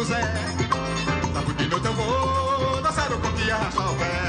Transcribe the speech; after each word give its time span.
Sábado 0.00 1.52
de 1.58 1.66
noite 1.68 1.84
eu 1.84 1.92
vou, 1.92 2.80
dançar 2.80 3.12
o 3.12 3.18
coque 3.18 3.42
e 3.42 3.52
o 3.52 3.96
pé. 3.98 4.19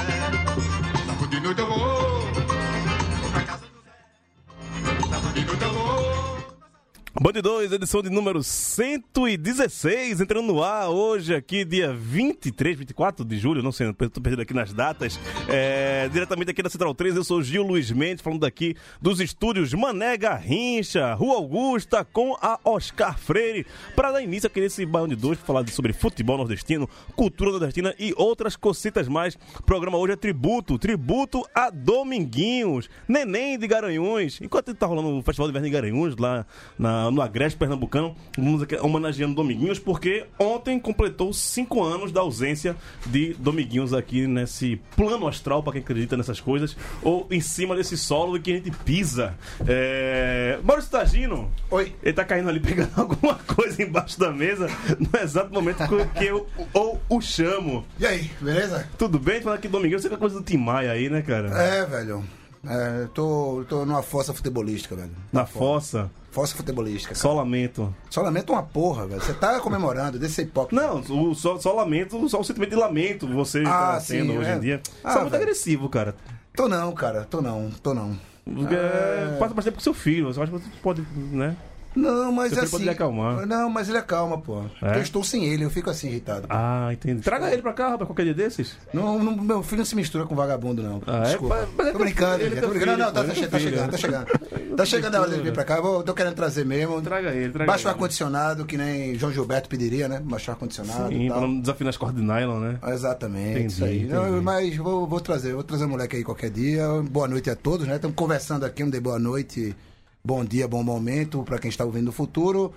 Band 7.31 7.41
2, 7.41 7.71
edição 7.71 8.01
de 8.01 8.09
número 8.09 8.43
116, 8.43 10.19
entrando 10.19 10.47
no 10.47 10.61
ar 10.61 10.89
hoje 10.89 11.33
aqui, 11.33 11.63
dia 11.63 11.93
23, 11.93 12.79
24 12.79 13.23
de 13.23 13.37
julho, 13.37 13.63
não 13.63 13.71
sei, 13.71 13.89
estou 13.89 14.21
perdido 14.21 14.41
aqui 14.41 14.53
nas 14.53 14.73
datas. 14.73 15.17
É, 15.47 16.09
diretamente 16.09 16.51
aqui 16.51 16.61
da 16.61 16.69
Central 16.69 16.93
3, 16.93 17.15
eu 17.15 17.23
sou 17.23 17.41
Gil 17.41 17.63
Luiz 17.63 17.89
Mendes, 17.89 18.21
falando 18.21 18.41
daqui 18.41 18.75
dos 19.01 19.21
estúdios 19.21 19.73
Mané 19.73 20.17
Garrincha, 20.17 21.13
Rua 21.13 21.35
Augusta, 21.35 22.03
com 22.03 22.35
a 22.41 22.59
Oscar 22.65 23.17
Freire, 23.17 23.65
para 23.95 24.11
dar 24.11 24.21
início 24.21 24.47
aqui 24.47 24.59
nesse 24.59 24.85
de 24.85 25.15
2, 25.15 25.37
para 25.37 25.47
falar 25.47 25.67
sobre 25.69 25.93
futebol 25.93 26.37
nordestino, 26.37 26.89
cultura 27.15 27.51
nordestina 27.51 27.95
e 27.97 28.13
outras 28.17 28.57
cocitas 28.57 29.07
mais. 29.07 29.37
O 29.57 29.63
programa 29.63 29.97
hoje 29.97 30.13
é 30.13 30.17
tributo, 30.17 30.77
tributo 30.77 31.47
a 31.55 31.69
Dominguinhos, 31.69 32.89
Neném 33.07 33.57
de 33.57 33.67
Garanhuns. 33.67 34.41
Enquanto 34.41 34.71
está 34.71 34.85
rolando 34.85 35.17
o 35.17 35.21
Festival 35.21 35.47
de 35.47 35.51
Inverno 35.51 35.67
de 35.67 35.73
Garanhuns, 35.73 36.17
lá 36.17 36.45
na, 36.77 37.09
no 37.09 37.20
Agreste 37.21 37.57
Pernambucano, 37.57 38.15
vamos 38.37 38.61
aqui 38.61 38.75
homenageando 38.75 39.35
Dominguinhos, 39.35 39.79
porque 39.79 40.25
ontem 40.39 40.79
completou 40.79 41.31
cinco 41.33 41.83
anos 41.83 42.11
da 42.11 42.21
ausência 42.21 42.75
de 43.05 43.33
Dominguinhos 43.35 43.93
aqui 43.93 44.27
nesse 44.27 44.81
plano 44.95 45.27
astral, 45.27 45.63
para 45.63 45.73
quem 45.73 45.81
acredita 45.81 46.17
nessas 46.17 46.39
coisas, 46.39 46.75
ou 47.01 47.27
em 47.29 47.41
cima 47.41 47.75
desse 47.75 47.97
solo 47.97 48.39
que 48.39 48.51
a 48.51 48.55
gente 48.55 48.71
pisa. 48.71 49.35
É... 49.67 50.59
Maurício 50.63 50.91
Tagino, 50.91 51.51
Oi. 51.69 51.93
ele 52.01 52.13
tá 52.13 52.25
caindo 52.25 52.49
ali 52.49 52.59
pegando 52.61 52.91
alguma 52.95 53.35
coisa 53.35 53.81
embaixo 53.81 54.19
da 54.19 54.31
mesa, 54.31 54.67
no 54.99 55.19
exato 55.19 55.53
momento 55.53 55.83
que 56.17 56.25
eu 56.25 56.47
ou 56.73 57.01
o 57.09 57.21
chamo. 57.21 57.85
E 57.99 58.05
aí, 58.05 58.31
beleza? 58.39 58.87
Tudo 58.97 59.19
bem? 59.19 59.41
Falando 59.41 59.59
aqui 59.59 59.67
Dominguinhos, 59.67 60.01
você 60.01 60.09
com 60.09 60.15
a 60.15 60.19
coisa 60.19 60.35
do 60.35 60.43
Tim 60.43 60.57
Maia 60.57 60.91
aí, 60.91 61.09
né, 61.09 61.21
cara? 61.21 61.49
É, 61.61 61.85
velho. 61.85 62.23
É, 62.67 63.07
tô, 63.13 63.65
tô 63.67 63.85
numa 63.85 64.03
fossa 64.03 64.33
futebolística, 64.33 64.95
velho. 64.95 65.11
Na 65.33 65.45
fossa, 65.45 66.11
Fossa 66.31 66.55
futebolística. 66.55 67.13
Cara. 67.13 67.19
só 67.19 67.33
lamento. 67.33 67.93
Só 68.09 68.21
lamento 68.21 68.53
uma 68.53 68.63
porra, 68.63 69.05
velho. 69.07 69.19
Você 69.21 69.33
tá 69.33 69.59
comemorando, 69.59 70.17
deixa 70.19 70.35
ser 70.35 70.41
hipócrita. 70.43 70.81
Não, 70.81 70.99
o, 70.99 71.35
só, 71.35 71.57
só 71.59 71.73
lamento, 71.73 72.29
só 72.29 72.39
o 72.39 72.43
sentimento 72.43 72.69
de 72.69 72.75
lamento 72.77 73.27
você 73.27 73.61
Ah, 73.65 73.93
tá 73.99 74.01
tendo 74.07 74.31
sim, 74.31 74.37
hoje 74.37 74.49
é. 74.49 74.55
em 74.55 74.59
dia. 74.59 74.81
Ah, 75.03 75.11
Você 75.11 75.17
é 75.17 75.21
muito 75.21 75.31
velho. 75.31 75.43
agressivo, 75.43 75.89
cara. 75.89 76.15
Tô 76.55 76.67
não, 76.69 76.93
cara. 76.93 77.25
Tô 77.29 77.41
não, 77.41 77.69
tô 77.83 77.93
não. 77.93 78.17
É. 78.47 79.37
Passa 79.37 79.53
tempo 79.61 79.75
com 79.77 79.81
seu 79.83 79.93
filho, 79.93 80.25
você 80.33 80.41
acha 80.41 80.51
que 80.51 80.57
você 80.59 80.69
pode, 80.81 81.01
né? 81.15 81.55
Não, 81.95 82.31
mas 82.31 82.53
Seu 82.53 82.63
assim. 82.63 82.87
acalmar. 82.87 83.45
Não, 83.45 83.69
mas 83.69 83.89
ele 83.89 83.97
acalma, 83.97 84.37
pô. 84.39 84.61
Porque 84.79 84.97
Eu 84.97 85.01
estou 85.01 85.23
sem 85.23 85.45
ele, 85.45 85.65
eu 85.65 85.69
fico 85.69 85.89
assim 85.89 86.07
irritado. 86.07 86.47
Ah, 86.49 86.89
entendi. 86.93 87.21
Traga 87.21 87.51
ele 87.51 87.61
pra 87.61 87.73
cá, 87.73 87.89
rapaz, 87.89 88.07
qualquer 88.07 88.23
dia 88.23 88.33
desses. 88.33 88.77
Não, 88.93 89.19
não- 89.19 89.35
meu 89.35 89.61
filho 89.61 89.79
não 89.79 89.85
se 89.85 89.95
mistura 89.95 90.25
com 90.25 90.33
vagabundo, 90.35 90.81
não. 90.81 91.01
Ah, 91.05 91.17
é? 91.19 91.23
Desculpa. 91.23 91.55
Mas- 91.55 91.69
mas 91.77 91.87
é 91.87 91.91
tô 91.91 91.97
teu 91.97 92.05
brincando, 92.05 92.33
filho, 92.35 92.45
ele 92.45 92.45
é 92.45 92.55
gente. 92.55 92.61
Tô 92.61 92.69
brincando. 92.69 92.91
filho, 92.91 92.97
Não, 93.05 93.13
tá, 93.13 93.21
pô, 93.23 93.27
tá, 93.33 93.41
é 93.41 93.47
tá 93.47 93.59
chegando, 93.59 93.91
tá 93.91 93.97
chegando. 93.97 94.75
Tá 94.77 94.85
chegando 94.85 95.15
a 95.15 95.21
hora 95.21 95.29
dele 95.29 95.41
vir 95.43 95.53
pra 95.53 95.63
cá. 95.65 95.75
Eu 95.77 95.83
vou- 95.83 96.03
tô 96.03 96.13
querendo 96.13 96.33
trazer 96.35 96.65
mesmo. 96.65 97.01
Traga 97.01 97.29
ele, 97.31 97.51
traga 97.51 97.69
Baixa 97.69 97.83
o 97.83 97.87
ele. 97.87 97.93
ar-condicionado, 97.95 98.65
que 98.65 98.77
nem 98.77 99.15
João 99.15 99.33
Gilberto 99.33 99.67
pediria, 99.67 100.07
né? 100.07 100.21
Baixar 100.23 100.53
o 100.53 100.55
ar-condicionado 100.55 101.09
Sim, 101.09 101.25
e 101.25 101.27
pra 101.27 101.41
não 101.41 101.59
desafinar 101.59 101.89
as 101.89 101.97
cordas 101.97 102.21
de 102.21 102.25
nylon, 102.25 102.59
né? 102.59 102.79
Exatamente, 102.87 103.49
Entendi, 103.59 103.67
isso 103.73 103.83
aí. 103.83 104.05
Não, 104.05 104.27
entendi. 104.29 104.45
mas 104.45 104.77
vou, 104.77 105.05
vou 105.05 105.19
trazer, 105.19 105.53
vou 105.53 105.63
trazer 105.63 105.83
o 105.85 105.89
moleque 105.89 106.15
aí 106.15 106.23
qualquer 106.23 106.49
dia. 106.49 106.87
Boa 107.09 107.27
noite 107.27 107.49
a 107.49 107.55
todos, 107.55 107.85
né? 107.85 107.95
Estamos 107.95 108.15
conversando 108.15 108.65
aqui, 108.65 108.81
um 108.83 108.89
de 108.89 108.99
boa 108.99 109.19
noite, 109.19 109.75
bom 110.23 110.43
dia, 110.45 110.67
bom 110.67 110.83
momento 110.83 111.43
para 111.43 111.57
quem 111.59 111.69
está 111.69 111.83
ouvindo 111.85 112.05
no 112.05 112.11
futuro. 112.11 112.73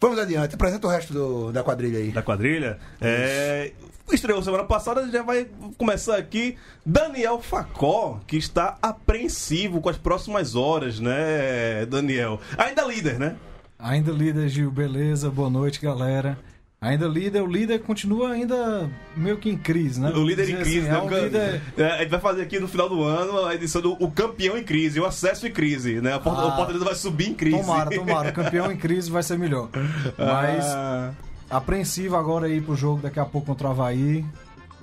Vamos 0.00 0.18
adiante, 0.18 0.54
apresenta 0.54 0.86
o 0.86 0.90
resto 0.90 1.12
do- 1.12 1.52
da 1.52 1.62
quadrilha 1.64 1.98
aí. 1.98 2.12
Da 2.12 2.22
quadrilha. 2.22 2.78
É. 3.00 3.72
Estreou 4.12 4.42
semana 4.42 4.64
passada, 4.64 5.06
já 5.10 5.22
vai 5.22 5.46
começar 5.76 6.16
aqui 6.16 6.56
Daniel 6.86 7.40
Facó, 7.42 8.20
que 8.26 8.36
está 8.36 8.78
apreensivo 8.80 9.80
com 9.82 9.88
as 9.88 9.98
próximas 9.98 10.54
horas, 10.54 10.98
né, 10.98 11.84
Daniel? 11.86 12.40
Ainda 12.56 12.84
líder, 12.84 13.18
né? 13.18 13.36
Ainda 13.78 14.10
líder, 14.12 14.48
Gil, 14.48 14.70
beleza? 14.70 15.28
Boa 15.30 15.50
noite, 15.50 15.80
galera. 15.80 16.38
Ainda 16.80 17.08
líder, 17.08 17.42
o 17.42 17.46
líder 17.46 17.80
continua 17.80 18.30
ainda 18.30 18.88
meio 19.16 19.36
que 19.36 19.50
em 19.50 19.56
crise, 19.58 20.00
né? 20.00 20.10
O 20.10 20.24
líder 20.24 20.48
em 20.48 20.56
crise, 20.56 20.78
assim, 20.80 20.88
né? 20.88 20.94
é 20.96 21.02
um 21.02 21.08
líder... 21.24 21.60
É, 21.76 21.84
a 21.90 21.98
gente 21.98 22.10
vai 22.10 22.20
fazer 22.20 22.42
aqui 22.42 22.60
no 22.60 22.68
final 22.68 22.88
do 22.88 23.02
ano 23.02 23.46
a 23.46 23.54
edição 23.54 23.82
do 23.82 23.94
O 23.94 24.08
Campeão 24.12 24.56
em 24.56 24.62
Crise, 24.62 25.00
o 25.00 25.04
Acesso 25.04 25.44
em 25.44 25.50
Crise, 25.50 26.00
né? 26.00 26.14
A 26.14 26.20
porta, 26.20 26.42
Ah. 26.42 26.46
o 26.46 26.56
Fortaleza 26.56 26.84
vai 26.84 26.94
subir 26.94 27.30
em 27.30 27.34
crise. 27.34 27.58
Tomara, 27.58 27.90
tomara. 27.90 28.30
O 28.30 28.32
campeão 28.32 28.70
em 28.70 28.76
crise 28.78 29.10
vai 29.10 29.24
ser 29.24 29.36
melhor. 29.36 29.68
Mas 30.16 30.64
Ah, 30.66 31.10
apreensivo 31.50 32.14
agora 32.14 32.46
aí 32.46 32.60
pro 32.60 32.76
jogo 32.76 33.02
daqui 33.02 33.18
a 33.18 33.24
pouco 33.24 33.48
contra 33.48 33.66
o 33.66 33.70
Havaí. 33.72 34.24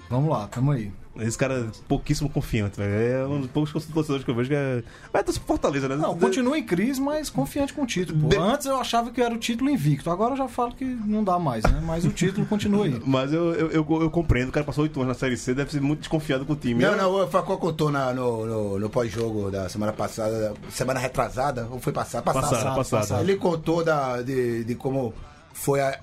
Vamos 0.10 0.30
lá, 0.30 0.48
tamo 0.50 0.72
aí. 0.72 0.92
Esse 1.20 1.38
cara 1.38 1.60
é 1.60 1.66
pouquíssimo 1.88 2.30
confiante, 2.30 2.78
velho. 2.78 2.94
É 2.94 3.28
um 3.28 3.42
dos 3.42 3.50
poucos 3.52 3.72
torcedores 3.86 4.24
que 4.24 4.32
eu 4.32 4.36
vejo 4.36 4.50
que 4.50 4.56
é. 4.56 4.84
Mas 5.14 5.24
é 5.38 5.40
Fortaleza, 5.40 5.88
né? 5.88 5.96
Não, 5.96 6.18
continua 6.18 6.58
em 6.58 6.64
crise, 6.64 7.00
mas 7.02 7.30
confiante 7.30 7.74
com 7.74 7.84
o 7.84 7.86
título. 7.86 8.28
De- 8.30 8.38
Antes 8.38 8.66
eu 8.66 8.78
achava 8.78 9.12
que 9.12 9.22
era 9.22 9.34
o 9.34 9.38
título 9.38 9.70
invicto. 9.70 10.10
Agora 10.10 10.34
eu 10.34 10.38
já 10.38 10.48
falo 10.48 10.74
que 10.74 10.84
não 10.86 11.24
dá 11.24 11.40
mais, 11.40 11.64
né? 11.64 11.82
Mas 11.86 12.06
o 12.06 12.10
título 12.12 12.46
continua 12.46 12.86
aí. 12.86 13.00
Mas 13.06 13.32
eu, 13.34 13.54
eu, 13.54 13.72
eu, 13.72 14.02
eu 14.02 14.10
compreendo, 14.10 14.50
o 14.50 14.52
cara 14.52 14.66
passou 14.66 14.84
oito 14.84 15.00
anos 15.00 15.10
na 15.10 15.20
Série 15.20 15.38
C, 15.38 15.54
deve 15.54 15.72
ser 15.72 15.82
muito 15.82 16.00
desconfiado 16.00 16.46
com 16.46 16.54
o 16.54 16.56
time. 16.56 16.84
Não, 16.84 16.92
Eu- 16.92 16.98
não, 16.98 17.24
o 17.24 17.28
Facó 17.28 17.58
contou 17.58 17.92
na- 17.92 18.14
no, 18.14 18.46
no, 18.46 18.80
no 18.80 18.90
pós-jogo 18.90 19.50
da 19.52 19.70
semana 19.70 19.94
passada, 19.94 20.54
semana 20.70 21.00
retrasada, 21.00 21.68
ou 21.72 21.80
foi 21.80 21.94
passada? 21.94 22.24
Passada. 22.24 22.48
Passada, 22.76 22.76
passada. 23.00 23.22
Ele 23.22 23.36
contou 23.38 23.84
da, 23.84 24.22
de, 24.22 24.64
de 24.64 24.76
como 24.76 25.14
foi 25.54 25.80
a, 25.82 26.00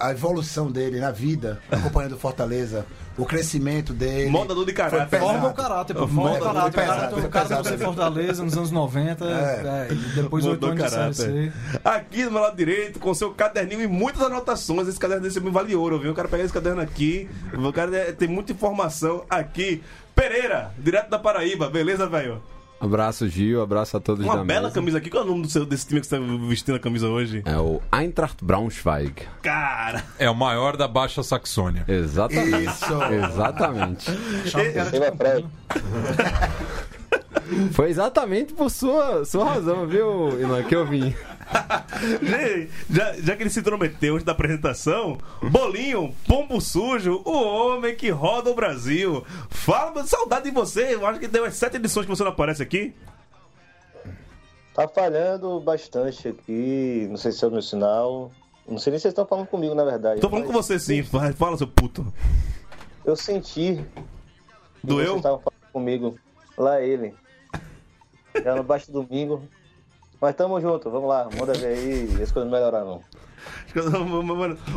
a 0.00 0.10
evolução 0.10 0.70
dele 0.70 0.98
na 0.98 1.10
vida, 1.12 1.60
acompanhando 1.70 2.14
o 2.14 2.18
Fortaleza, 2.18 2.84
o 3.16 3.24
crescimento 3.24 3.92
dele. 3.92 4.28
Moldador 4.28 4.66
de 4.66 4.72
caráter. 4.72 5.08
Pesado. 5.08 5.30
Forma 5.30 5.48
o 5.48 5.54
caráter, 5.54 5.94
pô. 5.94 6.00
Forma 6.08 6.22
Forma 6.22 6.38
o 6.38 6.42
caráter. 6.42 6.72
caráter, 6.86 7.18
O 7.24 7.28
cara, 7.28 7.44
pesado. 7.46 7.68
você 7.68 7.78
Fortaleza 7.78 8.42
nos 8.44 8.56
anos 8.56 8.70
90, 8.72 9.24
É. 9.24 9.28
é, 9.28 9.92
e 9.92 9.94
depois 10.22 10.44
oito 10.44 10.66
Mudou 10.66 10.70
anos 10.86 11.16
de 11.16 11.16
Série 11.22 11.50
C. 11.50 11.52
Aqui 11.84 12.24
do 12.24 12.32
meu 12.32 12.40
lado 12.42 12.56
direito, 12.56 12.98
com 12.98 13.14
seu 13.14 13.30
caderninho 13.32 13.82
e 13.82 13.86
muitas 13.86 14.22
anotações. 14.22 14.88
Esse 14.88 14.98
caderno 14.98 15.22
desse 15.22 15.38
me 15.40 15.50
vale 15.50 15.74
ouro, 15.76 15.98
viu? 16.00 16.08
Eu 16.10 16.14
quero 16.14 16.28
pegar 16.28 16.42
esse 16.44 16.52
caderno 16.52 16.80
aqui. 16.80 17.28
O 17.54 17.72
cara 17.72 18.12
tem 18.12 18.26
muita 18.28 18.50
informação 18.52 19.24
aqui. 19.30 19.82
Pereira, 20.16 20.72
direto 20.78 21.08
da 21.10 21.18
Paraíba, 21.18 21.70
beleza, 21.70 22.06
velho? 22.08 22.42
Abraço, 22.80 23.28
Gil. 23.28 23.60
Abraço 23.62 23.96
a 23.96 24.00
todos 24.00 24.24
Uma 24.24 24.38
da 24.38 24.44
bela 24.44 24.62
mesa. 24.62 24.74
camisa 24.74 24.98
aqui. 24.98 25.10
Qual 25.10 25.22
é 25.22 25.26
o 25.26 25.28
nome 25.28 25.42
do 25.42 25.50
seu, 25.50 25.66
desse 25.66 25.86
time 25.86 26.00
que 26.00 26.06
você 26.06 26.18
tá 26.18 26.24
vestindo 26.48 26.76
a 26.76 26.78
camisa 26.80 27.08
hoje? 27.08 27.42
É 27.44 27.56
o 27.58 27.80
Eintracht 27.92 28.42
Braunschweig. 28.42 29.14
Cara! 29.42 30.02
É 30.18 30.30
o 30.30 30.34
maior 30.34 30.76
da 30.78 30.88
Baixa 30.88 31.22
Saxônia. 31.22 31.84
Exatamente. 31.86 32.64
Isso. 32.64 32.94
Exatamente. 33.12 34.10
Foi 37.72 37.90
exatamente 37.90 38.52
por 38.54 38.70
sua, 38.70 39.24
sua 39.24 39.44
razão, 39.44 39.86
viu, 39.86 40.40
Ilan, 40.40 40.62
que 40.62 40.74
eu 40.74 40.86
vim. 40.86 41.14
Já, 42.88 43.12
já 43.14 43.36
que 43.36 43.42
ele 43.42 43.50
se 43.50 43.60
intrometeu 43.60 44.14
antes 44.14 44.24
da 44.24 44.32
apresentação, 44.32 45.18
Bolinho, 45.42 46.14
pombo 46.26 46.60
sujo, 46.60 47.22
o 47.24 47.32
homem 47.32 47.94
que 47.94 48.08
roda 48.10 48.50
o 48.50 48.54
Brasil. 48.54 49.24
Fala, 49.50 50.06
saudade 50.06 50.44
de 50.44 50.50
você. 50.50 50.94
Eu 50.94 51.06
acho 51.06 51.20
que 51.20 51.28
deu 51.28 51.42
umas 51.42 51.54
sete 51.54 51.76
edições 51.76 52.06
que 52.06 52.10
você 52.10 52.22
não 52.22 52.30
aparece 52.30 52.62
aqui. 52.62 52.94
Tá 54.74 54.88
falhando 54.88 55.60
bastante 55.60 56.28
aqui, 56.28 57.06
não 57.10 57.16
sei 57.16 57.32
se 57.32 57.44
é 57.44 57.48
o 57.48 57.50
meu 57.50 57.62
sinal. 57.62 58.30
Não 58.66 58.78
sei 58.78 58.92
nem 58.92 58.98
se 58.98 59.02
vocês 59.02 59.12
estão 59.12 59.26
falando 59.26 59.46
comigo, 59.46 59.74
na 59.74 59.84
verdade. 59.84 60.20
Tô 60.20 60.30
falando 60.30 60.46
com 60.46 60.52
mas 60.52 60.66
você 60.66 60.78
sim. 60.78 61.02
Fala, 61.02 61.56
seu 61.56 61.66
puto. 61.66 62.12
Eu 63.04 63.16
senti 63.16 63.74
que 63.74 63.74
vocês 63.74 64.84
Doeu? 64.84 65.16
estavam 65.16 65.40
falando 65.40 65.72
comigo. 65.72 66.18
Lá 66.56 66.80
ele. 66.80 67.14
Já 68.44 68.54
no 68.54 68.62
baixo 68.62 68.90
do 68.92 69.02
domingo. 69.02 69.42
Mas 70.20 70.34
tamo 70.34 70.60
junto, 70.60 70.90
vamos 70.90 71.08
lá, 71.08 71.28
manda 71.38 71.54
ver 71.54 71.66
aí, 71.68 72.22
as 72.22 72.30
coisas 72.30 72.50
não 72.50 72.50
melhoraram. 72.50 73.00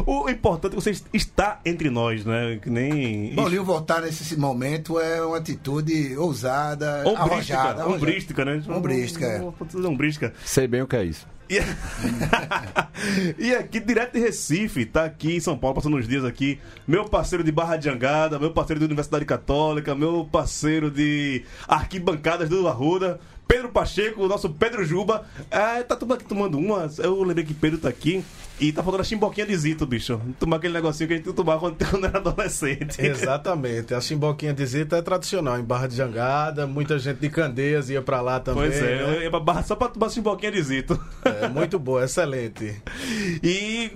O 0.06 0.30
importante 0.30 0.74
é 0.74 0.76
que 0.78 0.82
você 0.82 1.04
está 1.14 1.60
entre 1.66 1.90
nós, 1.90 2.26
né? 2.26 2.60
Que 2.62 2.70
nem. 2.70 3.36
Paulinho 3.36 3.64
voltar 3.64 4.02
nesse 4.02 4.38
momento 4.38 5.00
é 5.00 5.22
uma 5.26 5.38
atitude 5.38 6.16
ousada, 6.18 7.04
Ombrística, 7.06 7.58
arrojada. 7.60 7.88
ombrística, 7.88 8.46
né? 8.46 8.64
Ombrística, 8.70 9.26
é. 9.26 9.88
Ombrística. 9.88 10.34
Sei 10.46 10.68
bem 10.68 10.82
o 10.82 10.88
que 10.88 10.96
é 10.96 11.04
isso. 11.04 11.28
E... 11.50 11.60
e 13.38 13.56
aqui, 13.56 13.80
direto 13.80 14.14
de 14.14 14.20
Recife, 14.20 14.86
tá 14.86 15.06
aqui 15.06 15.36
em 15.36 15.40
São 15.40 15.58
Paulo, 15.58 15.76
passando 15.76 15.98
uns 15.98 16.08
dias 16.08 16.24
aqui, 16.24 16.60
meu 16.88 17.06
parceiro 17.06 17.44
de 17.44 17.52
Barra 17.52 17.76
de 17.76 17.90
Angada, 17.90 18.40
meu 18.40 18.52
parceiro 18.52 18.80
de 18.80 18.86
Universidade 18.86 19.26
Católica, 19.26 19.94
meu 19.94 20.28
parceiro 20.32 20.90
de 20.90 21.44
arquibancadas 21.68 22.48
do 22.48 22.68
Arruda, 22.68 23.20
Pedro 23.48 23.70
Pacheco, 23.70 24.24
o 24.24 24.28
nosso 24.28 24.50
Pedro 24.50 24.84
Juba. 24.84 25.26
É, 25.50 25.84
tá 25.84 25.96
todo 25.96 26.14
aqui 26.14 26.26
tomando 26.26 26.58
uma. 26.58 26.90
Eu 26.98 27.22
lembrei 27.24 27.46
que 27.46 27.54
Pedro 27.54 27.80
tá 27.80 27.90
aqui 27.90 28.24
e 28.60 28.72
tá 28.72 28.82
faltando 28.82 29.02
a 29.02 29.06
chimboquinha 29.06 29.46
de 29.46 29.56
Zito, 29.56 29.86
bicho. 29.86 30.20
Tomar 30.40 30.58
aquele 30.58 30.74
negocinho 30.74 31.08
que 31.08 31.14
a 31.14 31.18
gente 31.18 31.34
tomava 31.34 31.60
quando, 31.78 32.06
era 32.06 32.18
adolescente. 32.18 33.00
Exatamente. 33.00 33.94
A 33.94 34.02
chimboquinha 34.02 34.54
de 34.54 34.66
Zita 34.66 34.98
é 34.98 35.02
tradicional 35.02 35.60
em 35.60 35.64
Barra 35.64 35.88
de 35.88 35.96
Jangada. 35.96 36.66
Muita 36.66 36.98
gente 37.00 37.20
de 37.20 37.30
Candeias 37.30 37.90
ia 37.90 38.02
pra 38.02 38.22
lá 38.22 38.40
também. 38.40 38.70
Pois 38.70 38.82
é, 38.82 38.82
né? 38.82 39.18
eu 39.18 39.22
ia 39.24 39.30
pra 39.30 39.40
Barra 39.40 39.64
só 39.64 39.76
pra 39.76 39.88
tomar 39.88 40.10
chimboquinha 40.10 40.52
de 40.52 40.62
Zito. 40.62 41.00
É, 41.26 41.48
muito 41.48 41.78
boa, 41.80 42.04
excelente. 42.04 42.82
E 43.44 43.92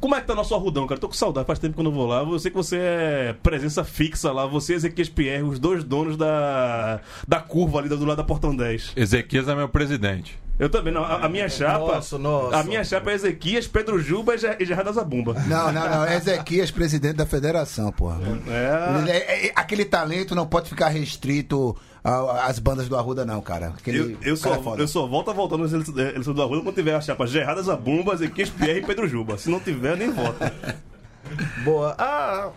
como 0.00 0.14
é 0.14 0.20
que 0.20 0.26
tá 0.26 0.34
nosso 0.34 0.54
arrudão, 0.54 0.86
cara? 0.86 1.00
Tô 1.00 1.08
com 1.08 1.14
saudade, 1.14 1.46
faz 1.46 1.58
tempo 1.58 1.74
que 1.74 1.80
eu 1.80 1.84
não 1.84 1.92
vou 1.92 2.06
lá. 2.06 2.20
Eu 2.22 2.38
sei 2.38 2.50
que 2.50 2.56
você 2.56 2.76
é 2.78 3.34
presença 3.42 3.84
fixa 3.84 4.32
lá. 4.32 4.46
Você 4.46 4.72
e 4.72 4.76
Ezequias 4.76 5.08
Pierre, 5.08 5.42
os 5.42 5.58
dois 5.58 5.84
donos 5.84 6.16
da, 6.16 7.00
da 7.26 7.40
curva 7.40 7.78
ali 7.78 7.88
do 7.88 8.04
lado 8.04 8.16
da 8.16 8.24
Portão 8.24 8.54
10. 8.54 8.92
Ezequias 8.96 9.48
é 9.48 9.54
meu 9.54 9.68
presidente. 9.68 10.38
Eu 10.58 10.68
também, 10.68 10.92
não. 10.92 11.02
A, 11.02 11.24
a 11.24 11.28
minha 11.28 11.48
chapa. 11.48 11.94
Nossa, 11.94 12.18
nossa. 12.18 12.56
A 12.58 12.62
minha 12.62 12.84
chapa 12.84 13.10
é 13.10 13.14
Ezequias, 13.14 13.66
Pedro 13.66 13.98
Juba 13.98 14.34
e 14.34 14.38
Ger- 14.38 14.56
Gerardo 14.60 14.92
Zabumba. 14.92 15.34
Não, 15.46 15.72
não, 15.72 15.88
não. 15.88 16.06
Ezequias, 16.12 16.70
presidente 16.70 17.14
da 17.16 17.26
federação, 17.26 17.90
porra. 17.90 18.20
É. 18.46 18.98
Ele 19.00 19.10
é- 19.10 19.46
é- 19.48 19.52
aquele 19.56 19.84
talento 19.84 20.34
não 20.34 20.46
pode 20.46 20.68
ficar 20.68 20.88
restrito 20.88 21.76
a- 22.04 22.46
às 22.46 22.58
bandas 22.58 22.88
do 22.88 22.96
Arruda, 22.96 23.24
não, 23.24 23.40
cara. 23.40 23.68
Aquele 23.78 23.98
Eu, 23.98 24.10
eu, 24.34 24.36
cara 24.36 24.54
só, 24.54 24.54
é 24.54 24.62
foda. 24.62 24.82
eu 24.82 24.88
só 24.88 25.06
volto 25.06 25.30
a 25.30 25.34
voltar 25.34 25.56
no 25.56 25.66
eleição 25.66 25.98
eleição 25.98 26.34
do 26.34 26.42
Arruda 26.42 26.62
quando 26.62 26.74
tiver 26.74 26.94
a 26.94 27.00
chapa 27.00 27.26
Gerardo 27.26 27.62
Zabumba, 27.62 28.14
Ezequias 28.14 28.50
Pierre 28.50 28.80
e 28.80 28.86
Pedro 28.86 29.06
Juba. 29.08 29.38
Se 29.38 29.48
não 29.50 29.60
tiver, 29.60 29.96
nem 29.96 30.10
voto. 30.10 30.38
Boa. 31.64 31.94
Ah, 31.98 32.50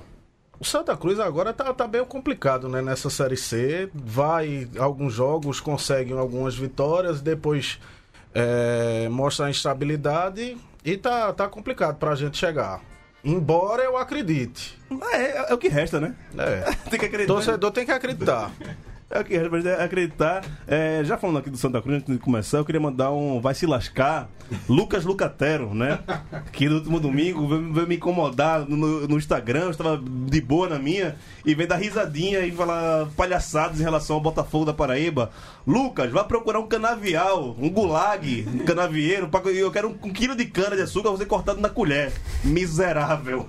o 0.59 0.65
Santa 0.65 0.95
Cruz 0.97 1.19
agora 1.19 1.53
tá, 1.53 1.73
tá 1.73 1.87
bem 1.87 2.03
complicado, 2.05 2.67
né? 2.67 2.81
Nessa 2.81 3.09
Série 3.09 3.37
C. 3.37 3.89
Vai 3.93 4.67
alguns 4.79 5.13
jogos, 5.13 5.59
conseguem 5.59 6.17
algumas 6.17 6.55
vitórias, 6.55 7.21
depois 7.21 7.79
é, 8.33 9.07
mostra 9.09 9.45
a 9.45 9.49
instabilidade 9.49 10.57
e 10.83 10.97
tá, 10.97 11.31
tá 11.33 11.47
complicado 11.47 11.97
pra 11.97 12.15
gente 12.15 12.37
chegar. 12.37 12.81
Embora 13.23 13.81
eu 13.83 13.97
acredite. 13.97 14.77
É, 15.13 15.51
é 15.51 15.53
o 15.53 15.57
que 15.57 15.67
resta, 15.67 15.99
né? 15.99 16.15
É. 16.37 16.71
Tem 16.89 16.99
que 16.99 17.05
acreditar. 17.05 17.33
Torcedor 17.33 17.71
tem 17.71 17.85
que 17.85 17.91
acreditar. 17.91 18.51
É 19.09 19.19
o 19.19 19.23
que 19.23 19.35
resta, 19.35 19.49
mas 19.51 19.65
é 19.65 19.83
acreditar. 19.83 20.43
É, 20.67 21.01
já 21.05 21.15
falando 21.15 21.37
aqui 21.37 21.49
do 21.49 21.57
Santa 21.57 21.79
Cruz, 21.79 21.97
antes 21.97 22.11
de 22.11 22.19
começar, 22.19 22.57
eu 22.57 22.65
queria 22.65 22.81
mandar 22.81 23.11
um 23.11 23.39
vai 23.39 23.53
se 23.53 23.65
lascar, 23.67 24.27
Lucas 24.67 25.05
Lucatero, 25.05 25.75
né? 25.75 25.99
Que 26.51 26.67
no 26.67 26.77
último 26.77 26.99
domingo 26.99 27.47
veio, 27.47 27.71
veio 27.71 27.87
me 27.87 27.95
incomodar 27.97 28.61
no, 28.67 29.07
no 29.07 29.15
Instagram, 29.17 29.65
eu 29.65 29.69
estava 29.71 30.01
de 30.03 30.41
boa 30.41 30.67
na 30.67 30.79
minha, 30.79 31.15
e 31.45 31.53
veio 31.53 31.69
dar 31.69 31.75
risadinha 31.75 32.39
e 32.39 32.51
falar 32.51 33.07
palhaçadas 33.15 33.79
em 33.79 33.83
relação 33.83 34.15
ao 34.15 34.21
Botafogo 34.21 34.65
da 34.65 34.73
Paraíba. 34.73 35.29
Lucas, 35.67 36.11
vai 36.11 36.23
procurar 36.23 36.59
um 36.59 36.67
canavial, 36.67 37.55
um 37.59 37.69
gulag, 37.69 38.45
um 38.53 38.65
canavieiro, 38.65 39.27
pra- 39.29 39.41
eu 39.51 39.71
quero 39.71 39.89
um, 39.89 39.97
um 40.07 40.11
quilo 40.11 40.35
de 40.35 40.45
cana 40.45 40.75
de 40.75 40.81
açúcar, 40.81 41.11
você 41.11 41.25
cortado 41.27 41.61
na 41.61 41.69
colher. 41.69 42.11
Miserável. 42.43 43.47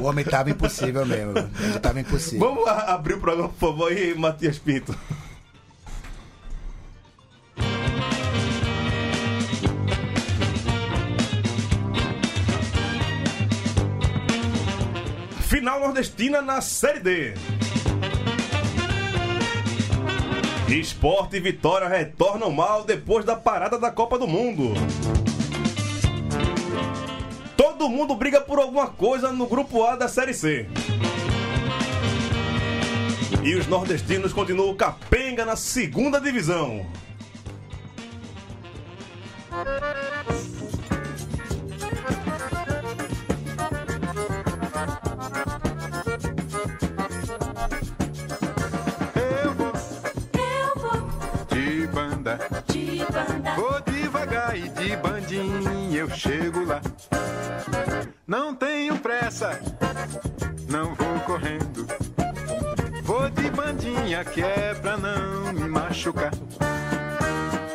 O 0.00 0.04
homem 0.04 0.24
tava 0.24 0.50
impossível 0.50 1.04
mesmo. 1.04 1.38
Ele 1.38 1.78
tava 1.80 2.00
impossível. 2.00 2.40
Vamos 2.40 2.66
abrir 2.68 3.14
o 3.14 3.20
programa, 3.20 3.48
por 3.48 3.70
favor, 3.70 3.92
aí, 3.92 4.14
Matias 4.14 4.58
Pinto. 4.58 4.94
Final 15.48 15.80
nordestina 15.80 16.40
na 16.40 16.60
Série 16.60 17.00
D. 17.00 17.34
Esporte 20.68 21.36
e 21.36 21.40
Vitória 21.40 21.86
retornam 21.86 22.50
mal 22.50 22.84
depois 22.84 23.24
da 23.24 23.36
parada 23.36 23.78
da 23.78 23.90
Copa 23.90 24.18
do 24.18 24.26
Mundo. 24.26 24.72
Todo 27.82 27.90
mundo 27.90 28.14
briga 28.14 28.40
por 28.40 28.60
alguma 28.60 28.86
coisa 28.86 29.32
no 29.32 29.44
grupo 29.44 29.82
A 29.82 29.96
da 29.96 30.06
Série 30.06 30.32
C. 30.32 30.68
E 33.42 33.56
os 33.56 33.66
nordestinos 33.66 34.32
continuam 34.32 34.76
capenga 34.76 35.44
na 35.44 35.56
segunda 35.56 36.20
divisão. 36.20 36.86
Banda, 52.22 52.38
de 52.68 52.98
banda. 52.98 53.54
vou 53.56 53.80
devagar 53.80 54.56
e 54.56 54.68
de 54.68 54.96
bandinha 54.96 55.98
eu 55.98 56.08
chego 56.10 56.64
lá. 56.64 56.80
Não 58.26 58.54
tenho 58.54 58.96
pressa, 58.98 59.58
não 60.68 60.94
vou 60.94 61.20
correndo. 61.20 61.86
Vou 63.02 63.28
de 63.28 63.50
bandinha 63.50 64.24
que 64.24 64.40
é 64.40 64.74
pra 64.74 64.96
não 64.96 65.52
me 65.52 65.68
machucar. 65.68 66.30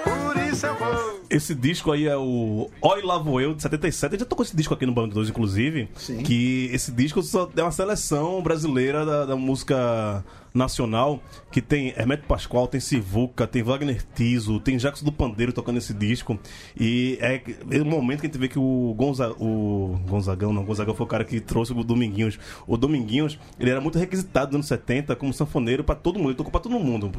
Por 0.03 0.37
isso 0.37 0.65
eu 0.65 0.75
vou. 0.75 1.16
Esse 1.29 1.53
disco 1.53 1.91
aí 1.91 2.07
é 2.07 2.15
o 2.15 2.69
Oi 2.81 3.01
Lá 3.01 3.17
Vou 3.17 3.41
Eu, 3.41 3.53
de 3.53 3.61
77. 3.61 4.13
Eu 4.13 4.19
já 4.19 4.25
tocou 4.25 4.45
esse 4.45 4.55
disco 4.55 4.73
aqui 4.73 4.85
no 4.85 4.93
Bando 4.93 5.15
2, 5.15 5.29
inclusive. 5.29 5.89
Sim. 5.95 6.23
Que 6.23 6.69
esse 6.71 6.91
disco 6.91 7.21
só 7.21 7.49
é 7.55 7.61
uma 7.61 7.71
seleção 7.71 8.41
brasileira 8.41 9.05
da, 9.05 9.25
da 9.25 9.35
música 9.35 10.23
nacional. 10.53 11.21
Que 11.51 11.61
tem 11.61 11.89
Hermeto 11.89 12.25
Pascoal, 12.27 12.67
tem 12.67 12.79
Sivuca, 12.79 13.45
tem 13.45 13.61
Wagner 13.61 14.01
Tiso, 14.15 14.59
tem 14.59 14.77
Jackson 14.77 15.05
do 15.05 15.11
Pandeiro 15.11 15.51
tocando 15.51 15.77
esse 15.77 15.93
disco. 15.93 16.39
E 16.79 17.17
é, 17.21 17.41
é 17.71 17.81
o 17.81 17.85
momento 17.85 18.21
que 18.21 18.27
a 18.27 18.29
gente 18.29 18.39
vê 18.39 18.47
que 18.47 18.59
o, 18.59 18.93
Gonza, 18.97 19.31
o 19.39 19.99
Gonzagão, 20.07 20.53
não, 20.53 20.63
Gonzagão 20.63 20.95
foi 20.95 21.05
o 21.05 21.09
cara 21.09 21.25
que 21.25 21.39
trouxe 21.39 21.73
o 21.73 21.83
Dominguinhos. 21.83 22.39
O 22.65 22.77
Dominguinhos, 22.77 23.37
ele 23.59 23.69
era 23.69 23.81
muito 23.81 23.99
requisitado 23.99 24.47
nos 24.47 24.55
anos 24.55 24.67
70 24.67 25.15
como 25.15 25.33
sanfoneiro 25.33 25.83
pra 25.83 25.95
todo 25.95 26.17
mundo. 26.17 26.29
Ele 26.29 26.37
tocou 26.37 26.51
pra 26.51 26.61
todo 26.61 26.79
mundo. 26.79 27.11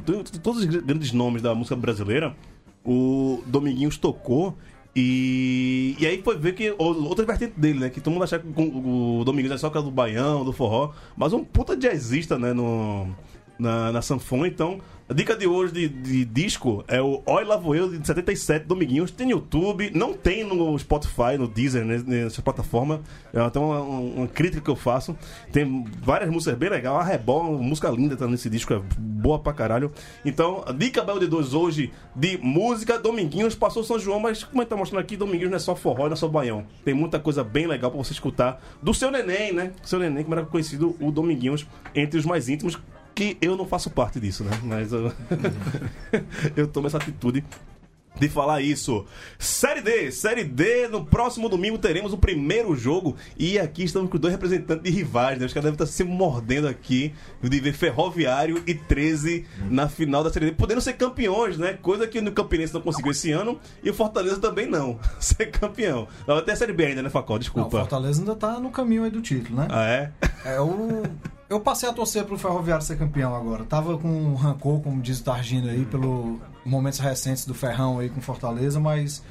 Todos 0.43 0.61
os 0.61 0.65
grandes 0.65 1.13
nomes 1.13 1.43
da 1.43 1.55
música 1.55 1.77
brasileira 1.77 2.35
o 2.85 3.43
Dominguinhos 3.47 3.99
tocou. 3.99 4.57
E, 4.97 5.97
e 6.01 6.07
aí 6.07 6.21
foi 6.23 6.37
ver 6.37 6.55
que 6.55 6.75
outra 6.77 7.25
vertente 7.25 7.59
dele, 7.59 7.79
né? 7.79 7.91
Que 7.91 8.01
todo 8.01 8.13
mundo 8.13 8.25
achava 8.25 8.43
que 8.43 8.61
o, 8.61 9.23
Dominguinhos 9.25 9.55
é 9.55 9.59
só 9.59 9.69
aquela 9.69 9.85
do 9.85 9.91
baião, 9.91 10.45
do 10.45 10.53
forró, 10.53 10.93
mas 11.17 11.33
um 11.33 11.45
puta 11.45 11.77
jazzista, 11.77 12.39
né? 12.39 12.53
No, 12.53 13.09
na, 13.59 13.93
na 13.93 14.03
sanfona. 14.03 14.49
Então, 14.49 14.81
a 15.09 15.15
dica 15.15 15.35
de 15.35 15.47
hoje 15.47 15.73
de, 15.73 15.89
de 15.89 16.25
disco 16.27 16.85
é 16.87 17.01
o 17.01 17.23
Oi 17.25 17.43
Lá 17.43 17.57
Vou 17.57 17.75
Eu 17.75 17.89
de 17.89 18.07
77, 18.07 18.67
Dominguinhos. 18.67 19.11
Tem 19.11 19.27
no 19.27 19.33
YouTube, 19.33 19.91
não 19.95 20.13
tem 20.13 20.45
no 20.45 20.79
Spotify, 20.79 21.39
no 21.39 21.49
Deezer, 21.49 21.83
né, 21.83 22.03
nessa 22.07 22.43
plataforma. 22.43 23.01
É 23.33 23.41
até 23.41 23.59
uma, 23.59 23.81
uma 23.81 24.29
crítica 24.29 24.61
que 24.61 24.69
eu 24.69 24.77
faço. 24.77 25.17
Tem 25.51 25.83
várias 26.03 26.29
músicas 26.29 26.59
bem 26.59 26.69
legais. 26.69 26.95
A 26.95 27.03
Rebol, 27.03 27.57
música 27.59 27.89
linda 27.89 28.17
tá 28.17 28.27
nesse 28.27 28.51
disco, 28.51 28.75
é 28.75 28.83
boa 28.99 29.39
pra 29.39 29.55
caralho. 29.55 29.91
Então, 30.27 30.63
a 30.67 30.73
dica 30.73 31.03
Bel 31.03 31.19
de 31.19 31.27
2 31.27 31.55
hoje 31.55 31.91
de 32.15 32.37
música, 32.43 32.99
Dominguinhos 32.99 33.55
passou 33.55 33.83
São 33.83 33.99
João, 33.99 34.21
mas 34.21 34.45
como 34.45 34.61
a 34.61 34.65
gente 34.65 34.71
tá 34.71 34.77
mostrando 34.77 35.01
aqui, 35.01 35.17
Dominguinhos 35.17 35.51
não 35.51 35.57
é 35.57 35.61
só 35.61 35.75
forró, 35.75 36.05
não 36.05 36.13
é 36.13 36.17
só 36.17 36.29
baião. 36.29 36.67
Tem 36.85 36.93
muita 36.93 37.19
coisa 37.19 37.43
bem 37.43 37.67
legal 37.67 37.91
pra 37.91 37.97
você 37.97 38.13
escutar 38.13 38.63
do 38.83 38.93
seu 38.93 39.11
neném, 39.11 39.55
né? 39.55 39.73
Seu 39.83 39.99
neném, 39.99 40.23
como 40.23 40.35
era 40.35 40.45
conhecido 40.45 40.95
o 41.01 41.11
Dominguinhos 41.11 41.67
entre 41.95 42.19
os 42.19 42.27
mais 42.27 42.51
íntimos, 42.51 42.79
que 43.19 43.37
eu 43.43 43.57
não 43.57 43.67
faço 43.67 43.91
parte 43.91 44.21
disso, 44.21 44.45
né? 44.45 44.53
Mas 44.63 44.93
eu, 44.93 45.13
eu 46.55 46.69
tomo 46.69 46.87
essa 46.87 46.99
atitude 46.99 47.45
de 48.15 48.29
falar 48.29 48.61
isso. 48.61 49.05
Série 49.41 49.81
D, 49.81 50.13
Série 50.13 50.45
D, 50.45 50.87
no 50.87 51.05
próximo 51.05 51.49
domingo 51.49 51.79
teremos 51.79 52.13
o 52.13 52.17
primeiro 52.19 52.77
jogo 52.77 53.17
e 53.37 53.59
aqui 53.59 53.83
estamos 53.83 54.09
com 54.09 54.19
dois 54.19 54.33
representantes 54.33 54.85
de 54.85 54.91
rivais, 54.97 55.37
né? 55.37 55.47
Os 55.47 55.53
caras 55.53 55.65
devem 55.65 55.75
estar 55.75 55.87
se 55.87 56.05
mordendo 56.05 56.69
aqui 56.69 57.13
de 57.43 57.59
ver 57.59 57.73
Ferroviário 57.73 58.63
e 58.65 58.75
13 58.75 59.45
na 59.69 59.89
final 59.89 60.23
da 60.23 60.33
Série 60.33 60.47
D, 60.47 60.53
podendo 60.53 60.81
ser 60.81 60.93
campeões, 60.93 61.59
né? 61.59 61.73
Coisa 61.73 62.07
que 62.07 62.21
o 62.21 62.33
Campinense 62.33 62.73
não 62.73 62.81
conseguiu 62.81 63.11
esse 63.11 63.33
ano 63.33 63.59
e 63.83 63.91
o 63.91 63.95
Fortaleza 63.95 64.39
também 64.39 64.67
não, 64.67 64.97
ser 65.19 65.47
campeão. 65.47 66.07
Até 66.25 66.53
a 66.53 66.57
Série 66.57 66.73
B 66.73 66.87
ainda, 66.87 67.03
né, 67.03 67.11
Facol? 67.11 67.35
Não, 67.35 67.37
o 67.37 67.41
Desculpa. 67.41 67.79
Fortaleza 67.81 68.21
ainda 68.21 68.37
tá 68.37 68.61
no 68.61 68.71
caminho 68.71 69.03
aí 69.03 69.11
do 69.11 69.21
título, 69.21 69.57
né? 69.57 69.67
ah, 69.71 69.89
é? 69.89 70.13
É 70.45 70.61
o. 70.61 71.03
Eu 71.49 71.61
passei 71.61 71.89
a 71.89 71.93
torcer 71.95 72.25
pro 72.27 72.37
Ferroviário 72.37 72.85
ser 72.85 72.99
campeão 72.99 73.35
agora. 73.35 73.65
Tava 73.65 73.97
com 73.97 74.09
um 74.09 74.35
rancor, 74.35 74.83
como 74.83 75.01
diz 75.01 75.21
o 75.21 75.25
Targino 75.25 75.71
aí, 75.71 75.87
pelo 75.87 76.39
momentos 76.63 76.99
recentes 76.99 77.47
do 77.47 77.55
Ferrão 77.55 77.99
aí 77.99 78.11
com 78.11 78.21
Fortaleza, 78.21 78.79
mas 78.79 79.25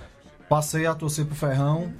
passei 0.49 0.87
a 0.87 0.95
torcer 0.95 1.25
pro 1.25 1.35
Ferrão. 1.35 1.93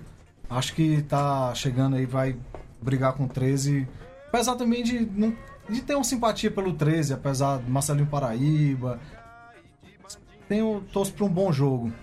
Acho 0.49 0.73
que 0.73 1.03
tá 1.03 1.53
chegando 1.53 1.97
aí, 1.97 2.05
vai 2.05 2.35
brigar 2.81 3.13
com 3.13 3.25
o 3.25 3.27
13. 3.27 3.87
Apesar 4.27 4.55
também 4.55 4.83
de, 4.83 5.05
de 5.05 5.81
ter 5.81 5.93
uma 5.93 6.03
simpatia 6.03 6.49
pelo 6.49 6.73
13, 6.73 7.13
apesar 7.13 7.57
do 7.57 7.69
Marcelinho 7.69 8.07
Paraíba. 8.07 8.99
Tenho, 10.49 10.81
torço 10.91 11.13
pra 11.13 11.25
um 11.25 11.29
bom 11.29 11.51
jogo. 11.51 11.93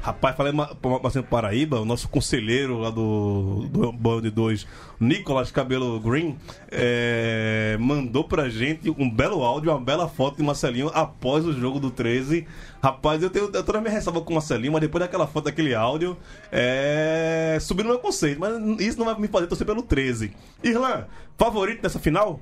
Rapaz, 0.00 0.36
falei 0.36 0.52
ma- 0.52 0.70
ma- 0.82 0.98
Marcelo 1.00 1.26
Paraíba, 1.26 1.80
o 1.80 1.84
nosso 1.84 2.08
conselheiro 2.08 2.78
lá 2.78 2.88
do, 2.88 3.66
do 3.68 4.20
de 4.20 4.30
Dois, 4.30 4.66
Nicolas 5.00 5.50
Cabelo 5.50 5.98
Green, 6.00 6.36
é, 6.70 7.76
mandou 7.80 8.22
pra 8.24 8.48
gente 8.48 8.88
um 8.96 9.10
belo 9.10 9.42
áudio, 9.42 9.72
uma 9.72 9.80
bela 9.80 10.08
foto 10.08 10.36
de 10.36 10.42
Marcelinho 10.44 10.88
após 10.94 11.44
o 11.44 11.52
jogo 11.52 11.80
do 11.80 11.90
13. 11.90 12.46
Rapaz, 12.82 13.22
eu 13.22 13.28
tenho 13.28 13.50
eu 13.52 13.62
tô 13.64 13.72
na 13.72 13.80
minha 13.80 13.92
ressalva 13.92 14.20
com 14.20 14.30
o 14.30 14.34
Marcelinho, 14.34 14.72
mas 14.72 14.80
depois 14.80 15.00
daquela 15.02 15.26
foto, 15.26 15.46
daquele 15.46 15.74
áudio, 15.74 16.16
é, 16.52 17.58
subiu 17.60 17.84
no 17.84 17.90
meu 17.90 17.98
conceito. 17.98 18.38
Mas 18.40 18.52
isso 18.80 18.98
não 18.98 19.04
vai 19.06 19.18
me 19.18 19.26
fazer 19.28 19.48
torcer 19.48 19.66
pelo 19.66 19.82
13. 19.82 20.32
Irlan, 20.62 21.06
favorito 21.36 21.82
dessa 21.82 21.98
final? 21.98 22.38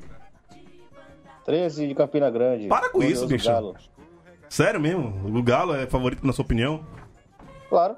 13 1.47 1.89
de 1.89 1.95
Campina 1.95 2.31
Grande. 2.31 2.69
Para 2.69 2.91
com 2.91 3.03
isso, 3.03 3.27
bicho. 3.27 3.49
Galo. 3.49 3.75
Sério 4.49 4.79
mesmo? 4.81 5.37
O 5.37 5.43
Galo 5.43 5.75
é 5.75 5.87
favorito 5.87 6.25
na 6.27 6.33
sua 6.33 6.45
opinião? 6.45 6.85
Claro, 7.69 7.97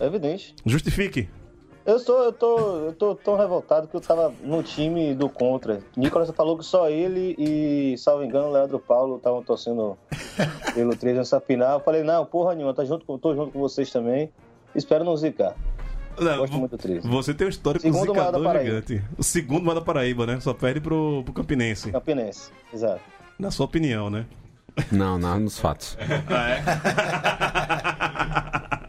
é 0.00 0.06
evidente. 0.06 0.54
Justifique. 0.64 1.28
Eu 1.86 2.00
sou, 2.00 2.24
eu 2.24 2.32
tô, 2.32 2.58
eu 2.78 2.92
tô 2.92 3.14
tão 3.14 3.36
revoltado 3.36 3.86
que 3.86 3.94
eu 3.94 4.00
tava 4.00 4.34
no 4.42 4.60
time 4.60 5.14
do 5.14 5.28
contra. 5.28 5.78
Nicolas 5.96 6.28
falou 6.30 6.58
que 6.58 6.64
só 6.64 6.90
ele 6.90 7.36
e, 7.38 7.96
salvo 7.96 8.24
engano, 8.24 8.48
o 8.48 8.52
Leandro 8.52 8.80
Paulo 8.80 9.18
estavam 9.18 9.40
torcendo 9.40 9.96
pelo 10.74 10.96
13 10.96 11.18
nessa 11.18 11.40
final. 11.40 11.78
Eu 11.78 11.84
falei, 11.84 12.02
não, 12.02 12.26
porra 12.26 12.56
nenhuma, 12.56 12.74
tá 12.74 12.84
junto 12.84 13.06
com, 13.06 13.16
tô 13.16 13.36
junto 13.36 13.52
com 13.52 13.60
vocês 13.60 13.88
também. 13.92 14.32
Espero 14.74 15.04
não 15.04 15.16
zicar. 15.16 15.54
Não, 16.18 16.38
Gosto 16.38 16.56
muito 16.56 16.72
do 16.72 16.78
13. 16.78 17.06
Você 17.08 17.32
tem 17.32 17.46
um 17.46 17.50
histórico 17.50 17.82
Segundo 17.82 18.12
zicador 18.12 18.58
gigante. 18.58 19.04
O 19.16 19.22
segundo 19.22 19.64
maior 19.64 19.76
da 19.78 19.84
Paraíba, 19.84 20.26
né? 20.26 20.40
Só 20.40 20.52
perde 20.52 20.80
pro, 20.80 21.22
pro 21.24 21.32
Campinense. 21.32 21.92
Campinense, 21.92 22.50
exato. 22.74 23.02
Na 23.38 23.52
sua 23.52 23.66
opinião, 23.66 24.10
né? 24.10 24.26
Não, 24.90 25.18
não, 25.18 25.38
nos 25.38 25.58
fatos. 25.58 25.96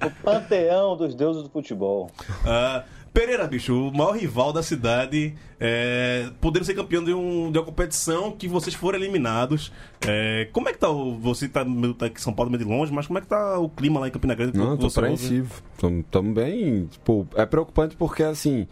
O 0.08 0.24
panteão 0.24 0.96
dos 0.98 1.14
deuses 1.16 1.44
do 1.44 1.50
futebol. 1.50 2.10
Ah, 2.46 2.84
Pereira, 3.14 3.48
bicho, 3.48 3.74
o 3.74 3.92
maior 3.98 4.12
rival 4.16 4.54
da 4.54 4.62
cidade, 4.62 5.34
é, 5.60 6.30
podendo 6.40 6.64
ser 6.66 6.76
campeão 6.76 7.04
de, 7.04 7.12
um- 7.16 7.52
de 7.52 7.58
uma 7.58 7.66
competição 7.66 8.32
que 8.32 8.48
vocês 8.48 8.76
foram 8.76 9.00
eliminados. 9.00 9.72
É, 10.08 10.48
como 10.54 10.70
é 10.70 10.74
que 10.74 10.78
tá 10.78 10.88
o. 10.90 11.18
Você 11.18 11.50
tá, 11.50 11.66
meio- 11.66 11.96
tá 11.96 12.06
aqui 12.06 12.20
em 12.20 12.22
São 12.22 12.32
Paulo 12.32 12.52
meio 12.52 12.64
de 12.64 12.70
longe, 12.70 12.94
mas 12.94 13.08
como 13.08 13.18
é 13.18 13.22
que 13.24 13.28
tá 13.28 13.58
o 13.58 13.68
clima 13.70 14.00
lá 14.00 14.08
em 14.08 14.12
Campina 14.12 14.36
Grande? 14.36 14.56
Não, 14.56 14.78
tô 14.78 14.86
apreensivo. 14.86 15.64
Tamo, 15.80 16.04
tamo 16.04 16.32
bem. 16.32 16.86
Tipo, 16.86 17.28
é 17.36 17.44
preocupante 17.44 17.96
porque, 17.96 18.22
assim, 18.22 18.68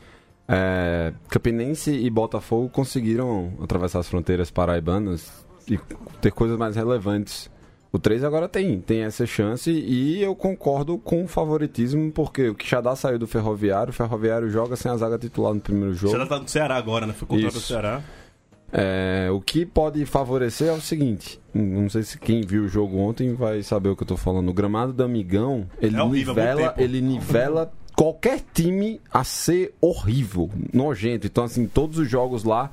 é, 0.48 1.12
Campinense 1.27 1.89
e 1.92 2.08
Botafogo 2.12 2.70
conseguiram 2.70 3.51
atravessar 3.63 4.00
as 4.00 4.08
fronteiras 4.08 4.51
paraibanas 4.51 5.44
e 5.68 5.80
ter 6.22 6.32
coisas 6.32 6.56
mais 6.56 6.75
relevantes. 6.75 7.50
O 7.96 8.00
3 8.00 8.25
agora 8.25 8.50
tem, 8.50 8.82
tem 8.82 9.04
essa 9.04 9.25
chance 9.25 9.72
e 9.72 10.22
eu 10.22 10.36
concordo 10.36 10.98
com 10.98 11.24
o 11.24 11.28
favoritismo, 11.30 12.12
porque 12.12 12.50
o 12.50 12.54
Quixadá 12.56 12.94
saiu 12.94 13.18
do 13.18 13.25
Ferroviário, 13.25 13.92
o 13.92 13.94
Ferroviário 13.94 14.50
joga 14.50 14.75
sem 14.75 14.92
a 14.92 14.98
zaga 14.98 15.18
titular 15.18 15.54
no 15.54 15.62
primeiro 15.62 15.94
jogo. 15.94 16.12
Você 16.12 16.20
já 16.20 16.25
tá 16.28 16.38
no 16.38 16.46
Ceará 16.48 16.75
agora, 16.75 17.08
né? 17.08 17.14
Foi 17.14 17.25
contra 17.25 17.48
o. 17.48 17.52
Ceará. 17.52 18.02
É, 18.74 19.30
o 19.32 19.40
que 19.40 19.66
pode 19.66 20.06
favorecer 20.06 20.68
é 20.68 20.74
o 20.74 20.82
seguinte: 20.82 21.40
não 21.54 21.90
sei 21.90 22.04
se 22.04 22.20
quem 22.20 22.42
viu 22.42 22.64
o 22.64 22.68
jogo 22.68 22.98
ontem 22.98 23.34
vai 23.34 23.64
saber 23.64 23.88
o 23.88 23.96
que 23.96 24.04
eu 24.04 24.08
tô 24.08 24.18
falando. 24.18 24.50
O 24.50 24.54
gramado 24.54 24.92
do 24.92 25.02
Amigão 25.02 25.66
ele 25.82 25.96
É 25.96 26.04
horrível, 26.04 26.34
nivela, 26.34 26.74
ele 26.78 27.00
nivela 27.00 27.72
qualquer 27.96 28.42
time 28.54 29.00
a 29.10 29.24
ser 29.24 29.74
horrível, 29.80 30.50
nojento. 30.74 31.28
Então, 31.28 31.46
assim, 31.46 31.66
todos 31.66 31.98
os 31.98 32.10
jogos 32.10 32.44
lá 32.44 32.70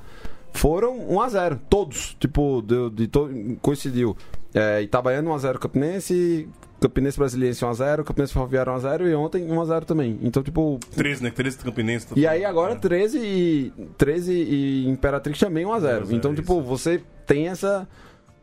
foram 0.51 0.99
1 1.09 1.21
a 1.21 1.29
0 1.29 1.59
todos. 1.69 2.17
Tipo, 2.19 2.61
de, 2.61 2.89
de 2.89 3.07
to- 3.07 3.29
coincidiu. 3.61 4.17
É, 4.53 4.81
Itabaiana 4.81 5.29
1 5.29 5.33
a 5.33 5.37
0 5.37 5.59
Campinense, 5.59 6.47
Campinense 6.79 7.17
Brasiliense 7.17 7.65
1 7.65 7.69
a 7.69 7.73
0 7.73 8.03
Campinense 8.03 8.33
Ferroviário 8.33 8.71
1 8.71 8.75
a 8.75 8.79
0 8.79 9.07
e 9.09 9.15
ontem 9.15 9.51
1 9.51 9.61
a 9.61 9.65
0 9.65 9.85
também. 9.85 10.19
Então, 10.21 10.43
tipo, 10.43 10.79
13, 10.95 11.23
né? 11.23 11.31
13 11.31 11.57
do 11.57 11.63
Campinense. 11.65 12.07
tá 12.07 12.13
e 12.15 12.27
aí 12.27 12.45
agora 12.45 12.75
13 12.75 13.17
e, 13.19 13.73
13 13.97 14.31
e 14.33 14.87
Imperatrix 14.89 15.39
também 15.39 15.65
1x0. 15.65 15.69
1 15.69 15.73
a 15.73 15.79
0, 15.79 16.07
Então, 16.15 16.35
tipo, 16.35 16.53
isso. 16.59 16.63
você 16.67 17.01
tem 17.25 17.47
essa. 17.47 17.87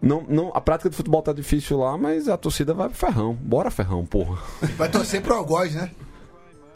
Não, 0.03 0.25
não, 0.29 0.51
a 0.55 0.61
prática 0.63 0.89
do 0.89 0.97
futebol 0.97 1.21
tá 1.21 1.33
difícil 1.33 1.79
lá, 1.79 1.97
mas 1.99 2.27
a 2.29 2.37
torcida 2.37 2.73
vai 2.73 2.89
pro 2.89 2.97
ferrão. 2.97 3.35
Bora, 3.35 3.71
ferrão, 3.71 4.05
porra. 4.07 4.39
Vai 4.79 4.89
torcer 4.91 5.21
pro 5.21 5.35
Algoz, 5.35 5.75
né? 5.75 5.91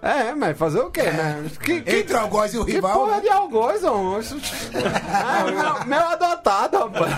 É, 0.05 0.35
mas 0.35 0.59
fazer 0.59 0.81
o 0.81 0.91
quê, 0.91 1.03
né? 1.05 1.51
Que, 1.63 1.81
que, 1.81 1.97
Entre 1.97 2.15
o 2.15 2.19
Algoz 2.21 2.53
e 2.53 2.59
o 2.59 2.65
que 2.67 2.73
rival. 2.73 2.93
porra 2.93 3.17
né? 3.17 3.21
de 3.23 3.29
algoz, 3.31 3.83
homem? 3.85 4.21
Ah, 5.11 5.45
meu, 5.45 5.87
meu 5.87 6.09
adotado, 6.09 6.77
rapaz. 6.77 7.15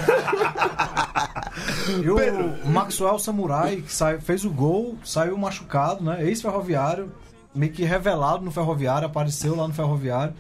E 2.01 2.09
o 2.09 2.69
Maxwell 2.71 3.19
Samurai, 3.19 3.77
que 3.79 3.93
saiu, 3.93 4.21
fez 4.21 4.45
o 4.45 4.51
gol, 4.51 4.97
saiu 5.05 5.37
machucado, 5.37 6.05
né? 6.05 6.25
Ex-ferroviário, 6.29 7.11
meio 7.53 7.73
que 7.73 7.83
revelado 7.85 8.45
no 8.45 8.53
ferroviário, 8.53 9.07
apareceu 9.09 9.57
lá 9.57 9.67
no 9.67 9.75
ferroviário. 9.75 10.33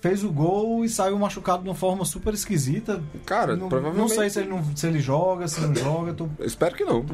Fez 0.00 0.22
o 0.24 0.30
gol 0.30 0.84
e 0.84 0.88
saiu 0.88 1.18
machucado 1.18 1.62
de 1.64 1.68
uma 1.68 1.74
forma 1.74 2.04
super 2.04 2.32
esquisita. 2.32 3.02
Cara, 3.26 3.56
não, 3.56 3.68
provavelmente- 3.68 4.00
não 4.00 4.08
sei 4.08 4.30
se 4.30 4.38
ele, 4.38 4.48
não, 4.48 4.64
se 4.76 4.86
ele 4.86 5.00
joga, 5.00 5.46
se 5.48 5.60
não 5.60 5.74
joga. 5.74 6.14
Tô... 6.14 6.28
Eu 6.38 6.46
espero 6.46 6.74
que 6.74 6.84
não. 6.84 7.04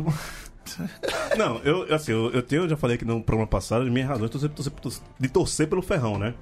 Não, 1.37 1.59
eu, 1.59 1.95
assim, 1.95 2.13
eu, 2.13 2.31
eu 2.33 2.43
tenho, 2.43 2.63
eu 2.65 2.69
já 2.69 2.77
falei 2.77 2.97
aqui 2.97 3.05
no 3.05 3.23
programa 3.23 3.47
passado, 3.49 3.83
as 3.85 3.91
minhas 3.91 4.09
razões 4.09 4.31
de 4.31 4.49
torcer, 4.49 4.73
de 5.19 5.29
torcer 5.29 5.69
pelo 5.69 5.83
Ferrão, 5.83 6.19
né? 6.19 6.35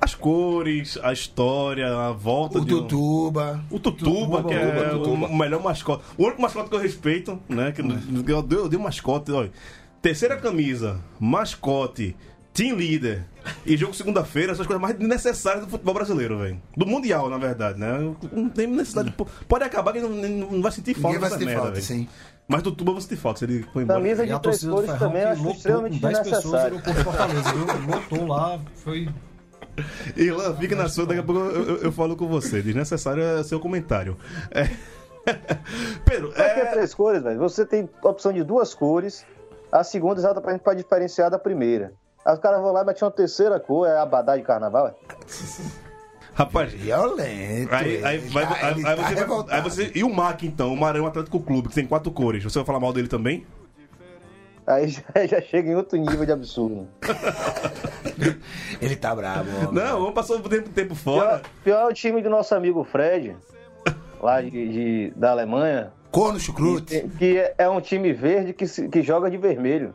As 0.00 0.14
cores, 0.16 0.98
a 1.02 1.12
história, 1.12 1.86
a 1.96 2.10
volta 2.12 2.58
O 2.58 2.64
de 2.64 2.74
um- 2.74 2.78
Tutuba. 2.82 3.64
O 3.70 3.78
Tutuba, 3.78 4.42
que 4.42 4.52
é 4.54 4.88
Tutuba. 4.90 5.26
o 5.28 5.36
melhor 5.36 5.62
mascote. 5.62 6.02
O 6.18 6.24
único 6.24 6.42
mascote 6.42 6.68
que 6.70 6.74
eu 6.74 6.80
respeito, 6.80 7.38
né? 7.48 7.70
Que 7.72 7.80
eu, 8.32 8.42
dei, 8.42 8.58
eu 8.58 8.68
dei 8.68 8.78
um 8.78 8.82
mascote, 8.82 9.30
olha. 9.30 9.52
Terceira 10.00 10.36
camisa, 10.36 11.00
mascote, 11.20 12.16
team 12.52 12.76
leader 12.76 13.24
e 13.64 13.76
jogo 13.76 13.94
segunda-feira, 13.94 14.52
essas 14.52 14.66
coisas 14.66 14.80
mais 14.82 14.98
necessárias 14.98 15.64
do 15.64 15.70
futebol 15.70 15.94
brasileiro, 15.94 16.38
velho. 16.38 16.60
Do 16.76 16.84
Mundial, 16.86 17.30
na 17.30 17.38
verdade, 17.38 17.78
né? 17.78 18.12
Não 18.32 18.48
tem 18.48 18.66
necessidade. 18.66 19.10
de- 19.10 19.24
Pode 19.48 19.64
acabar 19.64 19.92
que 19.92 20.00
não, 20.00 20.10
não 20.10 20.60
vai 20.62 20.72
sentir 20.72 20.94
falta 20.94 21.08
Ninguém 21.16 21.20
vai 21.20 21.30
sentir 21.30 21.44
merda, 21.46 21.60
falta, 21.62 21.74
velho. 21.74 21.84
sim. 21.86 22.08
Mas 22.52 22.62
do 22.62 22.70
Tuba 22.72 22.90
eu 22.90 22.94
vou 22.94 23.00
sentir 23.00 23.16
falta 23.16 23.38
se 23.40 23.44
ele 23.46 23.62
for 23.72 23.80
embora. 23.82 23.98
Camisa 23.98 24.26
de 24.26 24.32
a 24.32 24.38
três 24.38 24.62
cores 24.62 24.92
também 24.98 25.22
que 25.22 25.28
acho 25.28 25.38
lotou 25.42 25.56
extremamente 25.56 26.00
com 26.00 26.06
10 26.06 26.18
pessoas 26.20 26.72
no 26.72 26.80
desnecessário. 26.80 27.86
Lotou 27.88 28.26
lá, 28.26 28.60
foi... 28.76 29.08
Irlan, 30.16 30.54
fica 30.56 30.76
na 30.76 30.88
sua, 30.88 31.06
daqui 31.06 31.20
a 31.20 31.22
pouco 31.22 31.40
eu, 31.40 31.64
eu- 31.68 31.76
eu 31.78 31.92
falo 31.92 32.14
com 32.14 32.28
você. 32.28 32.60
Desnecessário 32.60 33.22
é 33.22 33.42
seu 33.42 33.58
comentário. 33.58 34.16
É... 34.50 34.68
Pedro, 36.04 36.32
que 36.32 36.40
é... 36.42 36.66
três 36.66 36.92
cores, 36.94 37.22
velho? 37.22 37.38
Você 37.40 37.64
tem 37.64 37.88
opção 38.02 38.32
de 38.32 38.42
duas 38.44 38.74
cores, 38.74 39.24
a 39.70 39.82
segunda 39.82 40.20
exatamente 40.20 40.60
para 40.60 40.74
diferenciar 40.74 41.30
da 41.30 41.38
primeira. 41.38 41.92
Aí 42.24 42.34
os 42.34 42.40
caras 42.40 42.60
vão 42.60 42.72
lá 42.72 42.82
e 42.82 42.84
metem 42.84 43.02
uma 43.04 43.10
terceira 43.10 43.58
cor, 43.58 43.86
é 43.88 43.96
abadá 43.98 44.36
de 44.36 44.42
carnaval, 44.42 44.88
é? 44.88 44.94
rapaz, 46.34 46.72
Violento. 46.72 47.74
Aí, 47.74 48.04
aí, 48.04 48.16
ele 48.18 48.28
vai, 48.28 48.46
tá- 48.46 48.54
aí, 48.66 48.72
ele 48.78 48.86
aí 48.88 48.96
tá 48.96 49.02
você 49.08 49.24
vai- 49.24 49.44
aí 49.50 49.62
você. 49.62 49.92
E 49.94 50.04
o 50.04 50.12
MAC, 50.12 50.46
então, 50.46 50.72
o 50.72 50.76
Maranhão 50.76 51.06
Atlético 51.06 51.40
Clube, 51.40 51.68
que 51.68 51.74
tem 51.74 51.86
quatro 51.86 52.10
cores. 52.10 52.42
Você 52.44 52.58
vai 52.58 52.66
falar 52.66 52.80
mal 52.80 52.92
dele 52.92 53.08
também? 53.08 53.46
Aí 54.66 54.88
já, 54.88 55.02
já 55.28 55.40
chega 55.42 55.70
em 55.70 55.74
outro 55.74 55.98
nível 55.98 56.24
de 56.24 56.32
absurdo. 56.32 56.86
Ele 58.80 58.96
tá 58.96 59.14
bravo. 59.14 59.48
homem. 59.68 59.72
Não, 59.84 59.98
vamos 60.00 60.14
passar 60.14 60.34
o 60.34 60.40
tempo, 60.48 60.68
tempo 60.70 60.94
Pior, 60.94 61.02
fora. 61.20 61.42
pior 61.64 61.80
é 61.80 61.86
o 61.86 61.92
time 61.92 62.22
do 62.22 62.30
nosso 62.30 62.54
amigo 62.54 62.84
Fred, 62.84 63.36
lá 64.20 64.40
de, 64.40 64.50
de- 64.50 65.12
da 65.16 65.30
Alemanha, 65.32 65.92
Corno 66.10 66.38
chucrute. 66.38 67.00
que, 67.00 67.08
que 67.18 67.38
é- 67.38 67.54
é 67.58 67.68
um 67.68 67.80
time 67.80 68.12
verde 68.12 68.52
que, 68.52 68.66
que 68.88 69.02
joga 69.02 69.30
de 69.30 69.36
vermelho. 69.36 69.94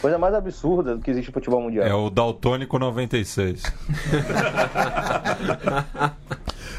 Coisa 0.00 0.18
mais 0.18 0.34
absurda 0.34 0.96
do 0.96 1.00
que 1.02 1.10
existe 1.10 1.28
no 1.28 1.34
futebol 1.34 1.60
mundial. 1.62 1.86
É 1.86 1.94
o 1.94 2.10
Daltônico 2.10 2.78
96. 2.78 3.62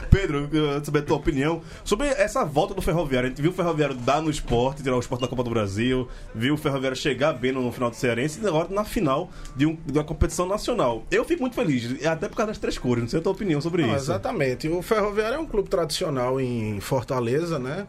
Pedro, 0.09 0.39
eu 0.43 0.47
queria 0.47 0.83
saber 0.83 0.99
a 0.99 1.01
tua 1.03 1.17
opinião 1.17 1.61
sobre 1.83 2.07
essa 2.07 2.43
volta 2.45 2.73
do 2.73 2.81
Ferroviário. 2.81 3.27
A 3.27 3.29
gente 3.29 3.41
viu 3.41 3.51
o 3.51 3.53
Ferroviário 3.53 3.95
dar 3.95 4.21
no 4.21 4.29
esporte, 4.29 4.81
tirar 4.81 4.95
o 4.95 4.99
esporte 4.99 5.21
da 5.21 5.27
Copa 5.27 5.43
do 5.43 5.49
Brasil, 5.49 6.07
viu 6.33 6.53
o 6.53 6.57
Ferroviário 6.57 6.95
chegar 6.97 7.33
bem 7.33 7.51
no 7.51 7.69
final 7.71 7.89
do 7.89 7.95
Cearense 7.95 8.39
e 8.41 8.47
agora 8.47 8.67
na 8.69 8.83
final 8.85 9.29
de, 9.55 9.65
um- 9.65 9.77
de 9.85 9.97
uma 9.97 10.03
competição 10.05 10.45
nacional. 10.47 11.03
Eu 11.11 11.25
fico 11.25 11.41
muito 11.41 11.55
feliz, 11.55 12.05
até 12.05 12.29
por 12.29 12.35
causa 12.37 12.51
das 12.51 12.57
três 12.57 12.77
cores. 12.77 13.03
Não 13.03 13.09
sei 13.09 13.19
a 13.19 13.23
tua 13.23 13.31
opinião 13.33 13.59
sobre 13.59 13.81
Não, 13.83 13.89
isso. 13.89 14.05
exatamente. 14.05 14.67
O 14.69 14.81
Ferroviário 14.81 15.35
é 15.35 15.39
um 15.39 15.45
clube 15.45 15.69
tradicional 15.69 16.39
em 16.39 16.79
Fortaleza, 16.79 17.59
né? 17.59 17.85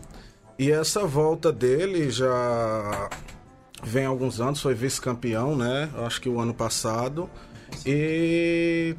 E 0.58 0.70
essa 0.72 1.04
volta 1.06 1.52
dele 1.52 2.10
já 2.10 3.08
vem 3.82 4.06
há 4.06 4.08
alguns 4.08 4.40
anos, 4.40 4.60
foi 4.60 4.74
vice-campeão, 4.74 5.56
né? 5.56 5.88
Acho 6.06 6.20
que 6.20 6.28
o 6.28 6.40
ano 6.40 6.54
passado. 6.54 7.28
E 7.84 8.96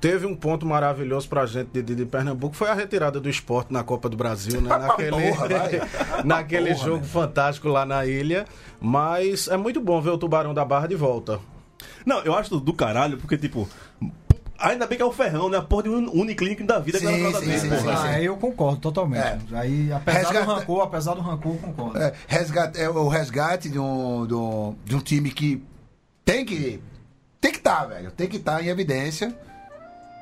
teve 0.00 0.26
um 0.26 0.34
ponto 0.34 0.64
maravilhoso 0.66 1.28
pra 1.28 1.46
gente 1.46 1.68
de, 1.72 1.82
de, 1.82 1.94
de 1.94 2.06
Pernambuco, 2.06 2.56
foi 2.56 2.68
a 2.68 2.74
retirada 2.74 3.20
do 3.20 3.28
esporte 3.28 3.72
na 3.72 3.84
Copa 3.84 4.08
do 4.08 4.16
Brasil, 4.16 4.60
né? 4.60 4.70
Naquele, 4.78 5.10
Porra, 5.10 5.48
naquele 6.24 6.74
Porra, 6.74 6.84
jogo 6.84 7.04
fantástico 7.04 7.68
lá 7.68 7.84
na 7.84 8.06
ilha. 8.06 8.46
Mas 8.80 9.48
é 9.48 9.56
muito 9.56 9.80
bom 9.80 10.00
ver 10.00 10.10
o 10.10 10.18
Tubarão 10.18 10.54
da 10.54 10.64
Barra 10.64 10.86
de 10.86 10.96
volta. 10.96 11.38
Não, 12.04 12.20
eu 12.20 12.34
acho 12.34 12.58
do 12.58 12.72
caralho, 12.72 13.18
porque, 13.18 13.36
tipo. 13.36 13.68
Ainda 14.60 14.86
bem 14.86 14.96
que 14.98 15.02
é 15.02 15.06
o 15.06 15.12
ferrão, 15.12 15.48
né? 15.48 15.56
A 15.58 15.62
porra 15.62 15.84
de 15.84 15.88
um 15.88 16.10
Uniclinic 16.20 16.62
da 16.64 16.78
vida 16.78 16.98
que 16.98 17.06
Sim, 17.06 17.18
na 17.22 17.30
casa 17.32 17.40
sim, 17.44 17.46
dele, 17.50 17.60
sim, 17.60 17.68
sim, 17.82 17.88
Ah, 17.88 18.20
eu 18.22 18.36
concordo 18.36 18.78
totalmente. 18.80 19.22
É. 19.52 19.58
Aí, 19.58 19.92
apesar 19.92 20.18
Resgata- 20.18 20.44
do 20.44 20.52
rancor, 20.52 20.80
apesar 20.82 21.14
do 21.14 21.20
rancor, 21.22 21.52
eu 21.52 21.58
concordo. 21.58 21.98
É, 21.98 22.12
resgate, 22.28 22.78
é 22.80 22.88
o 22.90 23.08
resgate 23.08 23.68
de 23.70 23.78
um, 23.78 24.26
de, 24.26 24.34
um, 24.34 24.76
de 24.84 24.96
um 24.96 25.00
time 25.00 25.30
que 25.30 25.62
tem 26.24 26.44
que. 26.44 26.80
Tem 27.40 27.50
que 27.52 27.58
estar, 27.58 27.86
velho. 27.86 28.10
Tem 28.10 28.28
que 28.28 28.36
estar 28.36 28.62
em 28.62 28.68
evidência. 28.68 29.34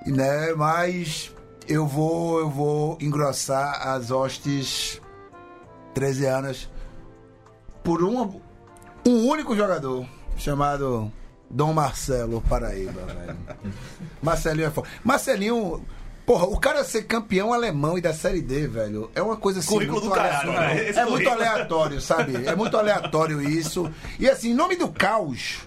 Né? 0.07 0.55
Mas 0.57 1.35
eu 1.67 1.85
vou, 1.87 2.39
eu 2.39 2.49
vou 2.49 2.97
engrossar 3.01 3.89
as 3.89 4.11
hostes 4.13 5.01
13 5.95 6.27
anos 6.27 6.71
por 7.83 8.05
um, 8.05 8.41
um 9.05 9.27
único 9.27 9.57
jogador 9.57 10.07
chamado 10.37 11.11
Dom 11.51 11.73
Marcelo 11.73 12.41
Paraíba, 12.43 13.01
velho. 13.03 13.37
Marcelinho 14.23 14.67
é 14.67 14.71
foda. 14.71 14.89
Marcelinho. 15.03 15.83
Porra, 16.27 16.45
o 16.45 16.61
cara 16.61 16.85
ser 16.85 17.05
campeão 17.05 17.55
alemão 17.55 17.97
e 17.97 18.03
da 18.03 18.13
Série 18.13 18.43
D, 18.43 18.67
velho, 18.67 19.11
é 19.15 19.23
uma 19.23 19.37
coisa 19.37 19.61
assim. 19.61 19.71
Currículo 19.71 20.01
muito 20.01 20.11
do 20.11 20.15
caralho, 20.15 20.53
né? 20.53 20.91
É 20.91 21.05
muito 21.07 21.27
aleatório, 21.27 22.01
sabe? 22.03 22.47
É 22.47 22.55
muito 22.55 22.77
aleatório 22.77 23.41
isso. 23.41 23.91
E 24.19 24.29
assim, 24.29 24.51
em 24.51 24.55
nome 24.55 24.77
do 24.77 24.89
caos, 24.89 25.61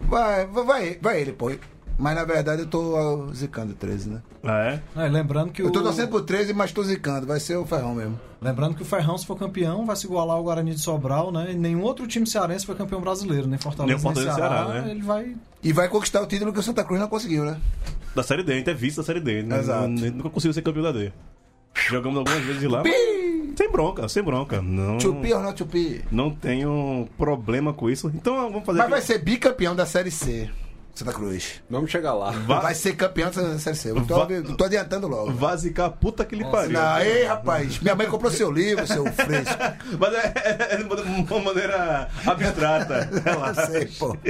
vai, 0.00 0.46
vai, 0.46 0.98
vai 0.98 1.20
ele, 1.20 1.32
pô. 1.32 1.52
Mas 1.98 2.14
na 2.14 2.24
verdade 2.24 2.62
eu 2.62 2.66
tô 2.66 3.30
zicando 3.34 3.72
o 3.72 3.76
13, 3.76 4.08
né? 4.08 4.22
Ah, 4.42 4.80
é? 4.96 5.04
É, 5.04 5.08
lembrando 5.10 5.52
que 5.52 5.60
Eu 5.60 5.66
o, 5.66 5.70
tô 5.70 5.82
torcendo 5.82 6.08
pro 6.08 6.22
13, 6.22 6.54
mas 6.54 6.72
tô 6.72 6.82
zicando. 6.82 7.26
Vai 7.26 7.38
ser 7.38 7.56
o 7.56 7.66
Ferrão 7.66 7.94
mesmo. 7.94 8.18
Lembrando 8.42 8.74
que 8.74 8.82
o 8.82 8.84
Ferrão, 8.84 9.16
se 9.16 9.24
for 9.26 9.36
campeão, 9.38 9.86
vai 9.86 9.94
se 9.96 10.06
igualar 10.06 10.36
ao 10.36 10.42
Guarani 10.42 10.72
de 10.74 10.80
Sobral, 10.80 11.30
né? 11.32 11.52
E 11.52 11.54
nenhum 11.54 11.82
outro 11.82 12.06
time 12.06 12.26
cearense 12.26 12.66
foi 12.66 12.74
campeão 12.74 13.00
brasileiro, 13.00 13.46
nem 13.46 13.58
Fortaleza, 13.58 13.94
Nem 13.94 14.02
Fortaleza 14.02 14.34
Ceará, 14.34 14.54
e 14.54 14.66
Ceará, 14.66 14.82
né? 14.82 14.90
Ele 14.90 15.02
vai 15.02 15.36
E 15.62 15.72
vai 15.72 15.88
conquistar 15.88 16.20
o 16.20 16.26
título 16.26 16.52
que 16.52 16.58
o 16.58 16.62
Santa 16.62 16.84
Cruz 16.84 17.00
não 17.00 17.08
conseguiu, 17.08 17.44
né? 17.44 17.58
Da 18.14 18.22
Série 18.22 18.42
D, 18.42 18.52
a 18.52 18.56
gente 18.56 18.68
é 18.70 18.74
vice 18.74 18.96
da 18.98 19.02
Série 19.02 19.20
D. 19.20 19.42
né? 19.42 19.58
Exato. 19.58 19.88
Nunca 19.88 20.28
conseguiu 20.30 20.52
ser 20.52 20.62
campeão 20.62 20.82
da 20.82 20.92
D. 20.92 21.12
Jogamos 21.88 22.18
algumas 22.18 22.40
vezes 22.44 22.60
de 22.60 22.68
lá. 22.68 22.82
Sem 23.56 23.70
bronca, 23.70 24.08
sem 24.08 24.22
bronca. 24.22 24.60
Não, 24.60 24.98
Chupi 25.00 25.32
ou 25.32 25.42
não 25.42 25.56
chupi? 25.56 26.02
não 26.10 26.30
tenho 26.30 27.08
problema 27.16 27.72
com 27.72 27.88
isso. 27.88 28.10
Então 28.14 28.34
vamos 28.50 28.64
fazer 28.64 28.78
Mas 28.78 28.86
aqui- 28.86 28.90
vai 28.90 29.00
ser 29.00 29.18
bicampeão 29.18 29.74
da 29.76 29.86
Série 29.86 30.10
C. 30.10 30.50
Santa 30.94 31.12
Cruz. 31.12 31.62
Vamos 31.70 31.90
chegar 31.90 32.12
lá. 32.14 32.30
Va- 32.32 32.60
Vai 32.60 32.74
ser 32.74 32.94
campeão 32.96 33.30
da 33.30 33.58
Série 33.58 33.76
C. 33.76 33.90
Eu 33.90 34.04
tô, 34.04 34.14
Va- 34.16 34.28
tô 34.58 34.64
adiantando 34.64 35.08
logo. 35.08 35.32
Vai 35.32 35.56
zicar 35.56 35.86
a 35.86 35.90
puta 35.90 36.24
que 36.24 36.36
lhe 36.36 36.44
pariu. 36.44 36.72
Não, 36.72 36.98
ei, 37.00 37.24
rapaz. 37.24 37.78
Minha 37.80 37.94
mãe 37.94 38.06
comprou 38.06 38.30
seu 38.30 38.50
livro, 38.50 38.86
seu 38.86 39.04
fresco. 39.12 39.54
Mas 39.98 40.14
é, 40.14 40.32
é 40.72 40.76
de 40.76 40.84
uma 40.84 41.40
maneira 41.40 42.08
abstrata. 42.26 43.08
Relaxa. 43.24 43.66
sei, 43.70 43.86
pô. 43.86 44.16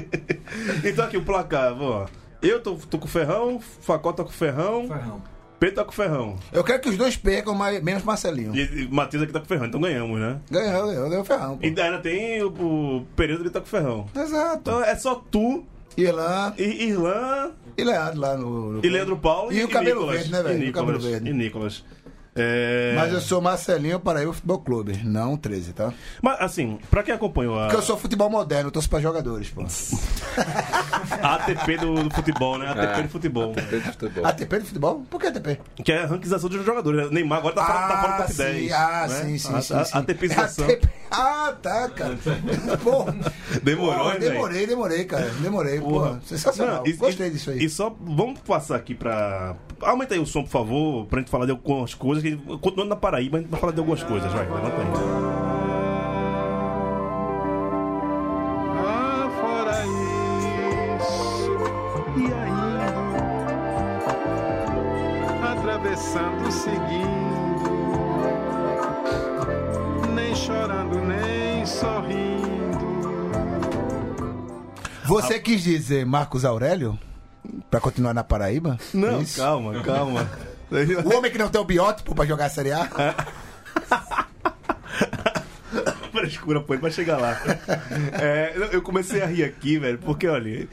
Então 0.85 1.05
aqui 1.05 1.17
o 1.17 1.25
placar, 1.25 1.73
ó. 1.81 2.07
Eu 2.43 2.61
tô, 2.63 2.75
tô 2.75 2.99
com 2.99 3.07
o 3.07 3.09
Ferrão, 3.09 3.61
Facó 3.81 4.13
tá 4.13 4.23
com 4.25 4.31
o 4.31 4.33
Ferrão, 4.33 4.89
Ferrão. 4.89 5.23
Pedro 5.59 5.77
tá 5.77 5.85
com 5.85 5.91
o 5.93 5.95
Ferrão. 5.95 6.37
Eu 6.53 6.65
quero 6.65 6.81
que 6.83 6.89
os 6.89 6.97
dois 6.97 7.17
percam, 7.17 7.55
mas 7.55 7.81
menos 7.83 8.03
Marcelinho. 8.03 8.55
E, 8.55 8.83
e 8.83 8.89
Matheus 8.89 9.23
aqui 9.23 9.33
tá 9.33 9.39
com 9.39 9.45
o 9.47 9.49
Ferrão, 9.49 9.67
então 9.67 9.81
ganhamos, 9.81 10.19
né? 10.21 10.41
Ganhou, 10.51 10.87
ganhou, 10.89 11.09
ganhou 11.09 11.23
o 11.23 11.25
Ferrão. 11.25 11.57
Pô. 11.57 11.65
E 11.65 11.69
ainda 11.81 11.99
tem 12.01 12.43
o, 12.43 12.49
o 12.49 13.07
Pereira 13.17 13.43
que 13.45 13.51
tá 13.51 13.61
com 13.61 13.67
o 13.67 13.69
Ferrão. 13.71 14.07
Exato. 14.15 14.59
Então 14.61 14.83
é 14.85 14.97
só 14.97 15.15
tu, 15.31 15.65
Irlan 15.97 16.55
e 16.59 16.63
e 16.63 16.85
Irlan, 16.91 17.51
Leandro 17.79 18.21
lá 18.21 18.37
no. 18.37 18.73
no- 18.73 18.85
e 18.85 18.89
Leandro 18.89 19.17
Paulo 19.17 19.53
E 19.53 19.63
o 19.65 19.69
cabelo 19.69 20.01
Nicolas. 20.01 20.17
verde, 20.29 20.33
né, 20.33 20.43
velho? 20.43 20.65
E 20.65 20.71
O 20.71 20.73
cabelo 20.73 20.93
Nicolas. 20.99 21.13
verde. 21.13 21.31
E 21.31 21.33
Nicolas. 21.33 21.85
É... 22.35 22.95
Mas 22.97 23.13
eu 23.13 23.21
sou 23.21 23.43
Marcelinho 23.43 24.01
Paraíba 24.01 24.33
Futebol 24.33 24.59
Clube, 24.61 25.01
não 25.05 25.37
13, 25.37 25.75
tá? 25.75 25.93
Mas, 26.23 26.41
assim, 26.41 26.79
pra 26.91 27.03
quem 27.03 27.15
acompanhou 27.15 27.59
a, 27.59 27.65
Porque 27.65 27.77
eu 27.77 27.83
sou 27.83 27.99
futebol 27.99 28.31
moderno, 28.31 28.69
eu 28.69 28.73
torço 28.73 28.89
pra 28.89 29.01
jogadores, 29.01 29.51
pô. 29.51 29.63
ATP 31.23 31.77
do, 31.79 31.95
do 32.09 32.15
futebol, 32.15 32.59
né? 32.59 32.69
ATP 32.71 33.01
É. 33.01 33.03
do 33.03 33.09
futebol. 33.09 33.53
De 33.55 33.81
futebol. 33.81 34.27
ATP 34.27 34.59
de 34.61 34.65
futebol? 34.67 35.03
Por 35.11 35.21
que 35.21 35.27
ATP? 35.27 35.61
Que 35.85 35.93
é 35.93 36.03
a 36.03 36.07
ranquização 36.07 36.49
dos 36.49 36.65
jogadores. 36.65 37.05
né? 37.05 37.09
Neymar 37.13 37.39
agora 37.39 37.55
tá, 37.55 37.65
fora, 37.67 37.79
tá 37.89 38.01
fora 38.01 38.13
do 38.13 38.19
top 38.23 38.33
sim, 38.33 38.43
10. 38.43 38.73
Ah, 38.73 39.07
né? 39.09 39.21
sim, 39.25 39.39
sim, 39.39 39.55
a, 39.55 39.61
sim. 39.63 39.85
sim. 39.85 39.99
ATPização. 39.99 40.65
ATP. 40.65 40.89
Ah, 41.11 41.55
tá, 41.63 41.89
cara. 41.91 42.19
Pô, 42.83 43.05
Demorou, 43.63 44.13
hein? 44.13 44.19
Demorei, 44.19 44.67
demorei, 44.67 45.05
cara. 45.05 45.29
Demorei, 45.41 45.81
Porra. 45.81 46.15
pô. 46.15 46.27
Sensacional. 46.27 46.77
Não, 46.79 46.87
e- 46.87 46.93
Gostei 46.95 47.31
disso 47.31 47.51
aí. 47.51 47.63
E 47.65 47.69
só 47.69 47.95
vamos 48.01 48.41
passar 48.41 48.77
aqui 48.77 48.95
pra. 48.95 49.55
Aumenta 49.83 50.15
aí 50.15 50.21
o 50.21 50.27
som, 50.27 50.43
por 50.43 50.51
favor, 50.51 51.07
pra 51.07 51.19
gente 51.19 51.31
falar 51.31 51.45
de 51.45 51.51
algumas 51.51 51.95
coisas. 51.95 52.23
Que, 52.23 52.37
continuando 52.59 52.91
na 52.91 52.97
Paraíba, 52.97 53.39
a 53.39 53.41
gente 53.41 53.51
vai 53.51 53.61
falar 53.61 53.73
de 53.73 53.79
algumas 53.81 54.03
coisas. 54.03 54.33
Vai, 54.33 54.45
levanta 54.45 54.77
aí. 54.77 54.87
Ah, 58.87 59.29
fora 59.41 59.85
isso, 60.97 61.51
e 62.17 62.25
ainda 62.33 63.03
atravessando, 65.53 66.51
seguindo, 66.53 67.71
nem 70.15 70.35
chorando, 70.35 71.01
nem 71.01 71.67
sorrindo. 71.67 72.23
Você 75.05 75.39
quis 75.41 75.63
dizer 75.63 76.07
Marcos 76.07 76.45
Aurélio? 76.45 76.99
Pra 77.73 77.81
continuar 77.81 78.13
na 78.13 78.23
Paraíba? 78.23 78.79
Não, 78.93 79.23
Isso. 79.23 79.41
calma, 79.41 79.83
calma. 79.83 80.31
O 81.07 81.17
homem 81.17 81.33
que 81.33 81.39
não 81.39 81.49
tem 81.49 81.59
o 81.59 81.65
biótipo 81.65 82.15
pra 82.15 82.27
jogar 82.27 82.45
a 82.45 82.51
Série 82.51 82.71
A? 82.71 82.85
Frescura, 86.13 86.61
pô, 86.61 86.75
ele 86.75 86.83
vai 86.83 86.91
chegar 86.91 87.17
lá. 87.17 87.41
É, 88.21 88.53
eu- 88.73 88.83
comecei 88.83 89.23
a 89.23 89.27
rir 89.27 89.45
aqui, 89.45 89.79
velho, 89.79 89.99
porque, 89.99 90.29
olha. 90.29 90.69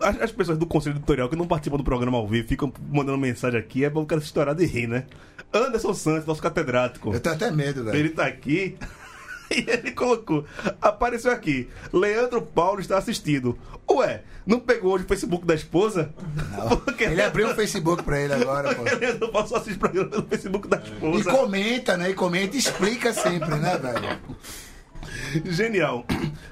As, 0.00 0.20
as 0.22 0.30
pessoas 0.30 0.56
do 0.56 0.64
conselho 0.64 0.94
editorial 0.94 1.28
que 1.28 1.34
não 1.34 1.44
participam 1.44 1.76
do 1.76 1.82
programa 1.82 2.18
ao 2.18 2.28
vivo 2.28 2.46
ficam 2.46 2.72
mandando 2.88 3.18
mensagem 3.18 3.58
aqui, 3.58 3.84
é 3.84 3.90
bom 3.90 4.02
o 4.02 4.06
cara 4.06 4.20
se 4.20 4.28
estourar 4.28 4.54
de 4.54 4.64
rir, 4.64 4.86
né? 4.86 5.06
Anderson 5.52 5.92
Santos, 5.92 6.24
nosso 6.24 6.40
catedrático. 6.40 7.12
Eu 7.12 7.18
tenho 7.18 7.34
até 7.34 7.50
medo, 7.50 7.82
velho. 7.82 7.98
Ele 7.98 8.10
tá 8.10 8.26
aqui 8.26 8.78
e 9.54 9.64
ele 9.68 9.92
colocou. 9.92 10.44
Apareceu 10.80 11.30
aqui. 11.32 11.68
Leandro 11.92 12.42
Paulo 12.42 12.80
está 12.80 12.98
assistindo. 12.98 13.58
Ué, 13.90 14.22
não 14.46 14.60
pegou 14.60 14.92
hoje 14.92 15.04
o 15.04 15.08
Facebook 15.08 15.46
da 15.46 15.54
esposa? 15.54 16.10
Porque 16.84 17.04
Ele 17.04 17.22
abriu 17.22 17.48
o 17.50 17.54
Facebook 17.54 18.02
pra 18.02 18.20
ele 18.20 18.34
agora, 18.34 18.74
pô. 18.74 18.82
Leandro 18.82 19.28
Paulo 19.30 19.48
só 19.48 19.56
assiste 19.56 19.78
programa 19.78 20.10
pelo 20.10 20.26
Facebook 20.26 20.68
da 20.68 20.76
E 20.78 20.82
esposa. 20.92 21.30
comenta, 21.32 21.96
né? 21.96 22.10
E 22.10 22.14
comenta 22.14 22.56
e 22.56 22.58
explica 22.58 23.12
sempre, 23.12 23.54
né, 23.56 23.78
velho? 23.78 24.18
Genial. 25.44 26.04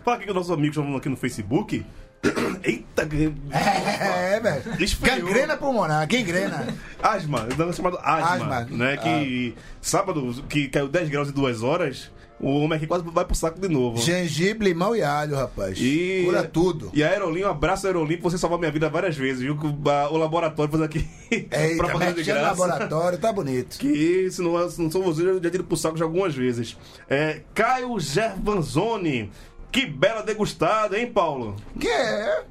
Fala 0.04 0.16
aqui 0.16 0.24
que 0.24 0.30
os 0.30 0.36
nossos 0.36 0.50
amigos 0.50 0.76
estão 0.76 0.96
aqui 0.96 1.08
no 1.08 1.16
Facebook. 1.16 1.84
Eita, 2.64 3.06
que- 3.06 3.32
É, 3.50 4.40
velho. 4.40 4.82
Esfriou. 4.82 5.16
Gangrena 5.26 5.56
pulmonar, 5.56 6.06
gangrena. 6.06 6.66
asma, 7.02 7.44
negócio 7.44 7.74
chamado 7.74 7.98
asma, 8.02 8.56
Asma. 8.58 8.76
né? 8.76 8.96
Que 8.96 9.54
sábado, 9.80 10.42
que 10.48 10.68
caiu 10.68 10.88
10 10.88 11.08
graus 11.08 11.28
em 11.28 11.32
2 11.32 11.62
horas, 11.62 12.10
o 12.40 12.60
homem 12.60 12.76
aqui 12.76 12.86
quase 12.86 13.04
vai 13.04 13.24
pro 13.24 13.34
saco 13.34 13.60
de 13.60 13.68
novo. 13.68 13.96
Gengibre, 14.00 14.68
limão 14.68 14.94
e 14.94 15.02
alho, 15.02 15.34
rapaz. 15.36 15.78
E... 15.80 16.22
Cura 16.26 16.42
tudo. 16.44 16.90
E 16.92 17.02
a 17.02 17.08
Aerolim, 17.10 17.44
um 17.44 17.48
abraço 17.48 17.86
Aerolim, 17.86 18.16
por 18.18 18.30
você 18.30 18.36
salvar 18.38 18.58
minha 18.58 18.70
vida 18.70 18.88
várias 18.90 19.16
vezes, 19.16 19.42
viu? 19.42 19.56
Que 19.58 19.66
o, 19.66 19.90
a- 19.90 20.10
o 20.10 20.16
laboratório 20.16 20.70
faz 20.70 20.82
aqui 20.82 21.08
Eita, 21.30 21.76
propaganda 21.76 22.14
de 22.14 22.24
graça. 22.24 22.46
laboratório, 22.60 23.18
tá 23.18 23.32
bonito. 23.32 23.78
Que 23.78 24.30
se 24.30 24.42
não, 24.42 24.68
se 24.70 24.80
não 24.82 24.90
são 24.90 25.02
vocês, 25.02 25.26
eu 25.26 25.42
já 25.42 25.50
tive 25.50 25.62
pro 25.64 25.76
saco 25.76 25.96
já 25.96 26.04
algumas 26.04 26.34
vezes. 26.34 26.76
É, 27.08 27.40
Caio 27.54 27.98
Gervanzoni. 27.98 29.30
Que 29.72 29.84
bela 29.84 30.22
degustada, 30.22 30.98
hein, 30.98 31.06
Paulo? 31.10 31.56
Que 31.78 31.88
é? 31.88 32.44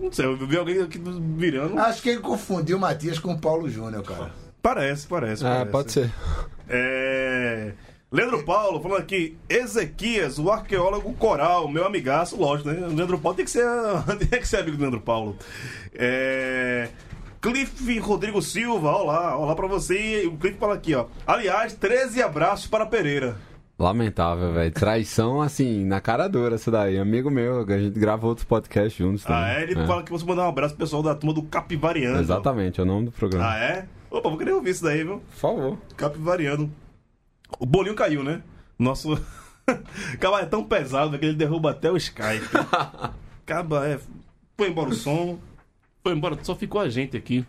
Não 0.00 0.10
sei, 0.10 0.24
eu 0.24 0.36
vi 0.36 0.56
alguém 0.56 0.80
aqui 0.82 1.00
virando. 1.36 1.78
Acho 1.78 2.02
que 2.02 2.08
ele 2.10 2.20
confundiu 2.20 2.76
o 2.76 2.80
Matias 2.80 3.18
com 3.18 3.32
o 3.32 3.38
Paulo 3.38 3.68
Júnior, 3.68 4.02
cara. 4.02 4.32
Parece, 4.60 5.06
parece. 5.06 5.44
É, 5.44 5.48
parece. 5.48 5.70
pode 5.70 5.92
ser. 5.92 6.10
É. 6.68 7.72
Leandro 8.14 8.44
Paulo 8.44 8.80
falando 8.80 9.00
aqui, 9.00 9.36
Ezequias, 9.48 10.38
o 10.38 10.48
arqueólogo 10.48 11.12
coral, 11.14 11.66
meu 11.66 11.84
amigaço, 11.84 12.36
lógico, 12.36 12.70
né? 12.70 12.86
O 12.86 12.94
Leandro 12.94 13.18
Paulo 13.18 13.34
tem 13.34 13.44
que 13.44 13.50
ser, 13.50 13.66
tem 14.30 14.40
que 14.40 14.46
ser 14.46 14.58
amigo 14.58 14.76
do 14.76 14.80
Leandro 14.82 15.00
Paulo. 15.00 15.36
É. 15.92 16.90
Cliff 17.42 17.98
Rodrigo 17.98 18.40
Silva, 18.40 18.88
olá, 18.92 19.36
olá 19.36 19.56
pra 19.56 19.66
você. 19.66 20.26
O 20.28 20.36
Cliff 20.36 20.56
fala 20.58 20.74
aqui, 20.74 20.94
ó. 20.94 21.06
Aliás, 21.26 21.74
13 21.74 22.22
abraços 22.22 22.68
para 22.68 22.86
Pereira. 22.86 23.36
Lamentável, 23.76 24.52
velho. 24.52 24.70
Traição, 24.70 25.42
assim, 25.42 25.84
na 25.84 26.00
cara 26.00 26.28
dura 26.28 26.54
essa 26.54 26.70
daí. 26.70 26.96
Amigo 26.96 27.32
meu, 27.32 27.66
a 27.68 27.78
gente 27.78 27.98
grava 27.98 28.28
outros 28.28 28.46
podcasts 28.46 28.96
juntos 28.96 29.24
também. 29.24 29.42
Ah, 29.42 29.54
é? 29.54 29.62
Ele 29.64 29.74
fala 29.86 30.04
que 30.04 30.12
você 30.12 30.24
mandar 30.24 30.44
um 30.44 30.50
abraço 30.50 30.76
pro 30.76 30.84
pessoal 30.84 31.02
da 31.02 31.16
turma 31.16 31.34
do 31.34 31.42
Capivariano. 31.42 32.20
Exatamente, 32.20 32.78
é 32.78 32.84
o 32.84 32.86
nome 32.86 33.06
do 33.06 33.10
programa. 33.10 33.50
Ah, 33.50 33.58
é? 33.58 33.86
Opa, 34.08 34.28
vou 34.28 34.38
querer 34.38 34.52
ouvir 34.52 34.70
isso 34.70 34.84
daí, 34.84 35.02
viu? 35.02 35.20
Por 35.32 35.36
favor. 35.36 35.78
Capivariano. 35.96 36.70
O 37.58 37.66
bolinho 37.66 37.94
caiu, 37.94 38.22
né? 38.22 38.42
Nosso. 38.78 39.18
Caba 40.20 40.40
é 40.40 40.46
tão 40.46 40.64
pesado 40.64 41.18
que 41.18 41.24
ele 41.24 41.36
derruba 41.36 41.70
até 41.70 41.90
o 41.90 41.96
Skype. 41.96 42.48
Caba 43.46 43.86
é. 43.86 43.98
Foi 44.56 44.68
embora 44.68 44.90
o 44.90 44.94
som. 44.94 45.38
Foi 46.02 46.12
embora, 46.12 46.38
só 46.42 46.54
ficou 46.54 46.80
a 46.80 46.88
gente 46.88 47.16
aqui. 47.16 47.44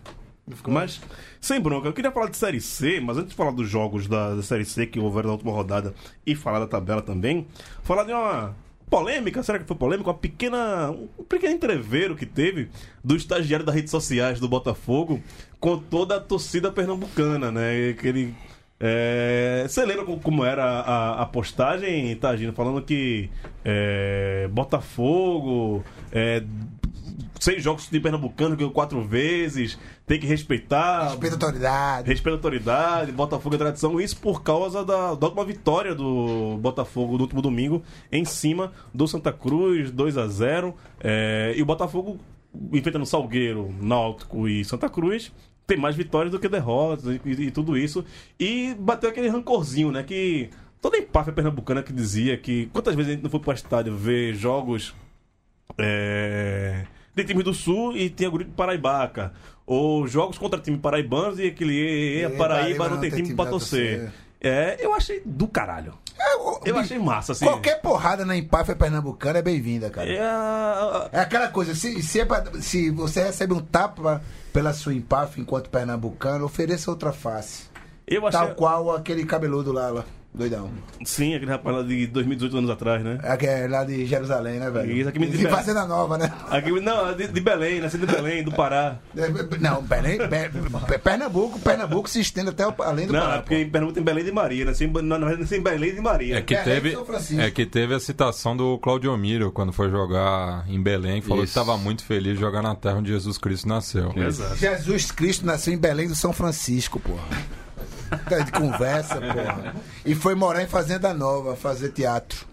Mas, 0.67 1.01
sem 1.41 1.59
bronca, 1.59 1.87
eu 1.87 1.93
queria 1.93 2.11
falar 2.11 2.29
de 2.29 2.37
Série 2.37 2.61
C, 2.61 2.99
mas 2.99 3.17
antes 3.17 3.31
de 3.31 3.35
falar 3.35 3.51
dos 3.51 3.67
jogos 3.67 4.07
da, 4.07 4.35
da 4.35 4.43
Série 4.43 4.63
C 4.63 4.85
que 4.85 4.99
houveram 4.99 5.27
na 5.27 5.33
última 5.33 5.51
rodada 5.51 5.93
e 6.25 6.35
falar 6.35 6.59
da 6.59 6.67
tabela 6.67 7.01
também, 7.01 7.47
falar 7.83 8.03
de 8.03 8.13
uma 8.13 8.55
polêmica, 8.87 9.41
será 9.41 9.57
que 9.57 9.65
foi 9.65 9.75
polêmica? 9.75 10.09
Uma 10.09 10.17
pequena, 10.17 10.91
um 10.91 11.23
pequeno 11.23 11.55
entreveiro 11.55 12.15
que 12.15 12.27
teve 12.27 12.69
do 13.03 13.15
estagiário 13.15 13.65
das 13.65 13.73
redes 13.73 13.89
sociais 13.89 14.39
do 14.39 14.47
Botafogo 14.47 15.21
com 15.59 15.79
toda 15.79 16.17
a 16.17 16.19
torcida 16.19 16.71
pernambucana, 16.71 17.51
né? 17.51 17.93
Que 17.93 18.07
ele 18.07 18.35
é, 18.79 19.65
você 19.67 19.85
lembra 19.85 20.05
como- 20.05 20.43
era 20.45 20.63
a, 20.63 21.21
a 21.21 21.25
postagem, 21.25 22.15
Tagino? 22.15 22.53
Falando 22.53 22.81
que 22.81 23.29
é, 23.63 24.47
Botafogo, 24.51 25.83
é, 26.11 26.43
seis 27.39 27.63
jogos 27.63 27.89
de 27.89 27.99
Pernambucano, 27.99 28.55
ganhou 28.55 28.71
quatro 28.71 29.01
vezes, 29.03 29.77
tem 30.05 30.19
que 30.19 30.27
respeitar. 30.27 31.09
Respeita 31.09 31.35
a 31.35 31.47
autoridade. 31.47 32.07
Respeito 32.09 32.33
à 32.33 32.37
autoridade, 32.37 33.11
Botafogo 33.11 33.55
é 33.55 33.57
tradição, 33.57 33.99
isso 34.01 34.17
por 34.17 34.43
causa 34.43 34.83
da, 34.83 35.13
da 35.15 35.27
última 35.27 35.45
vitória 35.45 35.93
do 35.95 36.57
Botafogo 36.59 37.15
no 37.15 37.21
último 37.23 37.41
domingo 37.41 37.83
em 38.11 38.25
cima 38.25 38.71
do 38.93 39.07
Santa 39.07 39.31
Cruz, 39.31 39.91
2 39.91 40.17
a 40.17 40.27
0 40.27 40.75
é, 41.01 41.53
E 41.55 41.61
o 41.61 41.65
Botafogo, 41.65 42.19
enfrentando 42.73 43.05
Salgueiro, 43.05 43.73
Náutico 43.81 44.47
e 44.47 44.63
Santa 44.65 44.89
Cruz, 44.89 45.31
tem 45.67 45.77
mais 45.77 45.95
vitórias 45.95 46.31
do 46.31 46.39
que 46.39 46.47
derrotas 46.47 47.05
e, 47.25 47.29
e 47.29 47.51
tudo 47.51 47.77
isso. 47.77 48.05
E 48.39 48.75
bateu 48.79 49.09
aquele 49.09 49.27
rancorzinho, 49.29 49.91
né? 49.91 50.03
Que 50.03 50.49
toda 50.81 50.97
empáfia 50.97 51.33
pernambucana 51.33 51.81
que 51.81 51.91
dizia 51.93 52.37
que 52.37 52.67
quantas 52.67 52.95
vezes 52.95 53.11
a 53.11 53.13
gente 53.13 53.23
não 53.23 53.29
foi 53.29 53.39
pro 53.39 53.51
estádio 53.53 53.95
ver 53.95 54.35
jogos 54.35 54.93
é, 55.77 56.85
de 57.15 57.23
times 57.23 57.43
do 57.43 57.53
Sul 57.53 57.95
e 57.97 58.09
tinha 58.09 58.29
grupo 58.29 58.51
paraibaca. 58.51 59.33
Ou 59.65 60.07
jogos 60.07 60.37
contra 60.37 60.59
time 60.59 60.77
paraibanos 60.77 61.39
e 61.39 61.47
aquele 61.47 61.73
e, 61.73 62.19
e, 62.19 62.23
E, 62.23 62.29
Paraíba 62.29 62.87
não 62.87 62.99
tem 62.99 63.09
time 63.09 63.33
pra 63.33 63.45
pra 63.45 63.51
torcer. 63.51 63.99
torcer. 63.99 64.13
É, 64.41 64.77
eu 64.79 64.93
achei 64.93 65.21
do 65.25 65.47
caralho. 65.47 65.93
É, 66.17 66.35
o- 66.37 66.59
Eu 66.65 66.77
achei 66.77 66.97
massa, 66.97 67.33
assim. 67.33 67.45
Qualquer 67.45 67.81
porrada 67.81 68.23
na 68.25 68.35
empáfia 68.37 68.75
pernambucana 68.75 69.39
é 69.39 69.41
bem-vinda, 69.41 69.89
cara. 69.89 70.07
É, 70.09 71.17
É 71.17 71.19
aquela 71.19 71.47
coisa, 71.49 71.75
se, 71.75 72.01
se, 72.01 72.19
é 72.21 72.25
pra- 72.25 72.43
se 72.61 72.89
você 72.89 73.23
recebe 73.23 73.53
um 73.53 73.59
tapa 73.59 74.21
pela 74.53 74.71
sua 74.73 74.93
empáfia 74.93 75.41
enquanto 75.41 75.69
pernambucano, 75.69 76.45
ofereça 76.45 76.89
outra 76.89 77.11
face. 77.11 77.65
eu 78.07 78.25
achei. 78.27 78.39
Tal 78.39 78.55
qual 78.55 78.95
aquele 78.95 79.25
cabeludo 79.25 79.71
lá, 79.73 79.89
lá 79.89 80.05
doidão. 80.35 80.69
Sim, 81.05 81.35
aquele 81.35 81.51
rapaz 81.51 81.75
lá 81.77 81.83
de 81.83 82.07
2018 82.07 82.57
anos 82.57 82.69
atrás, 82.69 83.03
né? 83.03 83.19
Aquele 83.23 83.51
é 83.51 83.67
lá 83.67 83.83
de 83.83 84.05
Jerusalém, 84.05 84.59
né, 84.59 84.69
velho? 84.69 84.91
Isso, 84.91 85.09
aqui 85.09 85.19
me 85.19 85.27
de 85.27 85.37
diz- 85.37 85.49
Fazenda 85.49 85.85
Nova, 85.85 86.17
né? 86.17 86.31
Aqui, 86.49 86.71
não, 86.81 87.15
de, 87.15 87.27
de 87.27 87.39
Belém, 87.39 87.79
nascido 87.81 88.05
de 88.05 88.13
Belém, 88.13 88.43
do 88.43 88.51
Pará. 88.51 88.97
É, 89.15 89.27
Não, 89.59 89.81
Belém, 89.81 90.17
Be- 90.17 90.97
Pernambuco, 90.99 91.59
Pernambuco 91.59 92.09
se 92.09 92.19
estende 92.19 92.49
até 92.49 92.63
além 92.83 93.07
do 93.07 93.13
Não, 93.13 93.19
Pará. 93.21 93.35
é 93.35 93.39
porque 93.39 93.55
em 93.55 93.69
Pernambuco 93.69 93.95
tem 93.95 94.03
Belém 94.03 94.23
de 94.25 94.31
Maria, 94.31 94.65
nasci 94.65 94.85
em, 94.85 94.91
na 94.91 95.17
verdade, 95.17 95.41
nasci 95.41 95.55
em 95.55 95.61
Belém 95.63 95.95
de 95.95 96.01
Maria. 96.01 96.37
É 96.37 96.41
que, 96.41 96.55
de 96.55 96.63
teve, 96.63 96.97
é 97.39 97.51
que 97.51 97.65
teve 97.65 97.93
a 97.93 97.99
citação 97.99 98.55
do 98.55 98.77
Claudio 98.79 99.15
Miro 99.17 99.51
quando 99.51 99.71
foi 99.71 99.89
jogar 99.89 100.65
em 100.67 100.81
Belém, 100.81 101.21
que 101.21 101.27
falou 101.27 101.43
Isso. 101.43 101.53
que 101.53 101.59
estava 101.59 101.77
muito 101.77 102.03
feliz 102.03 102.33
de 102.35 102.39
jogar 102.41 102.61
na 102.61 102.75
terra 102.75 102.95
onde 102.97 103.09
Jesus 103.11 103.37
Cristo 103.37 103.67
nasceu. 103.67 104.11
Exato. 104.15 104.55
Jesus 104.55 105.11
Cristo 105.11 105.45
nasceu 105.45 105.73
em 105.73 105.77
Belém 105.77 106.07
do 106.07 106.15
São 106.15 106.33
Francisco, 106.33 106.99
porra. 106.99 107.23
Tá 108.29 108.39
de 108.39 108.51
conversa, 108.51 109.15
porra. 109.15 109.75
E 110.05 110.15
foi 110.15 110.35
morar 110.35 110.61
em 110.63 110.67
Fazenda 110.67 111.13
Nova, 111.13 111.55
fazer 111.55 111.89
teatro. 111.89 112.45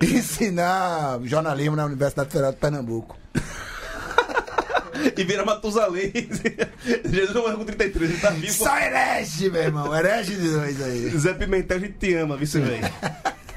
Ensinar 0.00 1.20
jornalismo 1.24 1.76
na 1.76 1.84
Universidade 1.84 2.30
Federal 2.30 2.52
de 2.52 2.58
Pernambuco. 2.58 3.16
E 5.16 5.24
vira 5.24 5.44
Matusalém. 5.44 6.12
Jesus 7.04 7.34
não 7.34 7.42
morreu 7.42 7.58
com 7.58 7.64
33, 7.64 8.10
ele 8.10 8.20
tá 8.20 8.30
vivo. 8.30 8.52
Só 8.52 8.76
herege, 8.78 9.50
meu 9.50 9.62
irmão. 9.62 9.94
Herege 9.94 10.36
de 10.36 10.50
dois 10.50 10.82
aí. 10.82 11.10
Zé 11.18 11.34
Pimentel, 11.34 11.76
a 11.76 11.80
gente 11.80 11.94
te 11.94 12.14
ama, 12.14 12.36
vice 12.36 12.60
velho. 12.60 12.84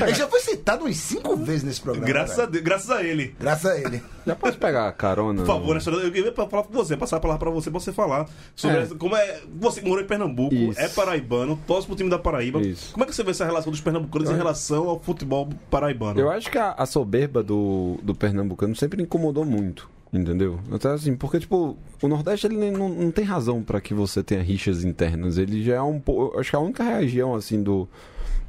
Ele 0.00 0.14
já 0.14 0.26
foi 0.28 0.40
citado 0.40 0.84
umas 0.84 0.96
cinco 0.96 1.36
vezes 1.36 1.62
nesse 1.62 1.80
programa. 1.80 2.06
Graças 2.06 2.38
a. 2.38 2.46
Deus, 2.46 2.64
graças 2.64 2.90
a 2.90 3.02
ele. 3.02 3.34
Graças 3.38 3.70
a 3.70 3.78
ele. 3.78 4.02
Já 4.24 4.36
posso 4.36 4.56
pegar 4.56 4.92
carona? 4.92 5.40
Por 5.40 5.46
favor, 5.48 5.74
né, 5.74 5.80
senhora, 5.80 6.04
eu 6.04 6.12
queria 6.12 6.32
falar 6.32 6.46
pra 6.48 6.62
você, 6.70 6.96
passar 6.96 7.16
a 7.16 7.20
palavra 7.20 7.40
pra 7.40 7.50
você, 7.50 7.72
pra 7.72 7.80
você 7.80 7.92
falar 7.92 8.28
sobre 8.54 8.78
É. 8.78 8.86
como 8.96 9.16
é. 9.16 9.40
Você 9.58 9.80
que 9.80 9.88
morou 9.88 10.02
em 10.04 10.06
Pernambuco, 10.06 10.54
Isso. 10.54 10.78
é 10.80 10.88
paraibano, 10.88 11.58
torce 11.66 11.88
pro 11.88 11.96
time 11.96 12.08
da 12.08 12.20
Paraíba. 12.20 12.60
Isso. 12.60 12.92
Como 12.92 13.02
é 13.02 13.06
que 13.08 13.12
você 13.14 13.24
vê 13.24 13.32
essa 13.32 13.44
relação 13.44 13.72
dos 13.72 13.80
pernambucanos 13.80 14.30
em 14.30 14.36
relação 14.36 14.88
ao 14.88 15.00
futebol 15.00 15.48
paraibano? 15.68 16.20
Eu 16.20 16.30
acho 16.30 16.48
que 16.50 16.56
a, 16.58 16.70
a 16.70 16.86
soberba 16.86 17.42
do, 17.42 17.98
do 18.02 18.14
pernambucano 18.14 18.76
sempre 18.76 19.02
incomodou 19.02 19.44
muito, 19.44 19.90
entendeu? 20.12 20.58
Até 20.70 20.88
assim, 20.90 21.16
porque, 21.16 21.40
tipo, 21.40 21.76
o 22.02 22.08
Nordeste 22.08 22.46
ele 22.46 22.70
não, 22.70 22.88
não 22.88 23.10
tem 23.10 23.24
razão 23.24 23.62
pra 23.62 23.80
que 23.80 23.94
você 23.94 24.22
tenha 24.22 24.42
rixas 24.42 24.84
internas. 24.84 25.38
Ele 25.38 25.62
já 25.62 25.74
é 25.76 25.82
um 25.82 25.98
pouco. 26.00 26.38
Acho 26.38 26.50
que 26.50 26.56
é 26.56 26.58
a 26.58 26.62
única 26.62 26.82
região, 26.84 27.34
assim, 27.34 27.62
do, 27.62 27.88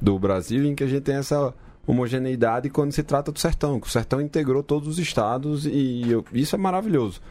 do 0.01 0.17
Brasil 0.19 0.63
em 0.65 0.75
que 0.75 0.83
a 0.83 0.87
gente 0.87 1.03
tem 1.03 1.15
essa 1.15 1.53
homogeneidade 1.87 2.69
quando 2.69 2.91
se 2.91 3.03
trata 3.03 3.31
do 3.31 3.39
sertão. 3.39 3.79
Que 3.79 3.87
o 3.87 3.89
sertão 3.91 4.19
integrou 4.21 4.61
todos 4.63 4.87
os 4.87 4.99
estados 4.99 5.65
e 5.65 6.03
eu- 6.09 6.25
isso 6.33 6.55
é 6.55 6.59
maravilhoso. 6.59 7.21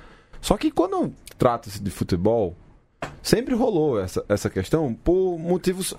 Só 0.41 0.57
que 0.57 0.71
quando 0.71 1.13
trata-se 1.39 1.83
de 1.83 1.91
futebol, 1.91 2.57
sempre 3.23 3.55
rolou 3.55 4.01
essa, 4.01 4.25
essa 4.29 4.49
questão 4.51 4.93
por 4.95 5.39
motivos. 5.39 5.95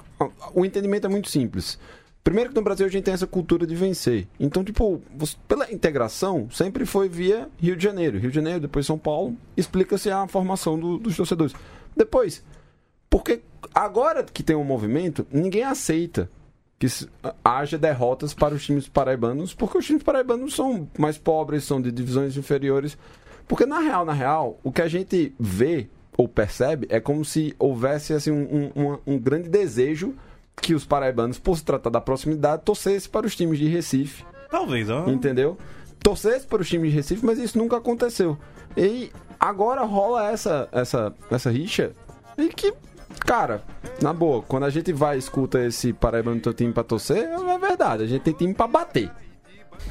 O 0.54 0.66
entendimento 0.66 1.06
é 1.08 1.10
muito 1.10 1.30
simples. 1.30 1.78
Primeiro 2.24 2.52
que 2.52 2.56
no 2.56 2.62
Brasil 2.62 2.86
a 2.86 2.90
gente 2.90 3.04
tem 3.04 3.14
essa 3.14 3.28
cultura 3.28 3.68
de 3.68 3.76
vencer. 3.76 4.28
Então, 4.40 4.64
tipo, 4.64 5.02
pela 5.48 5.70
integração, 5.72 6.48
sempre 6.50 6.86
foi 6.86 7.10
via 7.10 7.50
Rio 7.60 7.76
de 7.76 7.84
Janeiro. 7.84 8.18
Rio 8.18 8.30
de 8.30 8.36
Janeiro, 8.36 8.62
depois 8.62 8.86
São 8.86 8.98
Paulo, 8.98 9.36
explica-se 9.58 10.10
a 10.10 10.26
formação 10.28 10.80
do- 10.80 10.98
dos 10.98 11.18
torcedores. 11.18 11.54
Depois, 11.98 12.42
porque 13.10 13.42
agora 13.76 14.24
que 14.24 14.42
tem 14.42 14.56
um 14.56 14.64
movimento, 14.64 15.28
ninguém 15.32 15.64
aceita 15.64 16.30
que 16.80 16.88
haja 17.44 17.78
derrotas 17.78 18.34
para 18.34 18.54
os 18.56 18.66
times 18.66 18.88
paraibanos, 18.88 19.54
porque 19.54 19.78
os 19.78 19.86
times 19.86 20.02
paraibanos 20.04 20.56
são 20.56 20.88
mais 20.98 21.18
pobres, 21.18 21.66
são 21.66 21.82
de 21.82 21.92
divisões 21.92 22.36
inferiores. 22.38 22.98
Porque 23.48 23.66
na 23.66 23.80
real, 23.80 24.06
na 24.06 24.14
real, 24.14 24.58
o 24.64 24.72
que 24.72 24.82
a 24.82 24.88
gente 24.88 25.34
vê 25.38 25.88
ou 26.18 26.28
percebe 26.28 26.88
é 26.90 27.00
como 27.00 27.26
se 27.26 27.54
houvesse 27.60 28.14
assim, 28.14 28.32
um- 28.32 28.72
um- 28.76 28.98
um 29.06 29.20
grande 29.20 29.50
desejo 29.50 30.14
que 30.62 30.74
os 30.74 30.86
paraibanos, 30.86 31.38
por 31.40 31.58
se 31.58 31.64
tratar 31.64 31.90
da 31.90 32.00
proximidade, 32.02 32.62
torcessem 32.64 33.10
para 33.10 33.26
os 33.26 33.36
times 33.36 33.60
de 33.60 33.68
Recife 33.68 34.24
Talvez, 34.50 34.90
ó. 34.90 35.08
entendeu? 35.10 35.58
Torcesse 36.02 36.46
para 36.48 36.62
os 36.62 36.70
times 36.70 36.92
de 36.92 36.96
Recife, 36.98 37.26
mas 37.26 37.38
isso 37.40 37.58
nunca 37.58 37.78
aconteceu. 37.78 38.38
E 38.78 39.12
agora 39.40 39.82
rola 39.84 40.30
essa, 40.32 40.68
essa, 40.72 41.14
essa 41.32 41.50
rixa 41.50 41.92
e 42.38 42.50
que, 42.50 42.74
cara, 43.26 43.62
na 44.02 44.12
boa, 44.14 44.42
quando 44.44 44.64
a 44.66 44.70
gente 44.70 44.92
vai 44.94 45.16
e 45.16 45.20
escuta 45.20 45.64
esse 45.66 45.94
Paraíba 45.94 46.34
no 46.34 46.40
teu 46.42 46.54
time 46.54 46.72
pra 46.74 46.84
torcer, 46.84 47.18
é 47.30 47.58
verdade, 47.58 48.04
a 48.04 48.08
gente 48.08 48.22
tem 48.22 48.34
time 48.34 48.54
pra 48.54 48.68
bater. 48.68 49.10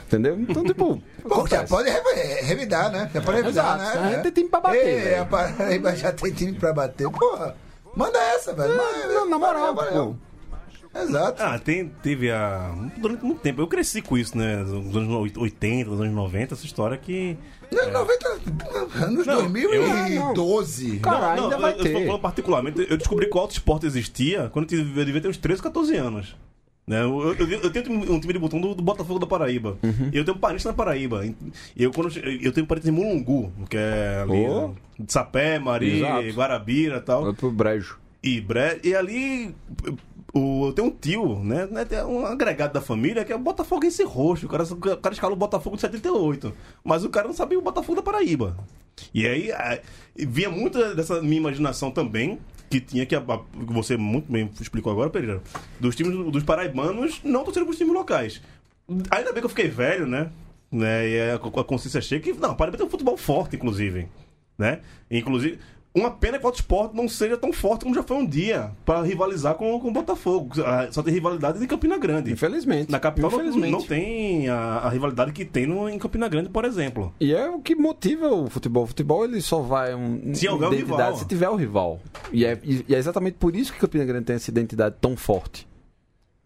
Entendeu? 0.06 0.38
Então, 0.38 0.64
tipo. 0.64 1.02
Bom, 1.26 1.46
já 1.46 1.64
pode 1.64 1.88
re- 1.90 2.40
revidar, 2.42 2.90
né? 2.90 3.10
Já 3.12 3.20
pode 3.20 3.36
revidar, 3.42 3.76
Exato, 3.78 3.98
né? 4.00 4.06
a 4.06 4.10
gente 4.12 4.22
tem 4.22 4.32
time 4.32 4.48
pra 4.48 4.60
bater, 4.60 5.06
Ei, 5.06 5.18
a 5.18 5.24
Paraíba 5.24 5.94
já 5.96 6.12
tem 6.12 6.32
time 6.32 6.52
pra 6.54 6.72
bater. 6.72 7.08
Porra, 7.10 7.56
manda 7.94 8.18
essa, 8.18 8.52
velho. 8.54 8.74
Manda- 8.76 9.06
Não, 9.08 9.28
na 9.28 9.38
moral, 9.38 9.74
valeu. 9.74 10.06
pô. 10.06 10.31
Exato. 10.94 11.42
Ah, 11.42 11.58
tem, 11.58 11.88
teve 12.02 12.30
a. 12.30 12.74
Durante 12.98 13.24
muito 13.24 13.40
tempo. 13.40 13.60
Eu 13.62 13.66
cresci 13.66 14.02
com 14.02 14.16
isso, 14.18 14.36
né? 14.36 14.56
Nos 14.56 14.94
anos 14.96 15.32
80, 15.36 15.90
nos 15.90 16.00
anos 16.00 16.14
90, 16.14 16.54
essa 16.54 16.66
história 16.66 16.96
que. 16.98 17.36
Nos 17.70 17.90
90, 17.90 18.28
anos 19.06 19.26
Não, 19.26 19.36
2012. 19.50 20.98
Cara, 21.00 21.32
ainda 21.32 21.56
vai 21.58 21.72
eu, 21.72 21.76
eu 21.78 21.82
ter. 21.82 21.92
tô 21.94 22.00
falando 22.06 22.20
particularmente, 22.20 22.86
eu 22.90 22.96
descobri 22.98 23.26
que 23.28 23.36
o 23.36 23.40
auto 23.40 23.52
esporte 23.52 23.86
existia 23.86 24.50
quando 24.52 24.64
eu 24.64 24.68
tive- 24.78 25.00
eu 25.00 25.04
devia 25.04 25.20
ter 25.20 25.28
uns 25.28 25.38
13, 25.38 25.62
14 25.62 25.96
anos. 25.96 26.36
Né? 26.86 27.00
Eu, 27.00 27.34
eu- 27.38 27.48
eu 27.62 27.70
tenho 27.72 27.90
um 28.12 28.20
time 28.20 28.32
de 28.32 28.38
botão 28.38 28.60
do, 28.60 28.74
do 28.74 28.82
Botafogo 28.82 29.18
da 29.20 29.26
Paraíba. 29.26 29.78
Uhum. 29.82 30.10
E 30.12 30.16
eu 30.18 30.24
tenho 30.24 30.36
um 30.36 30.40
parente 30.40 30.66
na 30.66 30.72
Paraíba. 30.72 31.24
E 31.24 31.34
eu, 31.76 31.90
quando, 31.92 32.14
eu 32.18 32.40
eu 32.42 32.52
tenho 32.52 32.66
parente 32.66 32.88
em 32.88 32.92
Mulungu, 32.92 33.52
que 33.70 33.76
é 33.76 34.20
ali. 34.22 34.46
Oh. 34.46 34.68
né? 34.68 34.74
De 34.98 35.12
Sapé, 35.12 35.58
Mari, 35.58 35.98
Exato. 35.98 36.28
Guarabira 36.34 36.96
e 36.98 37.00
tal. 37.00 37.24
Vai 37.24 37.32
pro 37.32 37.50
brejo. 37.50 37.98
E, 38.22 38.40
bre... 38.40 38.78
e 38.84 38.94
ali 38.94 39.54
o, 40.34 40.66
eu 40.68 40.72
tenho 40.72 40.88
um 40.88 40.90
tio, 40.90 41.38
né? 41.44 41.66
né, 41.70 41.84
Tem 41.84 42.02
um 42.04 42.24
agregado 42.24 42.72
da 42.72 42.80
família 42.80 43.24
que 43.24 43.32
é 43.32 43.36
o 43.36 43.38
Botafoguense 43.38 44.02
roxo. 44.04 44.46
O 44.46 44.48
cara, 44.48 44.64
o 44.64 44.76
cara 44.96 45.12
escala 45.14 45.32
o 45.32 45.36
Botafogo 45.36 45.76
de 45.76 45.82
78. 45.82 46.52
Mas 46.82 47.04
o 47.04 47.10
cara 47.10 47.26
não 47.28 47.34
sabia 47.34 47.58
o 47.58 47.62
Botafogo 47.62 47.96
da 47.96 48.02
Paraíba. 48.02 48.56
E 49.12 49.26
aí 49.26 49.52
a- 49.52 49.78
vinha 50.16 50.48
muito 50.50 50.94
dessa 50.94 51.20
minha 51.20 51.36
imaginação 51.38 51.90
também, 51.90 52.38
que 52.70 52.80
tinha 52.80 53.04
que, 53.04 53.14
a- 53.14 53.18
a- 53.20 53.40
você 53.66 53.96
muito 53.96 54.30
bem 54.32 54.50
explicou 54.60 54.90
agora, 54.92 55.10
Pereira, 55.10 55.42
dos 55.78 55.94
times 55.94 56.14
dos 56.32 56.42
paraibanos 56.42 57.20
não 57.22 57.44
torcendo 57.44 57.68
os 57.68 57.76
times 57.76 57.92
locais. 57.92 58.40
Ainda 59.10 59.32
bem 59.32 59.40
que 59.40 59.46
eu 59.46 59.50
fiquei 59.50 59.68
velho, 59.68 60.06
né? 60.06 60.30
né? 60.70 61.08
E 61.08 61.20
a, 61.30 61.34
a 61.34 61.64
consciência 61.64 62.00
chega 62.00 62.22
que, 62.24 62.32
não, 62.32 62.54
Paraíba 62.54 62.78
tem 62.78 62.86
um 62.86 62.90
futebol 62.90 63.16
forte, 63.16 63.56
inclusive. 63.56 64.08
Né? 64.58 64.80
Inclusive, 65.10 65.58
Uma 65.94 66.10
pena 66.10 66.38
que 66.38 66.46
o 66.46 66.50
Sport 66.50 66.94
não 66.94 67.06
seja 67.06 67.36
tão 67.36 67.52
forte 67.52 67.82
como 67.82 67.94
já 67.94 68.02
foi 68.02 68.16
um 68.16 68.24
dia 68.26 68.70
pra 68.82 69.02
rivalizar 69.02 69.54
com, 69.56 69.78
com 69.78 69.88
o 69.88 69.92
Botafogo. 69.92 70.54
Ah, 70.64 70.88
Só 70.90 71.02
tem 71.02 71.12
rivalidade 71.12 71.62
em 71.62 71.66
Campina 71.66 71.98
Grande. 71.98 72.32
Infelizmente. 72.32 72.90
Na 72.90 72.98
capital 72.98 73.30
não, 73.30 73.38
Infelizmente. 73.38 73.70
não 73.72 73.82
tem 73.82 74.48
a, 74.48 74.56
a 74.78 74.88
rivalidade 74.88 75.32
que 75.32 75.44
tem 75.44 75.66
no, 75.66 75.88
em 75.90 75.98
Campina 75.98 76.28
Grande, 76.28 76.48
por 76.48 76.64
exemplo. 76.64 77.12
E 77.20 77.34
é 77.34 77.46
o 77.50 77.60
que 77.60 77.74
motiva 77.74 78.28
o 78.28 78.48
futebol. 78.48 78.84
O 78.84 78.86
futebol 78.86 79.22
ele 79.24 79.42
só 79.42 79.60
vai 79.60 79.94
um, 79.94 80.34
Se 80.34 80.48
houver 80.48 80.70
o 80.70 80.72
identidade 80.72 81.02
rival. 81.02 81.16
se 81.18 81.26
tiver 81.28 81.48
o 81.50 81.56
rival. 81.56 82.00
E 82.32 82.46
é, 82.46 82.58
e 82.64 82.86
é 82.94 82.96
exatamente 82.96 83.34
por 83.34 83.54
isso 83.54 83.70
que 83.70 83.78
Campina 83.78 84.06
Grande 84.06 84.24
tem 84.24 84.36
essa 84.36 84.50
identidade 84.50 84.96
tão 84.98 85.14
forte. 85.14 85.68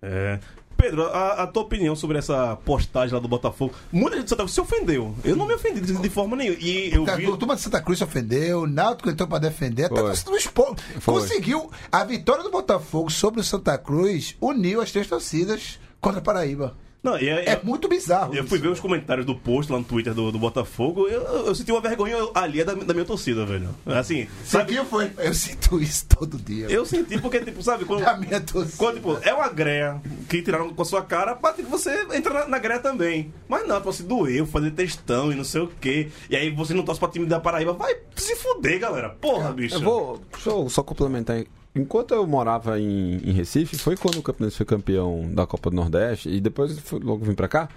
É. 0.02 0.40
Pedro, 0.76 1.06
a, 1.06 1.42
a 1.42 1.46
tua 1.46 1.62
opinião 1.62 1.96
sobre 1.96 2.18
essa 2.18 2.56
postagem 2.64 3.14
lá 3.14 3.20
do 3.20 3.28
Botafogo? 3.28 3.74
Muita 3.90 4.16
gente 4.16 4.24
de 4.24 4.30
Santa 4.30 4.42
Cruz 4.42 4.54
se 4.54 4.60
ofendeu. 4.60 5.14
Eu 5.24 5.36
não 5.36 5.46
me 5.46 5.54
ofendi 5.54 5.80
de, 5.80 5.94
de 5.94 6.10
forma 6.10 6.36
nenhuma. 6.36 6.58
E 6.60 6.92
eu 6.92 7.04
vi. 7.04 7.26
A 7.26 7.36
turma 7.36 7.56
de 7.56 7.62
Santa 7.62 7.80
Cruz 7.80 7.98
se 7.98 8.04
ofendeu, 8.04 8.62
o 8.62 8.66
Náutico 8.66 9.10
entrou 9.10 9.28
pra 9.28 9.38
defender, 9.38 9.84
até 9.84 10.00
Foi. 10.00 10.10
o 10.10 10.24
do 10.24 10.36
esporte. 10.36 10.82
Conseguiu. 11.04 11.70
A 11.90 12.04
vitória 12.04 12.42
do 12.42 12.50
Botafogo 12.50 13.10
sobre 13.10 13.40
o 13.40 13.44
Santa 13.44 13.76
Cruz 13.78 14.36
uniu 14.40 14.80
as 14.80 14.92
três 14.92 15.06
torcidas 15.06 15.78
contra 16.00 16.20
a 16.20 16.22
Paraíba. 16.22 16.76
Não, 17.06 17.18
e 17.18 17.28
é, 17.28 17.50
É 17.50 17.60
muito 17.62 17.88
bizarro. 17.88 18.34
Eu 18.34 18.40
isso. 18.40 18.48
fui 18.48 18.58
ver 18.58 18.68
os 18.68 18.80
comentários 18.80 19.24
do 19.24 19.34
post 19.34 19.70
lá 19.70 19.78
no 19.78 19.84
Twitter 19.84 20.12
do, 20.12 20.32
do 20.32 20.38
Botafogo. 20.38 21.06
Eu, 21.06 21.22
eu 21.46 21.54
senti 21.54 21.70
uma 21.70 21.80
vergonha 21.80 22.16
ali 22.34 22.64
da, 22.64 22.74
da 22.74 22.92
minha 22.92 23.06
torcida, 23.06 23.46
velho. 23.46 23.68
Assim, 23.86 24.26
sabe? 24.44 24.76
Foi. 24.84 25.10
Eu 25.18 25.32
sinto 25.32 25.80
isso 25.80 26.06
todo 26.08 26.36
dia. 26.36 26.66
Eu 26.66 26.84
senti 26.84 27.18
porque, 27.20 27.40
tipo, 27.40 27.62
sabe, 27.62 27.84
quando. 27.84 28.00
Da 28.04 28.16
minha 28.16 28.40
torcida. 28.40 28.76
Quando, 28.76 28.96
tipo, 28.96 29.18
é 29.22 29.32
uma 29.32 29.48
greia 29.48 30.00
que 30.28 30.42
tiraram 30.42 30.72
com 30.74 30.82
a 30.82 30.84
sua 30.84 31.02
cara 31.02 31.34
pra 31.36 31.52
tipo, 31.52 31.68
você 31.68 32.06
entra 32.12 32.34
na, 32.34 32.48
na 32.48 32.58
greia 32.58 32.80
também. 32.80 33.32
Mas 33.48 33.66
não, 33.66 33.76
tipo 33.76 33.90
assim, 33.90 34.04
doeu, 34.04 34.44
fazer 34.46 34.72
textão 34.72 35.30
e 35.30 35.34
não 35.36 35.44
sei 35.44 35.60
o 35.62 35.68
quê. 35.80 36.08
E 36.28 36.34
aí 36.36 36.50
você 36.50 36.74
não 36.74 36.84
torce 36.84 36.98
pra 36.98 37.08
time 37.08 37.26
da 37.26 37.38
Paraíba. 37.38 37.72
Vai 37.72 37.94
se 38.16 38.34
fuder, 38.36 38.80
galera. 38.80 39.10
Porra, 39.10 39.52
bicho. 39.52 39.76
Eu 39.76 39.80
vou 39.80 40.20
deixa 40.32 40.50
eu 40.50 40.68
só 40.68 40.82
complementar. 40.82 41.36
aí. 41.36 41.46
Enquanto 41.76 42.14
eu 42.14 42.26
morava 42.26 42.80
em, 42.80 43.16
em 43.22 43.32
Recife, 43.32 43.76
foi 43.76 43.96
quando 43.96 44.16
o 44.18 44.22
Campinense 44.22 44.56
foi 44.56 44.64
campeão 44.66 45.28
da 45.32 45.46
Copa 45.46 45.68
do 45.70 45.76
Nordeste 45.76 46.28
e 46.30 46.40
depois 46.40 46.78
foi- 46.80 47.00
logo 47.00 47.24
vim 47.24 47.34
pra 47.34 47.48
cá. 47.48 47.68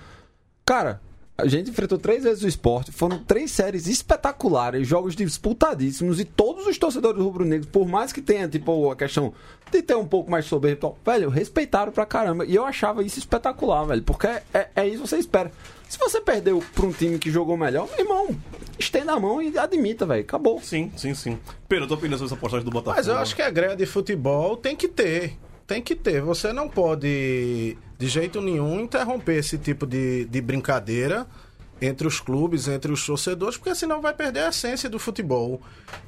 Cara, 0.66 1.02
a 1.38 1.48
gente 1.48 1.70
enfrentou 1.70 1.98
três 1.98 2.24
vezes 2.24 2.44
o 2.44 2.48
esporte, 2.48 2.92
foram 2.92 3.20
três 3.20 3.52
séries 3.52 3.88
espetaculares, 3.88 4.88
jogos 4.88 5.16
disputadíssimos 5.16 6.20
e 6.20 6.26
todos 6.26 6.66
os 6.68 6.78
torcedores 6.78 7.22
rubro-negros, 7.22 7.70
por 7.70 7.88
mais 7.88 8.12
que 8.14 8.22
tenha, 8.22 8.48
tipo, 8.48 8.92
a 8.92 8.96
questão 8.96 9.34
de 9.72 9.82
ter 9.82 9.96
um 9.96 10.06
pouco 10.08 10.30
mais 10.32 10.46
soberbo 10.46 10.98
velho, 11.06 11.30
respeitaram 11.30 11.92
pra 11.92 12.06
caramba. 12.06 12.46
E 12.46 12.56
eu 12.56 12.66
achava 12.66 13.04
isso 13.04 13.20
espetacular, 13.20 13.86
velho, 13.86 14.04
porque 14.04 14.28
é, 14.28 14.70
é 14.76 14.88
isso 14.88 15.04
que 15.04 15.10
você 15.10 15.18
espera. 15.18 15.52
Se 15.90 15.98
você 15.98 16.22
perdeu 16.22 16.64
pra 16.76 16.86
um 16.86 16.92
time 16.92 17.18
que 17.18 17.32
jogou 17.32 17.58
melhor, 17.58 17.90
meu 17.90 18.00
irmão, 18.00 18.40
estenda 18.78 19.14
a 19.14 19.20
mão 19.20 19.42
e 19.42 19.58
admita, 19.58 20.06
velho, 20.06 20.22
acabou. 20.22 20.62
Sim, 20.62 20.92
sim, 20.96 21.16
sim. 21.16 21.40
Pedro, 21.68 21.88
tua 21.88 21.98
opinião 21.98 22.16
sobre 22.16 22.32
essa 22.32 22.40
postagem 22.40 22.64
do 22.64 22.70
Botafogo? 22.70 22.96
Mas 22.96 23.08
eu 23.08 23.18
acho 23.18 23.36
que 23.36 23.42
a 23.42 23.50
greia 23.50 23.76
de 23.76 23.88
futebol 23.88 24.56
tem 24.56 24.76
que 24.76 24.88
ter. 24.88 25.36
Tem 25.66 25.82
que 25.82 25.96
ter. 25.96 26.22
Você 26.22 26.54
não 26.54 26.70
pode, 26.70 27.76
de 27.98 28.08
jeito 28.08 28.40
nenhum, 28.40 28.82
interromper 28.82 29.38
esse 29.38 29.58
tipo 29.58 29.88
de, 29.88 30.26
de 30.26 30.40
brincadeira 30.42 31.26
entre 31.82 32.08
os 32.08 32.20
clubes, 32.20 32.68
entre 32.68 32.92
os 32.92 33.04
torcedores, 33.04 33.58
porque 33.58 33.74
senão 33.74 34.00
vai 34.00 34.14
perder 34.14 34.42
a 34.42 34.50
essência 34.50 34.88
do 34.90 35.00
futebol. 35.00 35.60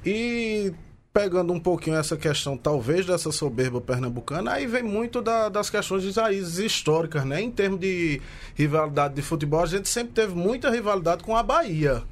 E 0.06 0.72
pegando 1.14 1.52
um 1.52 1.60
pouquinho 1.60 1.98
essa 1.98 2.16
questão, 2.16 2.56
talvez, 2.58 3.06
dessa 3.06 3.32
soberba 3.32 3.82
pernambucana, 3.82 4.54
aí 4.54 4.66
vem 4.66 4.84
muito 4.84 5.22
da- 5.22 5.50
das 5.50 5.70
questões 5.70 6.04
de 6.04 6.12
raízes 6.18 6.58
históricas, 6.58 7.26
né? 7.26 7.42
Em 7.42 7.52
termos 7.52 7.80
de 7.80 8.22
rivalidade 8.56 9.16
de 9.16 9.22
futebol, 9.22 9.62
a 9.62 9.66
gente 9.66 9.90
sempre 9.90 10.14
teve 10.14 10.34
muita 10.34 10.70
rivalidade 10.70 11.24
com 11.24 11.36
a 11.36 11.44
Bahia 11.44 12.04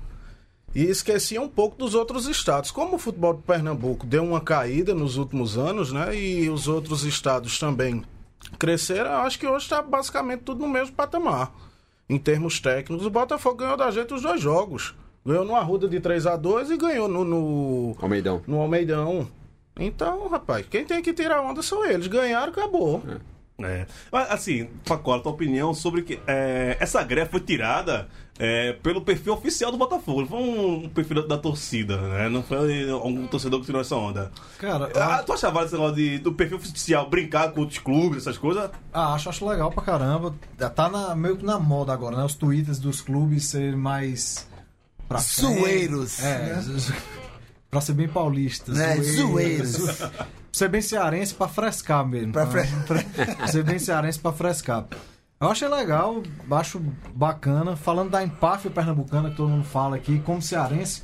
e 0.75 0.83
esquecia 0.83 1.41
um 1.41 1.47
pouco 1.47 1.77
dos 1.77 1.95
outros 1.95 2.27
estados. 2.27 2.71
Como 2.71 2.95
o 2.95 2.99
futebol 2.99 3.33
de 3.33 3.41
Pernambuco 3.43 4.05
deu 4.05 4.23
uma 4.23 4.41
caída 4.41 4.93
nos 4.93 5.15
últimos 5.15 5.57
anos, 5.57 5.93
né? 5.93 6.15
E 6.15 6.49
os 6.49 6.67
outros 6.67 7.05
estados 7.05 7.57
também 7.57 8.03
cresceram, 8.57 9.11
acho 9.21 9.39
que 9.39 9.47
hoje 9.47 9.63
está 9.65 9.81
basicamente 9.81 10.41
tudo 10.41 10.61
no 10.61 10.67
mesmo 10.67 10.93
patamar. 10.95 11.53
Em 12.09 12.17
termos 12.17 12.59
técnicos, 12.59 13.05
o 13.05 13.09
Botafogo 13.09 13.57
ganhou 13.57 13.77
da 13.77 13.91
gente 13.91 14.13
os 14.13 14.23
dois 14.23 14.41
jogos. 14.41 14.93
Ganhou 15.25 15.45
no 15.45 15.55
Arruda 15.55 15.87
de 15.87 15.99
3 15.99 16.25
a 16.25 16.35
2 16.35 16.71
e 16.71 16.77
ganhou 16.77 17.07
no, 17.07 17.23
no, 17.23 17.95
Almeidão. 18.01 18.41
no 18.47 18.59
Almeidão. 18.61 19.27
Então, 19.77 20.27
rapaz, 20.27 20.65
quem 20.69 20.83
tem 20.85 21.01
que 21.01 21.13
tirar 21.13 21.41
onda 21.41 21.61
são 21.61 21.85
eles. 21.85 22.07
Ganharam, 22.07 22.51
acabou. 22.51 23.01
É. 23.61 23.85
Mas, 24.11 24.31
assim, 24.31 24.69
Pacola, 24.87 25.21
tua 25.21 25.33
opinião 25.33 25.73
sobre 25.73 26.01
que 26.01 26.17
é, 26.25 26.77
essa 26.79 27.03
greia 27.03 27.25
foi 27.25 27.41
tirada 27.41 28.07
é, 28.37 28.71
pelo 28.71 29.01
perfil 29.01 29.33
oficial 29.33 29.69
do 29.69 29.77
Botafogo. 29.77 30.21
Não 30.21 30.27
foi 30.27 30.39
um 30.39 30.87
perfil 30.89 31.21
da, 31.21 31.35
da 31.35 31.37
torcida, 31.37 31.97
né? 31.97 32.29
Não 32.29 32.41
foi 32.41 32.89
algum 32.89 33.27
torcedor 33.27 33.59
que 33.59 33.65
tirou 33.65 33.81
essa 33.81 33.97
onda. 33.97 34.31
Cara, 34.57 34.89
Ah, 34.95 35.21
tu 35.23 35.33
achava 35.33 35.61
esse 35.65 35.73
negócio 35.73 35.95
de, 35.95 36.19
do 36.19 36.31
perfil 36.31 36.55
oficial 36.57 37.09
brincar 37.09 37.51
com 37.51 37.59
outros 37.59 37.79
clubes, 37.79 38.19
essas 38.19 38.37
coisas? 38.37 38.69
Ah, 38.93 39.13
acho, 39.13 39.27
acho 39.27 39.45
legal 39.45 39.69
pra 39.71 39.83
caramba. 39.83 40.33
Já 40.57 40.69
Tá 40.69 40.87
na- 40.89 41.13
meio 41.13 41.35
que 41.35 41.45
na 41.45 41.59
moda 41.59 41.91
agora, 41.91 42.15
né? 42.15 42.23
Os 42.23 42.35
twitters 42.35 42.79
dos 42.79 43.01
clubes 43.01 43.45
serem 43.45 43.75
mais. 43.75 44.47
Pra. 45.09 45.17
Zoeiros, 45.19 46.23
É. 46.23 46.53
né? 46.55 46.63
Pra 47.69 47.81
ser 47.81 47.93
bem 47.93 48.07
paulista. 48.07 48.71
Né? 48.71 48.95
Zoeiros. 49.01 49.77
Pra 49.99 50.25
ser 50.53 50.69
bem 50.69 50.81
cearense 50.81 51.33
pra 51.35 51.47
frescar 51.47 52.03
mesmo. 52.07 52.31
Pra 52.33 52.45
fre- 52.47 52.67
Pra 53.35 53.47
ser 53.47 53.63
bem 53.63 53.77
cearense 53.77 54.17
pra 54.17 54.31
frescar. 54.33 54.87
Eu 55.39 55.47
achei 55.49 55.67
legal, 55.67 56.23
acho 56.51 56.81
bacana. 57.13 57.75
Falando 57.75 58.09
da 58.09 58.23
empáfia 58.23 58.71
pernambucana 58.71 59.29
que 59.29 59.35
todo 59.37 59.49
mundo 59.49 59.63
fala 59.63 59.95
aqui, 59.95 60.19
como 60.19 60.41
cearense, 60.41 61.03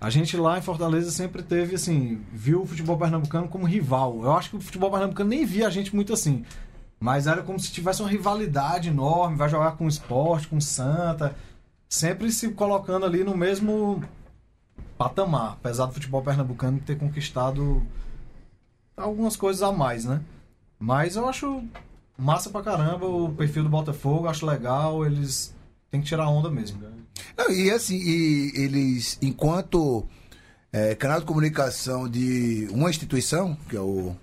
a 0.00 0.08
gente 0.08 0.36
lá 0.38 0.58
em 0.58 0.62
Fortaleza 0.62 1.10
sempre 1.10 1.42
teve, 1.42 1.74
assim, 1.74 2.22
viu 2.32 2.62
o 2.62 2.66
futebol 2.66 2.96
pernambucano 2.96 3.46
como 3.46 3.66
rival. 3.66 4.20
Eu 4.22 4.32
acho 4.32 4.50
que 4.50 4.56
o 4.56 4.60
futebol 4.60 4.90
pernambucano 4.90 5.28
nem 5.28 5.44
via 5.44 5.66
a 5.66 5.70
gente 5.70 5.94
muito 5.94 6.12
assim. 6.14 6.44
Mas 6.98 7.26
era 7.26 7.42
como 7.42 7.60
se 7.60 7.70
tivesse 7.70 8.00
uma 8.00 8.08
rivalidade 8.10 8.88
enorme, 8.88 9.36
vai 9.36 9.48
jogar 9.50 9.72
com 9.72 9.84
o 9.84 9.88
esporte, 9.88 10.48
com 10.48 10.56
o 10.56 10.62
Santa. 10.62 11.36
Sempre 11.88 12.30
se 12.30 12.48
colocando 12.50 13.06
ali 13.06 13.24
no 13.24 13.36
mesmo 13.36 14.02
patamar. 14.96 15.52
Apesar 15.52 15.86
do 15.86 15.94
futebol 15.94 16.22
pernambucano 16.22 16.80
ter 16.80 16.98
conquistado 16.98 17.82
algumas 18.96 19.36
coisas 19.36 19.62
a 19.62 19.72
mais, 19.72 20.04
né? 20.04 20.20
Mas 20.78 21.16
eu 21.16 21.28
acho 21.28 21.62
massa 22.16 22.50
pra 22.50 22.62
caramba 22.62 23.06
o 23.06 23.32
perfil 23.32 23.62
do 23.62 23.68
Botafogo, 23.68 24.28
acho 24.28 24.44
legal, 24.44 25.06
eles 25.06 25.54
têm 25.90 26.00
que 26.00 26.06
tirar 26.08 26.28
onda 26.28 26.50
mesmo. 26.50 26.80
Não, 27.36 27.50
e 27.50 27.70
assim, 27.70 27.96
e 27.96 28.52
eles, 28.54 29.18
enquanto 29.22 30.06
é, 30.72 30.94
canal 30.94 31.20
de 31.20 31.26
comunicação 31.26 32.08
de 32.08 32.68
uma 32.70 32.90
instituição, 32.90 33.56
que 33.68 33.76
é 33.76 33.80
o, 33.80 34.14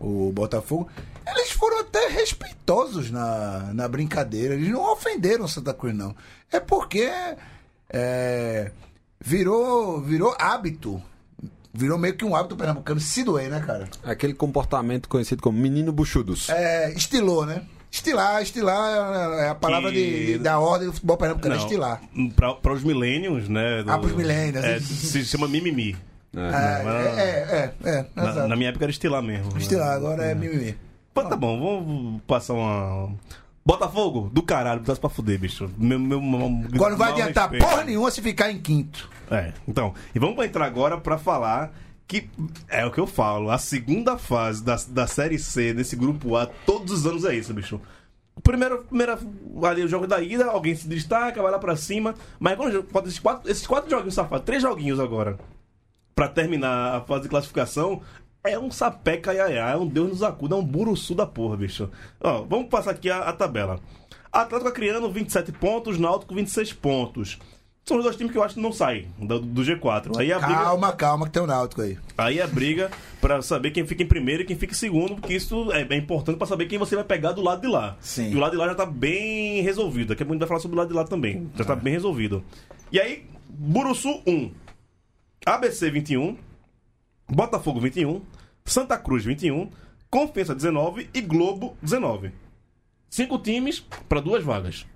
o 0.00 0.32
Botafogo, 0.32 0.88
eles 1.26 1.50
foram 1.52 1.80
até 1.80 2.08
respeitosos 2.08 3.10
na, 3.10 3.70
na 3.72 3.88
brincadeira. 3.88 4.54
Eles 4.54 4.68
não 4.68 4.92
ofenderam 4.92 5.46
Santa 5.48 5.72
Cruz, 5.74 5.94
não. 5.94 6.14
É 6.50 6.58
porque 6.60 7.10
é, 7.90 8.70
virou, 9.20 10.00
virou 10.00 10.34
hábito. 10.38 11.02
Virou 11.74 11.96
meio 11.98 12.14
que 12.14 12.24
um 12.24 12.36
hábito 12.36 12.54
pernambucano 12.56 13.00
se 13.00 13.24
doer, 13.24 13.48
né, 13.48 13.60
cara? 13.66 13.88
Aquele 14.04 14.34
comportamento 14.34 15.08
conhecido 15.08 15.42
como 15.42 15.58
menino 15.58 15.90
buchudos. 15.90 16.48
É, 16.50 16.92
estilou, 16.92 17.46
né? 17.46 17.62
Estilar, 17.90 18.42
estilar 18.42 19.38
é 19.38 19.48
a 19.48 19.54
palavra 19.54 19.90
Que- 19.90 20.26
de, 20.34 20.38
da 20.38 20.58
ordem 20.58 20.88
do 20.88 20.92
futebol 20.94 21.16
pernambucano, 21.16 21.54
é 21.54 21.58
estilar. 21.58 22.00
Pra, 22.36 22.54
pra 22.54 22.72
os 22.72 22.82
millennials, 22.82 23.48
né? 23.48 23.82
do- 23.82 23.90
Ah, 23.90 23.98
pros 23.98 24.12
millennials. 24.14 24.64
É, 24.64 24.80
se 24.80 25.24
chama 25.24 25.46
mimimi. 25.48 25.96
É, 26.34 26.40
é, 26.40 27.20
é, 27.20 27.90
é, 27.90 27.90
é, 27.90 28.06
Na, 28.16 28.48
na 28.48 28.56
minha 28.56 28.70
época 28.70 28.84
era 28.86 28.90
estilar 28.90 29.22
mesmo. 29.22 29.52
né? 29.52 29.58
Estilar, 29.60 29.92
agora 29.94 30.24
é 30.24 30.34
mimimi. 30.34 30.74
Pô, 31.14 31.22
tá 31.24 31.36
bom, 31.36 31.60
vamos 31.60 32.22
passar 32.22 32.54
uma. 32.54 33.14
Botafogo, 33.64 34.28
do 34.32 34.42
caralho, 34.42 34.80
botasse 34.80 35.00
pra 35.00 35.08
fuder, 35.08 35.38
bicho. 35.38 35.70
Meu, 35.78 35.98
meu, 35.98 36.20
meu, 36.20 36.66
Agora 36.74 36.90
não 36.90 36.98
vai 36.98 37.12
adiantar 37.12 37.48
respeito. 37.48 37.64
porra 37.64 37.84
nenhuma 37.84 38.10
se 38.10 38.20
ficar 38.20 38.50
em 38.50 38.58
quinto. 38.58 39.08
É, 39.30 39.52
então. 39.68 39.94
E 40.14 40.18
vamos 40.18 40.44
entrar 40.44 40.66
agora 40.66 40.98
pra 40.98 41.16
falar 41.16 41.72
que 42.08 42.28
é 42.68 42.84
o 42.84 42.90
que 42.90 42.98
eu 42.98 43.06
falo. 43.06 43.50
A 43.50 43.58
segunda 43.58 44.18
fase 44.18 44.62
da, 44.64 44.76
da 44.88 45.06
Série 45.06 45.38
C, 45.38 45.72
desse 45.72 45.94
grupo 45.96 46.36
A, 46.36 46.46
todos 46.46 46.92
os 46.92 47.06
anos 47.06 47.24
é 47.24 47.34
isso, 47.34 47.54
bicho. 47.54 47.80
Primeiro, 48.42 48.84
primeira, 48.84 49.18
ali 49.62 49.82
o 49.82 49.88
jogo 49.88 50.06
da 50.06 50.20
ida, 50.20 50.46
alguém 50.46 50.74
se 50.74 50.88
destaca, 50.88 51.40
vai 51.40 51.52
lá 51.52 51.58
pra 51.58 51.76
cima. 51.76 52.14
Mas 52.40 52.56
quando 52.90 53.06
esses 53.06 53.18
quatro, 53.18 53.50
esses 53.50 53.66
quatro 53.66 53.88
joguinhos 53.88 54.14
safados, 54.14 54.44
três 54.44 54.60
joguinhos 54.60 54.98
agora, 54.98 55.38
pra 56.14 56.28
terminar 56.28 56.96
a 56.96 57.00
fase 57.00 57.22
de 57.22 57.28
classificação, 57.28 58.00
é 58.44 58.58
um 58.58 58.70
sapé 58.70 59.16
caiaiá, 59.16 59.70
é 59.70 59.76
um 59.76 59.86
Deus 59.86 60.08
nos 60.10 60.22
acuda, 60.22 60.54
é 60.54 60.58
um 60.58 60.64
buruçu 60.64 61.14
da 61.14 61.26
porra, 61.26 61.56
bicho. 61.56 61.88
Ó, 62.20 62.42
vamos 62.42 62.68
passar 62.68 62.90
aqui 62.92 63.08
a, 63.10 63.18
a 63.20 63.32
tabela. 63.32 63.78
Atlético 64.32 64.68
Acreano, 64.70 65.10
27 65.12 65.52
pontos, 65.52 65.98
Náutico, 65.98 66.34
26 66.34 66.72
pontos. 66.72 67.38
São 67.84 67.96
os 67.98 68.04
dois 68.04 68.14
times 68.16 68.30
que 68.32 68.38
eu 68.38 68.44
acho 68.44 68.54
que 68.54 68.60
não 68.60 68.70
saem 68.72 69.08
do, 69.18 69.40
do 69.40 69.62
G4. 69.62 70.16
Aí 70.16 70.32
a 70.32 70.38
briga, 70.38 70.60
Calma, 70.62 70.92
calma, 70.92 71.26
que 71.26 71.32
tem 71.32 71.42
o 71.42 71.46
Náutico 71.48 71.82
aí. 71.82 71.98
aí 72.16 72.40
a 72.40 72.46
briga 72.46 72.90
pra 73.20 73.42
saber 73.42 73.72
quem 73.72 73.84
fica 73.84 74.04
em 74.04 74.06
primeiro 74.06 74.42
e 74.42 74.46
quem 74.46 74.56
fica 74.56 74.72
em 74.72 74.76
segundo, 74.76 75.16
porque 75.16 75.34
isso 75.34 75.70
é 75.72 75.84
bem 75.84 75.98
importante 75.98 76.38
pra 76.38 76.46
saber 76.46 76.66
quem 76.66 76.78
você 76.78 76.94
vai 76.94 77.04
pegar 77.04 77.32
do 77.32 77.42
lado 77.42 77.60
de 77.60 77.66
lá. 77.66 77.96
Sim. 78.00 78.30
E 78.30 78.36
o 78.36 78.38
lado 78.38 78.52
de 78.52 78.56
lá 78.56 78.68
já 78.68 78.74
tá 78.76 78.86
bem 78.86 79.62
resolvido. 79.62 80.08
Daqui 80.10 80.22
a 80.22 80.26
pouco 80.26 80.32
a 80.32 80.36
gente 80.36 80.40
vai 80.40 80.48
falar 80.48 80.60
sobre 80.60 80.76
o 80.76 80.78
lado 80.78 80.88
de 80.88 80.94
lá 80.94 81.04
também. 81.04 81.50
Já 81.56 81.64
tá 81.64 81.74
bem 81.74 81.92
resolvido. 81.92 82.44
E 82.92 83.00
aí, 83.00 83.26
Buruçu 83.48 84.22
1, 84.26 84.52
ABC 85.44 85.90
21, 85.90 86.36
Botafogo 87.36 87.80
21, 87.80 88.20
Santa 88.64 88.98
Cruz 88.98 89.24
21, 89.24 89.70
Confiança 90.10 90.54
19 90.54 91.08
e 91.14 91.20
Globo 91.20 91.76
19. 91.82 92.30
Cinco 93.08 93.38
times 93.38 93.80
para 94.08 94.20
duas 94.20 94.44
vagas. 94.44 94.86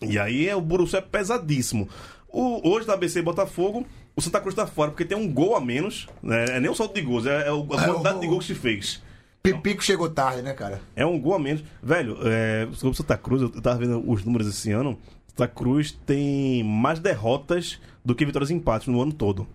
E 0.00 0.18
aí 0.18 0.48
é, 0.48 0.56
o 0.56 0.60
Buruçu 0.60 0.96
é 0.96 1.00
pesadíssimo. 1.00 1.88
O, 2.28 2.66
hoje 2.68 2.86
da 2.86 2.94
ABC 2.94 3.18
e 3.18 3.22
Botafogo, 3.22 3.86
o 4.16 4.20
Santa 4.22 4.40
Cruz 4.40 4.54
tá 4.54 4.66
fora 4.66 4.90
porque 4.90 5.04
tem 5.04 5.16
um 5.16 5.30
gol 5.32 5.54
a 5.54 5.60
menos. 5.60 6.08
Né? 6.22 6.44
É 6.56 6.60
nem 6.60 6.70
o 6.70 6.74
saldo 6.74 6.94
de 6.94 7.02
gols, 7.02 7.26
é, 7.26 7.48
é 7.48 7.52
o- 7.52 7.66
a 7.74 7.82
É, 7.82 7.86
quantidade 7.86 8.16
o- 8.16 8.20
de 8.20 8.26
gols 8.26 8.46
que 8.46 8.54
se 8.54 8.58
fez. 8.60 9.02
Pipico 9.42 9.82
chegou 9.82 10.08
tarde, 10.08 10.40
né, 10.40 10.54
cara? 10.54 10.80
É 10.96 11.04
um 11.04 11.20
gol 11.20 11.34
a 11.34 11.38
menos. 11.38 11.62
Velho, 11.82 12.16
é, 12.22 12.68
sobre 12.72 12.92
o 12.92 12.94
Santa 12.94 13.16
Cruz, 13.18 13.42
eu 13.42 13.50
tava 13.60 13.78
vendo 13.78 14.02
os 14.10 14.24
números 14.24 14.46
esse 14.46 14.70
ano. 14.72 14.98
Santa 15.28 15.48
Cruz 15.48 15.92
tem 16.06 16.62
mais 16.64 17.00
derrotas 17.00 17.78
do 18.04 18.14
que 18.14 18.24
vitórias 18.24 18.50
e 18.50 18.54
empates 18.54 18.86
no 18.88 19.02
ano 19.02 19.12
todo. 19.12 19.46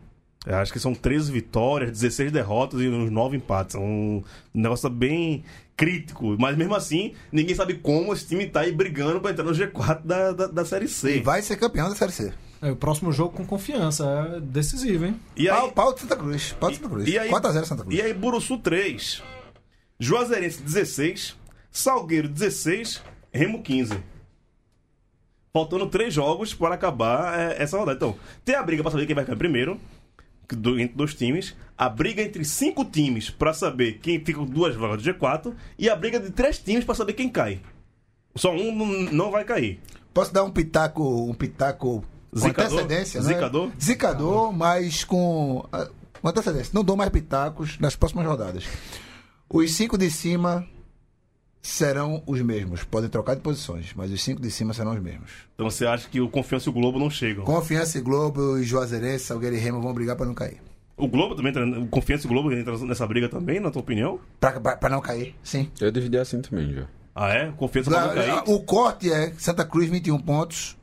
Eu 0.47 0.55
acho 0.55 0.71
que 0.71 0.79
são 0.79 0.95
13 0.95 1.29
vitórias, 1.29 1.91
16 1.91 2.31
derrotas 2.31 2.79
e 2.79 2.87
uns 2.87 3.11
9 3.11 3.35
empates. 3.35 3.75
É 3.75 3.79
um 3.79 4.23
negócio 4.53 4.89
bem 4.89 5.43
crítico. 5.75 6.37
Mas 6.39 6.55
mesmo 6.55 6.73
assim, 6.73 7.13
ninguém 7.33 7.53
sabe 7.53 7.73
como 7.75 8.13
esse 8.13 8.25
time 8.25 8.47
tá 8.47 8.61
aí 8.61 8.71
brigando 8.71 9.19
pra 9.19 9.31
entrar 9.31 9.43
no 9.43 9.51
G4 9.51 10.01
da, 10.05 10.31
da, 10.31 10.47
da 10.47 10.63
Série 10.65 10.87
C. 10.87 11.17
E 11.17 11.21
vai 11.21 11.41
ser 11.41 11.57
campeão 11.57 11.89
da 11.89 11.95
Série 11.95 12.13
C. 12.13 12.33
É, 12.61 12.71
o 12.71 12.77
próximo 12.77 13.11
jogo 13.11 13.35
com 13.35 13.45
confiança, 13.45 14.05
é 14.37 14.39
decisivo, 14.39 15.05
hein? 15.05 15.19
E 15.35 15.49
aí, 15.49 15.57
Pau, 15.57 15.71
pau 15.73 15.93
de 15.93 15.99
Santa 15.99 16.15
Cruz. 16.15 16.55
Pau 16.57 16.69
de 16.71 16.77
Santa 16.77 16.89
Cruz. 16.89 17.07
E 17.07 17.19
aí- 17.19 17.29
4x0 17.29 17.65
Santa 17.65 17.83
Cruz. 17.83 17.95
E 17.97 18.01
aí, 18.01 18.13
Buruçu 18.13 18.57
3, 18.57 19.21
Juazeirense 19.99 20.63
16, 20.63 21.35
Salgueiro 21.69 22.29
16, 22.29 23.03
Remo 23.33 23.61
15. 23.61 23.99
Faltando 25.53 25.87
três 25.87 26.13
jogos 26.13 26.53
para 26.53 26.75
acabar 26.75 27.37
é, 27.37 27.61
essa 27.61 27.77
rodada. 27.77 27.97
Então, 27.97 28.15
tem 28.45 28.55
a 28.55 28.63
briga 28.63 28.81
para 28.81 28.91
saber 28.91 29.05
quem 29.05 29.15
vai 29.15 29.25
ficar 29.25 29.35
primeiro, 29.37 29.79
do- 30.55 30.79
entre 30.79 30.95
dois 30.95 31.13
times, 31.13 31.55
a 31.77 31.87
briga 31.89 32.21
entre 32.21 32.43
cinco 32.45 32.83
times 32.85 33.29
para 33.29 33.53
saber 33.53 33.99
quem 34.01 34.19
fica 34.23 34.39
com 34.39 34.45
duas 34.45 34.75
vagas 34.75 35.01
do 35.03 35.13
G4 35.13 35.53
e 35.77 35.89
a 35.89 35.95
briga 35.95 36.19
de 36.19 36.29
três 36.31 36.57
times 36.59 36.83
para 36.85 36.95
saber 36.95 37.13
quem 37.13 37.29
cai. 37.29 37.59
Só 38.35 38.53
um 38.55 39.09
não- 39.11 39.31
vai 39.31 39.43
cair. 39.43 39.79
Posso 40.13 40.33
dar 40.33 40.43
um 40.43 40.51
pitaco, 40.51 41.03
um 41.29 41.33
pitaco 41.33 42.03
com 42.31 42.39
Zicador? 42.39 42.79
antecedência, 42.79 43.21
né? 43.21 43.27
Zicador? 43.33 43.71
Zicador, 43.81 44.53
mas 44.53 45.03
com, 45.03 45.65
ah, 45.71 45.87
com 46.21 46.27
antecedência. 46.27 46.71
Não 46.73 46.83
dou 46.83 46.95
mais 46.95 47.09
pitacos 47.09 47.77
nas 47.79 47.95
próximas 47.95 48.25
rodadas. 48.25 48.63
Os 49.49 49.73
cinco 49.73 49.97
de 49.97 50.09
cima 50.11 50.67
serão 51.67 52.23
os 52.25 52.41
mesmos. 52.41 52.83
Podem 52.83 53.09
trocar 53.09 53.35
de 53.35 53.41
posições, 53.41 53.93
mas 53.95 54.11
os 54.11 54.23
cinco 54.23 54.41
de 54.41 54.49
cima 54.49 54.73
serão 54.73 54.93
os 54.93 55.01
mesmos. 55.01 55.31
Então 55.53 55.69
você 55.69 55.85
acha 55.85 56.07
que 56.07 56.21
o 56.21 56.29
Confiança 56.29 56.69
e 56.69 56.71
o 56.71 56.73
Globo 56.73 56.97
não 56.97 57.09
chegam? 57.09 57.43
Confiança 57.43 57.97
e 57.97 58.01
Globo, 58.01 58.57
e 58.57 58.63
Juazeirense, 58.63 59.25
Salgueiro 59.25 59.55
e 59.55 59.59
Remo 59.59 59.81
vão 59.81 59.93
brigar 59.93 60.15
pra 60.15 60.25
não 60.25 60.33
cair. 60.33 60.57
O 60.95 61.07
Globo 61.07 61.35
também 61.35 61.49
entra, 61.51 61.65
o 61.79 61.87
Confiança 61.87 62.25
e 62.25 62.27
o 62.27 62.29
Globo 62.29 62.51
entra 62.51 62.77
nessa 62.79 63.05
briga 63.05 63.29
também, 63.29 63.59
na 63.59 63.69
tua 63.69 63.81
opinião? 63.81 64.19
Pra 64.39 64.89
não 64.89 65.01
cair, 65.01 65.35
sim. 65.43 65.69
Eu 65.79 65.91
dividi 65.91 66.17
assim 66.17 66.41
também, 66.41 66.73
já. 66.73 66.87
Ah, 67.13 67.29
é? 67.29 67.51
Confiança 67.51 67.91
pra 67.91 68.07
não 68.07 68.13
cair? 68.15 68.43
O 68.47 68.59
corte 68.61 69.11
é 69.11 69.33
Santa 69.37 69.65
Cruz, 69.65 69.89
21 69.89 70.19
pontos. 70.19 70.77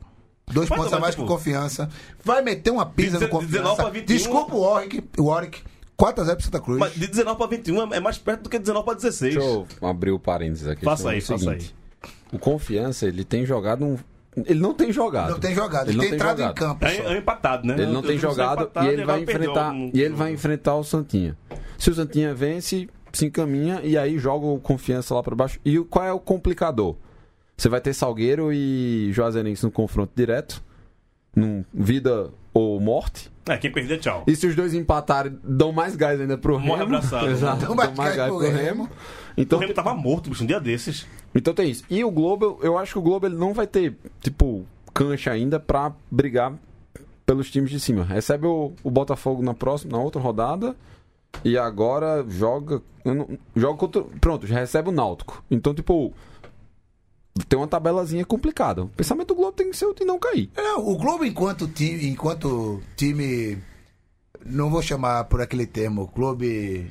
Dois 0.51 0.69
Mas 0.69 0.77
pontos 0.77 0.93
a 0.93 0.99
mais 0.99 1.15
tipo, 1.15 1.25
que 1.25 1.33
o 1.33 1.35
Confiança. 1.35 1.89
Vai 2.23 2.41
meter 2.41 2.69
uma 2.69 2.85
pisa 2.85 3.19
no 3.19 3.27
19 3.27 3.47
pra 3.49 3.65
Confiança. 3.65 3.89
21. 3.91 4.05
Desculpa 4.05 4.55
o 4.55 4.61
Warwick. 4.61 5.03
O 5.17 5.23
Warwick. 5.23 5.63
4x0 5.97 6.35
pro 6.35 6.43
Santa 6.45 6.59
Cruz. 6.59 6.79
Mas 6.79 6.93
de 6.93 7.07
19 7.07 7.37
pra 7.37 7.47
21 7.47 7.93
é 7.93 7.99
mais 7.99 8.17
perto 8.17 8.43
do 8.43 8.49
que 8.49 8.59
19 8.59 8.85
pra 8.85 8.93
16. 8.95 9.33
Deixa 9.35 9.47
eu 9.49 9.67
abrir 9.81 10.11
o 10.11 10.19
parênteses 10.19 10.67
aqui. 10.67 10.83
Faça 10.83 11.09
é 11.09 11.13
aí, 11.13 11.19
o 11.19 11.21
faça 11.21 11.43
seguinte. 11.43 11.75
O 12.31 12.39
Confiança, 12.39 13.05
ele 13.07 13.23
tem 13.23 13.45
jogado 13.45 13.85
um... 13.85 13.97
Ele 14.45 14.59
não 14.59 14.73
tem 14.73 14.91
jogado. 14.91 15.29
Não 15.31 15.39
tem 15.39 15.55
jogado. 15.55 15.89
Ele 15.89 15.91
Ele 15.91 15.97
não 15.97 16.01
tem 16.01 16.09
tem 16.09 16.15
entrado 16.17 16.39
em 16.39 16.41
jogado. 16.41 16.55
campo. 16.57 16.85
É, 16.85 16.89
só. 16.95 17.03
é 17.13 17.17
empatado, 17.17 17.65
né? 17.67 17.73
Ele 17.75 17.85
não 17.85 18.01
Eu- 18.01 18.07
tem 18.07 18.17
jogado 18.17 18.63
empatado 18.63 18.85
e 18.85 18.89
ele 18.89 19.05
vai 19.05 19.21
enfrentar 19.21 19.73
e 19.93 20.01
ele 20.01 20.13
vai 20.13 20.31
enfrentar 20.33 20.75
o 20.75 20.83
Santinha. 20.83 21.37
Se 21.77 21.89
o 21.89 21.93
Santinha 21.95 22.35
vence, 22.35 22.89
se 23.13 23.25
encaminha 23.25 23.79
e 23.81 23.97
aí 23.97 24.17
joga 24.19 24.45
o 24.45 24.59
confiança 24.59 25.15
lá 25.15 25.23
pra 25.23 25.33
baixo. 25.35 25.57
E 25.63 25.79
o- 25.79 25.85
qual 25.85 26.03
é 26.03 26.11
o 26.11 26.19
complicador? 26.19 26.97
Você 27.55 27.69
vai 27.69 27.79
ter 27.79 27.93
Salgueiro 27.93 28.51
e 28.51 29.09
Juazeirense 29.13 29.63
no 29.63 29.71
confronto 29.71 30.11
direto, 30.13 30.61
num 31.33 31.63
vida 31.73 32.29
ou 32.53 32.77
morte. 32.81 33.31
É, 33.49 33.57
quem 33.57 33.71
perder, 33.71 33.99
tchau. 33.99 34.23
E 34.25 34.35
se 34.35 34.47
os 34.47 34.55
dois 34.55 34.73
empatarem, 34.73 35.37
dão 35.43 35.71
mais 35.71 35.95
gás 35.95 36.19
ainda 36.19 36.35
pro 36.37 36.59
Morre 36.59 36.79
Remo. 36.83 36.95
abraçado. 36.95 37.27
Exato, 37.29 37.65
Dão 37.65 37.75
dão 37.75 37.93
mais 37.95 38.15
gás 38.15 38.29
pro 38.29 38.39
pro 38.39 38.47
Remo. 38.47 38.57
Remo. 38.57 38.83
O 38.85 38.89
Então, 39.37 39.59
Remo 39.59 39.73
tava 39.73 39.93
morto, 39.93 40.29
bicho, 40.31 40.43
um 40.43 40.47
dia 40.47 40.59
desses. 40.59 41.05
então 41.33 41.53
tem 41.53 41.69
isso. 41.69 41.83
E 41.89 42.03
o 42.03 42.09
Globo, 42.09 42.57
eu 42.63 42.77
acho 42.77 42.93
que 42.93 42.99
o 42.99 43.01
Globo 43.03 43.27
ele 43.27 43.35
não 43.35 43.53
vai 43.53 43.67
ter, 43.67 43.95
tipo, 44.19 44.65
cancha 44.93 45.31
ainda 45.31 45.59
pra 45.59 45.93
brigar 46.09 46.53
pelos 47.25 47.51
times 47.51 47.69
de 47.69 47.79
cima. 47.79 48.03
Recebe 48.03 48.47
o, 48.47 48.73
o 48.83 48.89
Botafogo 48.89 49.43
na 49.43 49.53
próxima, 49.53 49.95
na 49.97 50.03
outra 50.03 50.19
rodada. 50.21 50.75
E 51.43 51.57
agora 51.57 52.25
joga. 52.27 52.81
não- 53.03 53.27
joga 53.55 53.77
contra. 53.77 54.03
Pronto, 54.21 54.47
já 54.47 54.57
recebe 54.59 54.89
o 54.89 54.91
Náutico. 54.91 55.43
Então, 55.51 55.73
tipo. 55.73 56.13
Tem 57.49 57.59
uma 57.59 57.67
tabelazinha 57.67 58.23
complicada. 58.25 58.83
O 58.83 58.87
pensamento 58.87 59.27
do 59.29 59.35
Globo 59.35 59.51
tem 59.51 59.69
que 59.69 59.75
ser 59.75 59.85
o 59.85 59.93
de 59.93 60.05
não 60.05 60.17
cair. 60.17 60.49
Não, 60.55 60.87
o 60.87 60.97
Globo, 60.97 61.25
enquanto 61.25 61.67
time, 61.67 62.07
enquanto 62.07 62.81
time. 62.95 63.61
Não 64.45 64.69
vou 64.69 64.81
chamar 64.81 65.25
por 65.25 65.41
aquele 65.41 65.65
termo, 65.67 66.07
clube. 66.07 66.89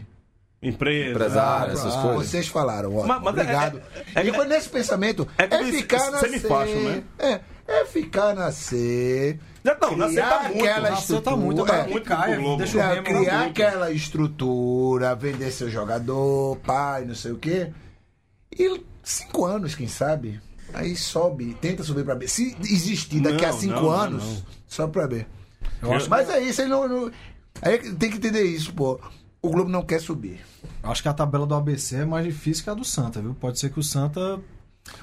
Empresa. 0.63 1.11
Empresário, 1.11 1.73
essas 1.75 1.95
Ah, 1.95 2.03
coisas. 2.03 2.27
Vocês 2.31 2.49
falaram, 2.49 2.97
ó. 2.97 3.07
Mas- 3.07 3.23
mas 3.23 3.37
é- 3.37 3.41
obrigado. 3.41 3.83
é- 4.15 4.21
é- 4.21 4.27
e 4.27 4.33
foi 4.33 4.47
nesse 4.47 4.69
pensamento. 4.69 5.27
é 5.39 5.45
É, 5.45 5.65
ficar 5.65 6.11
na 6.11 6.19
C. 6.21 6.39
né? 6.39 7.03
É, 7.19 7.41
é 7.69 7.85
ficar 7.85 8.35
na 8.35 8.51
C. 8.53 9.39
Já 9.65 9.79
não, 9.81 9.97
na 9.97 10.09
C 10.09 10.15
tá 10.17 10.39
criar 10.39 10.49
muito. 10.49 10.65
aquela 10.65 10.91
Na 10.91 10.97
C 10.97 11.21
tá 11.21 11.37
muito, 11.37 11.61
estrutura. 11.61 11.73
tá 11.73 11.79
é, 11.79 11.91
muito 11.91 12.43
Globo. 12.43 12.57
deixa 12.59 12.81
É, 12.81 12.95
Remo 12.95 13.05
criar 13.07 13.39
na 13.39 13.45
aquela 13.47 13.91
estrutura, 13.93 15.15
vender 15.15 15.51
seu 15.51 15.71
jogador, 15.71 16.57
pai, 16.59 17.05
não 17.05 17.15
sei 17.15 17.33
o 17.33 17.39
quê. 17.39 17.71
E 18.59 18.83
cinco 19.05 19.45
anos, 19.45 19.75
quem 19.75 19.87
sabe? 19.89 20.41
Aí 20.73 20.97
sobe, 20.97 21.55
tenta 21.61 21.83
subir 21.85 22.05
pra 22.05 22.15
B. 22.15 22.27
Se 22.27 22.57
existir 22.63 23.21
daqui 23.21 23.45
a 23.45 23.53
Não, 23.53 23.59
cinco 23.59 23.81
não, 23.83 23.91
anos, 23.91 24.25
não. 24.25 24.43
sobe 24.67 24.93
pra 24.93 25.07
B. 25.07 25.25
Eu 25.83 25.93
acho, 25.93 26.11
Mas 26.11 26.29
é 26.31 26.41
isso, 26.43 26.63
aí 26.63 26.69
não, 26.69 26.89
não- 26.89 27.11
aí 27.63 27.79
tem 27.95 28.11
que 28.11 28.17
entender 28.17 28.43
isso, 28.43 28.73
pô. 28.73 28.99
O 29.41 29.51
Globo 29.51 29.71
não 29.71 29.83
quer 29.83 30.01
subir. 30.01 30.41
acho 30.83 31.03
que 31.03 31.09
a 31.09 31.13
tabela 31.13 31.47
do 31.47 31.55
ABC 31.55 31.97
é 31.97 32.05
mais 32.05 32.25
difícil 32.25 32.65
que 32.65 32.71
a 32.71 32.75
do 32.75 32.85
Santa, 32.85 33.21
viu? 33.21 33.35
Pode 33.35 33.59
ser 33.59 33.71
que 33.71 33.79
o 33.79 33.83
Santa 33.83 34.41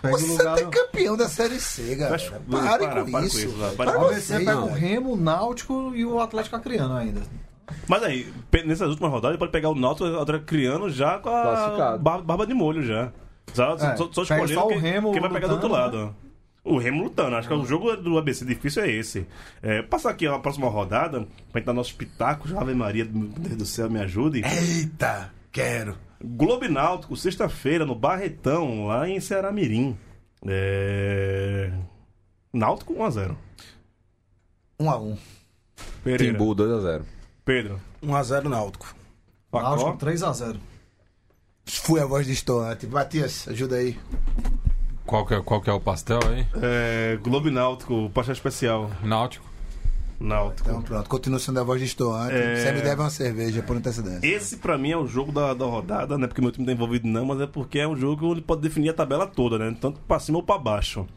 pegue 0.01 0.15
O 0.15 0.17
o 0.17 0.27
lugar. 0.31 0.57
Santa 0.57 0.61
é 0.61 0.65
campeão 0.65 1.15
da 1.15 1.29
Série 1.29 1.59
C, 1.59 1.95
galera. 1.95 2.41
Mas- 2.47 2.65
Parem 2.65 2.89
para, 2.89 3.03
com 3.05 3.11
para 3.11 3.19
com 3.21 3.27
isso. 3.27 3.37
isso, 3.39 3.51
vai, 3.57 3.75
Para 3.75 3.91
para 3.91 3.99
O 3.99 4.01
com 4.03 4.07
ABC 4.09 4.37
pega 4.39 4.59
o. 4.59 4.73
Remo, 4.73 5.13
o 5.13 5.17
Náutico 5.17 5.91
e 5.95 6.03
o 6.05 6.19
Atlético 6.19 6.55
Acreano 6.55 6.95
ainda. 6.95 7.21
Mas 7.87 8.03
aí, 8.03 8.31
nessas 8.65 8.89
últimas 8.89 9.11
rodadas, 9.11 9.31
ele 9.35 9.39
pode 9.39 9.51
pegar 9.51 9.69
o 9.69 9.75
Náutico 9.75 10.07
e 10.07 10.11
o 10.11 10.19
Atlético 10.19 10.47
criando 10.47 10.89
já 10.89 11.19
com 11.19 11.29
a 11.29 11.97
barba 11.97 12.45
de 12.45 12.53
molho 12.53 12.83
já. 12.83 13.11
Só, 13.53 13.75
É, 13.75 13.95
só, 13.95 14.09
só 14.11 14.23
escolhendo 14.23 14.67
quem, 14.67 14.79
Remo 14.79 15.11
quem 15.11 15.21
vai 15.21 15.29
pegar 15.29 15.47
do 15.47 15.53
outro 15.53 15.69
lado. 15.69 16.15
O 16.63 16.77
Remo 16.77 17.03
lutando. 17.03 17.35
Acho 17.35 17.47
que 17.47 17.53
o 17.53 17.65
jogo 17.65 17.95
do 17.97 18.17
ABC 18.17 18.45
difícil 18.45 18.83
é 18.83 18.91
esse. 18.91 19.25
É, 19.61 19.81
passar 19.81 20.11
aqui 20.11 20.27
a 20.27 20.37
próxima 20.37 20.69
rodada, 20.69 21.25
pra 21.51 21.59
gente 21.59 21.65
dar 21.65 21.73
nossos 21.73 21.93
pitacos. 21.93 22.53
Ave 22.55 22.73
Maria, 22.75 23.05
meu 23.05 23.29
Deus 23.29 23.55
do 23.57 23.65
céu, 23.65 23.89
me 23.89 23.99
ajude. 23.99 24.43
Eita, 24.45 25.33
quero. 25.51 25.97
Globo 26.23 26.67
Náutico, 26.69 27.15
sexta-feira, 27.15 27.83
no 27.83 27.95
Barretão, 27.95 28.85
lá 28.85 29.09
em 29.09 29.19
Ceará 29.19 29.51
Mirim. 29.51 29.97
É... 30.47 31.71
Náutico 32.53 32.93
1x0. 32.93 33.35
Um 34.79 34.89
a 34.89 34.97
um. 34.99 35.17
Pereira. 36.03 36.33
Timbu 36.33 36.55
2x0. 36.55 37.01
Pedro. 37.43 37.81
1x0 38.03 38.43
Náutico. 38.49 38.95
Náutico 39.51 39.91
Facó. 39.91 40.05
3x0. 40.05 40.57
Fui 41.65 41.99
a 41.99 42.05
voz 42.05 42.25
distoante. 42.25 42.87
Matias, 42.87 43.47
ajuda 43.47 43.77
aí. 43.77 43.97
Qual 45.05 45.25
que, 45.25 45.33
é, 45.33 45.41
qual 45.41 45.61
que 45.61 45.69
é 45.69 45.73
o 45.73 45.79
pastel 45.79 46.19
aí? 46.29 46.45
É, 46.61 47.17
Globo 47.21 47.49
Náutico, 47.49 48.09
pastel 48.13 48.33
especial. 48.33 48.89
Náutico. 49.03 49.51
Náutico. 50.19 50.69
Então 50.69 50.81
pronto, 50.81 51.09
continua 51.09 51.39
sendo 51.39 51.59
a 51.59 51.63
voz 51.63 51.81
distoante. 51.81 52.35
É. 52.35 52.55
Você 52.55 52.71
me 52.71 52.81
deve 52.81 53.01
uma 53.01 53.09
cerveja 53.09 53.63
por 53.63 53.75
antecedência. 53.75 54.25
Esse 54.25 54.57
pra 54.57 54.77
mim 54.77 54.91
é 54.91 54.97
o 54.97 55.07
jogo 55.07 55.31
da, 55.31 55.53
da 55.53 55.65
rodada, 55.65 56.17
não 56.17 56.25
é 56.25 56.27
porque 56.27 56.41
meu 56.41 56.51
time 56.51 56.65
tá 56.65 56.71
envolvido 56.71 57.07
não, 57.07 57.25
mas 57.25 57.41
é 57.41 57.47
porque 57.47 57.79
é 57.79 57.87
um 57.87 57.95
jogo 57.95 58.31
onde 58.31 58.41
pode 58.41 58.61
definir 58.61 58.89
a 58.89 58.93
tabela 58.93 59.25
toda, 59.25 59.57
né? 59.57 59.75
Tanto 59.81 59.99
pra 60.01 60.19
cima 60.19 60.37
ou 60.37 60.43
pra 60.43 60.57
baixo. 60.57 61.07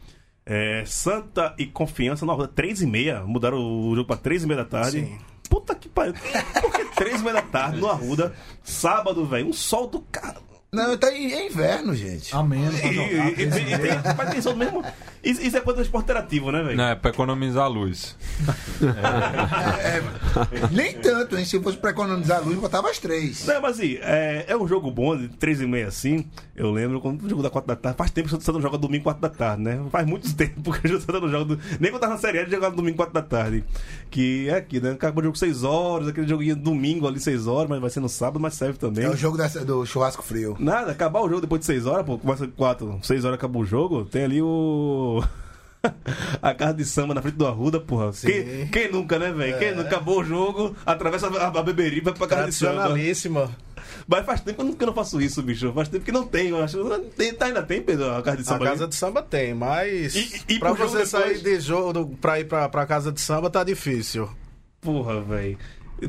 É, 0.45 0.83
Santa 0.85 1.53
e 1.57 1.65
Confiança 1.65 2.25
na 2.25 2.33
rodada 2.33 2.51
3 2.53 2.81
e 2.81 2.87
meia, 2.87 3.21
mudaram 3.21 3.57
o 3.57 3.95
jogo 3.95 4.07
pra 4.07 4.17
3 4.17 4.43
e 4.43 4.47
meia 4.47 4.63
da 4.63 4.69
tarde. 4.69 5.01
Sim. 5.01 5.17
Puta 5.49 5.75
que 5.75 5.87
pariu. 5.89 6.13
Por 6.61 6.71
que 6.71 6.85
3 6.95 7.21
e 7.21 7.23
meia 7.23 7.33
da 7.35 7.41
tarde 7.41 7.79
no 7.79 7.89
Arruda, 7.89 8.33
sábado, 8.63 9.25
velho, 9.25 9.47
um 9.47 9.53
sol 9.53 9.87
do 9.87 10.01
cara. 10.11 10.45
Não, 10.75 10.97
tá 10.97 11.09
em 11.13 11.31
é 11.31 11.47
inverno, 11.47 11.95
gente. 11.95 12.33
E, 12.75 12.81
pra 12.81 12.89
e, 12.89 12.93
jogar. 12.93 13.29
e, 13.29 13.43
e, 13.43 13.79
tem, 13.79 14.15
mas 14.17 14.29
tem 14.29 14.41
sol 14.41 14.55
mesmo. 14.57 14.83
Isso, 15.25 15.41
isso 15.41 15.57
é 15.57 15.81
esporte 15.81 16.03
interativo, 16.05 16.51
né, 16.51 16.61
velho? 16.63 16.77
Não, 16.77 16.83
é 16.85 16.95
pra 16.95 17.09
economizar 17.11 17.63
a 17.65 17.67
luz. 17.67 18.15
É, 18.81 20.01
nem 20.71 20.93
tanto, 20.93 21.37
hein? 21.37 21.45
Se 21.45 21.59
fosse 21.59 21.77
pra 21.77 21.89
economizar 21.91 22.37
a 22.37 22.41
luz, 22.41 22.57
botava 22.57 22.89
as 22.89 22.99
três. 22.99 23.45
Não, 23.45 23.61
mas 23.61 23.79
assim, 23.79 23.97
é, 24.01 24.45
é 24.47 24.55
um 24.57 24.67
jogo 24.67 24.91
bom, 24.91 25.17
de 25.17 25.27
3 25.29 25.61
e 25.61 25.67
meia 25.67 25.87
assim. 25.87 26.25
Eu 26.55 26.71
lembro 26.71 27.01
quando 27.01 27.23
o 27.23 27.29
jogo 27.29 27.41
da 27.41 27.49
4 27.49 27.67
da 27.67 27.75
tarde. 27.75 27.97
Faz 27.97 28.11
tempo 28.11 28.29
que 28.29 28.35
o 28.35 28.41
Santos 28.41 28.61
joga 28.61 28.77
domingo 28.77 29.03
4 29.05 29.21
da 29.21 29.29
tarde, 29.29 29.63
né? 29.63 29.79
Faz 29.91 30.05
muito 30.07 30.31
tempo 30.35 30.71
que 30.71 30.87
o 30.87 30.99
Santos 31.01 31.21
não 31.21 31.29
joga. 31.29 31.55
do- 31.55 31.59
Nem 31.79 31.91
quando 31.91 32.01
tava 32.01 32.13
na 32.13 32.19
série 32.19 32.37
A, 32.39 32.41
ele 32.41 32.51
jogava 32.51 32.75
domingo 32.75 32.97
4 32.97 33.13
da 33.13 33.21
tarde. 33.21 33.63
Que 34.11 34.47
é 34.49 34.55
aqui, 34.55 34.79
né? 34.79 34.91
Acabou 34.91 35.21
o 35.21 35.25
jogo 35.25 35.37
6 35.37 35.63
horas, 35.63 36.07
aquele 36.07 36.27
joguinho 36.27 36.55
domingo 36.55 37.07
ali 37.07 37.19
6 37.19 37.47
horas, 37.47 37.69
mas 37.69 37.81
vai 37.81 37.89
ser 37.89 37.99
no 37.99 38.09
sábado, 38.09 38.39
mas 38.39 38.53
serve 38.53 38.77
também. 38.77 39.05
É 39.05 39.09
o 39.09 39.15
jogo 39.17 39.37
dessa- 39.37 39.65
do 39.65 39.85
churrasco 39.85 40.21
frio. 40.23 40.55
Nada, 40.59 40.91
acabar 40.91 41.21
o 41.21 41.27
jogo 41.29 41.41
depois 41.41 41.59
de 41.61 41.65
6 41.65 41.85
horas, 41.85 42.05
pô, 42.05 42.17
começa 42.17 42.47
4, 42.47 42.99
6 43.01 43.25
horas 43.25 43.37
acabou 43.37 43.63
o 43.63 43.65
jogo, 43.65 44.05
tem 44.05 44.23
ali 44.23 44.41
o. 44.41 45.14
A 46.41 46.53
casa 46.53 46.73
de 46.73 46.83
samba 46.85 47.13
na 47.13 47.21
frente 47.21 47.35
do 47.35 47.45
Arruda, 47.45 47.79
porra. 47.79 48.11
Quem, 48.11 48.67
quem 48.67 48.91
nunca, 48.91 49.19
né, 49.19 49.31
velho? 49.31 49.59
Quem 49.59 49.71
nunca 49.75 49.87
acabou 49.89 50.19
o 50.21 50.23
jogo, 50.23 50.75
atravessa 50.85 51.27
a, 51.27 51.47
a 51.47 51.63
beberinha 51.63 52.01
e 52.01 52.03
vai 52.03 52.13
pra 52.13 52.27
casa 52.27 52.45
de 52.47 52.53
samba. 52.55 52.95
Mas 54.07 54.25
faz 54.25 54.41
tempo 54.41 54.55
que 54.57 54.61
eu 54.61 54.65
não- 54.65 54.73
que 54.73 54.83
eu 54.83 54.87
não 54.87 54.93
faço 54.95 55.21
isso, 55.21 55.41
bicho. 55.43 55.71
Faz 55.73 55.87
tempo 55.87 56.03
que 56.03 56.11
não 56.11 56.25
tem. 56.25 56.49
Eu 56.49 56.63
acho. 56.63 56.77
Tem, 57.15 57.33
tá, 57.33 57.45
ainda 57.45 57.61
tem, 57.61 57.81
Pedro, 57.81 58.11
a 58.15 58.21
casa 58.23 58.37
de 58.37 58.43
A 58.43 58.45
samba. 58.45 58.65
casa 58.65 58.83
ali? 58.83 58.89
de 58.89 58.95
samba 58.95 59.21
tem, 59.21 59.53
mas 59.53 60.15
E- 60.15 60.41
e 60.55 60.59
pra 60.59 60.73
você 60.73 61.03
depois? 61.03 61.09
sair 61.09 61.39
de 61.41 61.59
jogo 61.59 62.17
pra 62.19 62.39
ir 62.39 62.45
pra, 62.45 62.67
pra 62.67 62.85
casa 62.87 63.11
de 63.11 63.21
samba 63.21 63.49
tá 63.49 63.63
difícil. 63.63 64.27
Porra, 64.81 65.21
velho. 65.21 65.57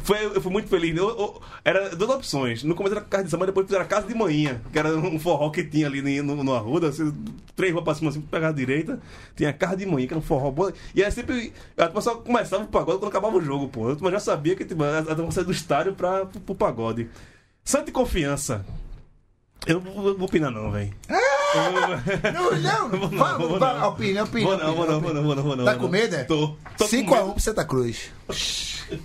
Foi, 0.02 0.24
eu 0.24 0.40
fui 0.40 0.52
muito 0.52 0.68
feliz. 0.68 0.96
Eu- 0.96 1.08
eu- 1.08 1.40
era 1.64 1.94
duas 1.96 2.10
opções. 2.10 2.62
No 2.62 2.74
começo 2.74 2.94
era 2.94 3.04
casa 3.04 3.24
de 3.24 3.30
samba, 3.30 3.46
depois 3.46 3.66
fizeram 3.66 3.84
a 3.84 3.88
casa 3.88 4.06
de 4.06 4.14
manhã, 4.14 4.60
que 4.72 4.78
era 4.78 4.94
um 4.96 5.18
forró 5.18 5.50
que 5.50 5.64
tinha 5.64 5.86
ali 5.86 6.20
no, 6.22 6.42
no 6.42 6.54
Arruda. 6.54 6.88
Assim, 6.88 7.12
três 7.54 7.72
ruas 7.72 7.84
pra 7.84 7.94
cima, 7.94 8.10
assim, 8.10 8.20
pegar 8.20 8.48
a 8.48 8.52
direita. 8.52 9.00
Tinha 9.34 9.50
a 9.50 9.52
casa 9.52 9.76
de 9.76 9.86
manhã, 9.86 10.06
que 10.06 10.12
era 10.14 10.18
um 10.18 10.22
forró 10.22 10.50
bom. 10.50 10.70
E 10.94 11.02
aí 11.04 11.10
sempre. 11.10 11.52
A 11.76 11.86
turma 11.86 12.00
só 12.00 12.14
começava 12.16 12.64
o 12.64 12.68
pagode 12.68 12.98
quando 12.98 13.08
acabava 13.10 13.36
o 13.36 13.40
jogo, 13.40 13.68
pô. 13.68 13.94
Turma 13.94 14.10
já 14.10 14.20
sabia 14.20 14.54
que 14.56 14.64
tipo, 14.64 14.82
a 14.84 15.02
turma 15.14 15.30
saía 15.30 15.44
do 15.46 15.52
estádio 15.52 15.94
pra, 15.94 16.26
pro, 16.26 16.40
pro 16.40 16.54
pagode. 16.54 17.08
Santa 17.64 17.90
e 17.90 17.92
confiança. 17.92 18.64
Eu 19.66 19.80
não 19.80 19.92
vou 19.92 20.22
opinar, 20.22 20.50
não, 20.50 20.70
velho. 20.70 20.92
Não, 21.54 21.70
não. 21.72 22.88
Vou 22.98 23.10
não, 23.10 23.18
Vá- 23.18 23.38
vou 23.38 23.58
não. 23.60 23.88
Opina, 23.88 24.24
opina. 24.24 24.46
Vou 24.48 24.58
não, 24.58 24.74
vou 24.74 24.86
não, 24.86 25.00
vou 25.00 25.14
não, 25.14 25.22
vou 25.22 25.36
não, 25.36 25.42
vou 25.42 25.56
não. 25.56 25.64
Tá 25.64 25.74
com 25.76 25.88
medo, 25.88 26.14
é? 26.16 26.24
Tô. 26.24 26.48
Tô 26.76 26.84
com 26.84 26.90
5x1 26.90 27.10
medo. 27.10 27.32
pro 27.32 27.40
Santa 27.40 27.64
Cruz. 27.64 28.10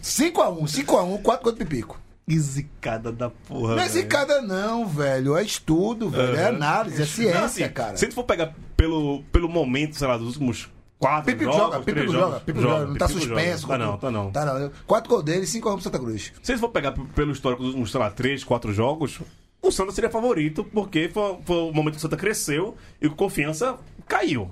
5x1, 0.03 0.63
5x1, 0.85 1.21
4 1.21 1.43
contra 1.43 1.63
o 1.63 1.67
Pipico. 1.67 1.99
Que 2.27 2.39
zicada 2.39 3.11
da 3.11 3.29
porra. 3.29 3.75
Não 3.75 3.83
é 3.83 3.89
zicada, 3.89 4.41
não, 4.41 4.87
velho. 4.87 5.35
É 5.35 5.43
estudo, 5.43 6.09
velho. 6.09 6.35
É 6.35 6.43
Aham. 6.47 6.55
análise, 6.55 7.01
é 7.01 7.05
ciência, 7.05 7.39
Não, 7.39 7.45
assim, 7.45 7.67
cara. 7.69 7.97
Se 7.97 8.07
tu 8.07 8.15
for 8.15 8.23
pegar 8.23 8.53
pelo, 8.77 9.21
pelo 9.31 9.49
momento, 9.49 9.97
sei 9.97 10.07
lá, 10.07 10.17
dos 10.17 10.27
últimos 10.27 10.69
quatro 10.97 11.25
Pipico 11.25 11.51
jogos, 11.51 11.73
joga, 11.73 11.79
Pipico 11.83 12.05
joga, 12.11 12.19
jogos, 12.19 12.39
Pipico 12.43 12.61
joga. 12.61 12.85
Não 12.85 12.95
tá 12.95 13.07
suspenso. 13.07 13.61
joga. 13.63 13.73
Tá 13.73 13.77
não, 13.85 13.97
tá 13.97 14.11
não. 14.11 14.31
Tá 14.31 14.45
não. 14.45 14.71
4 14.87 15.09
gols 15.09 15.23
dele, 15.25 15.45
5x1 15.45 15.73
pro 15.73 15.81
Santa 15.81 15.99
Cruz. 15.99 16.31
Se 16.41 16.51
eles 16.53 16.61
for 16.61 16.69
pegar 16.69 16.93
pelo 16.93 17.31
histórico 17.31 17.61
dos 17.63 17.69
últimos, 17.69 17.91
sei 17.91 17.99
lá, 17.99 18.09
três, 18.11 18.43
quatro 18.45 18.71
jogos, 18.71 19.19
o 19.61 19.71
Santa 19.71 19.91
seria 19.91 20.09
favorito, 20.09 20.63
porque 20.63 21.09
foi, 21.09 21.37
foi 21.43 21.57
o 21.57 21.71
momento 21.71 21.93
que 21.93 21.99
o 21.99 22.01
Santa 22.01 22.17
cresceu 22.17 22.75
e 23.01 23.07
o 23.07 23.15
confiança 23.15 23.77
caiu. 24.07 24.49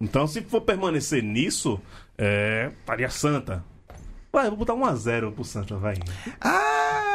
Então, 0.00 0.26
se 0.26 0.42
for 0.42 0.60
permanecer 0.60 1.22
nisso, 1.22 1.80
é. 2.18 2.70
Estaria 2.80 3.08
Santa. 3.08 3.64
Vai, 4.32 4.48
vou 4.48 4.56
botar 4.56 4.74
1x0 4.74 5.32
pro 5.32 5.44
Santa, 5.44 5.76
vai. 5.76 5.94
Ah, 6.40 7.11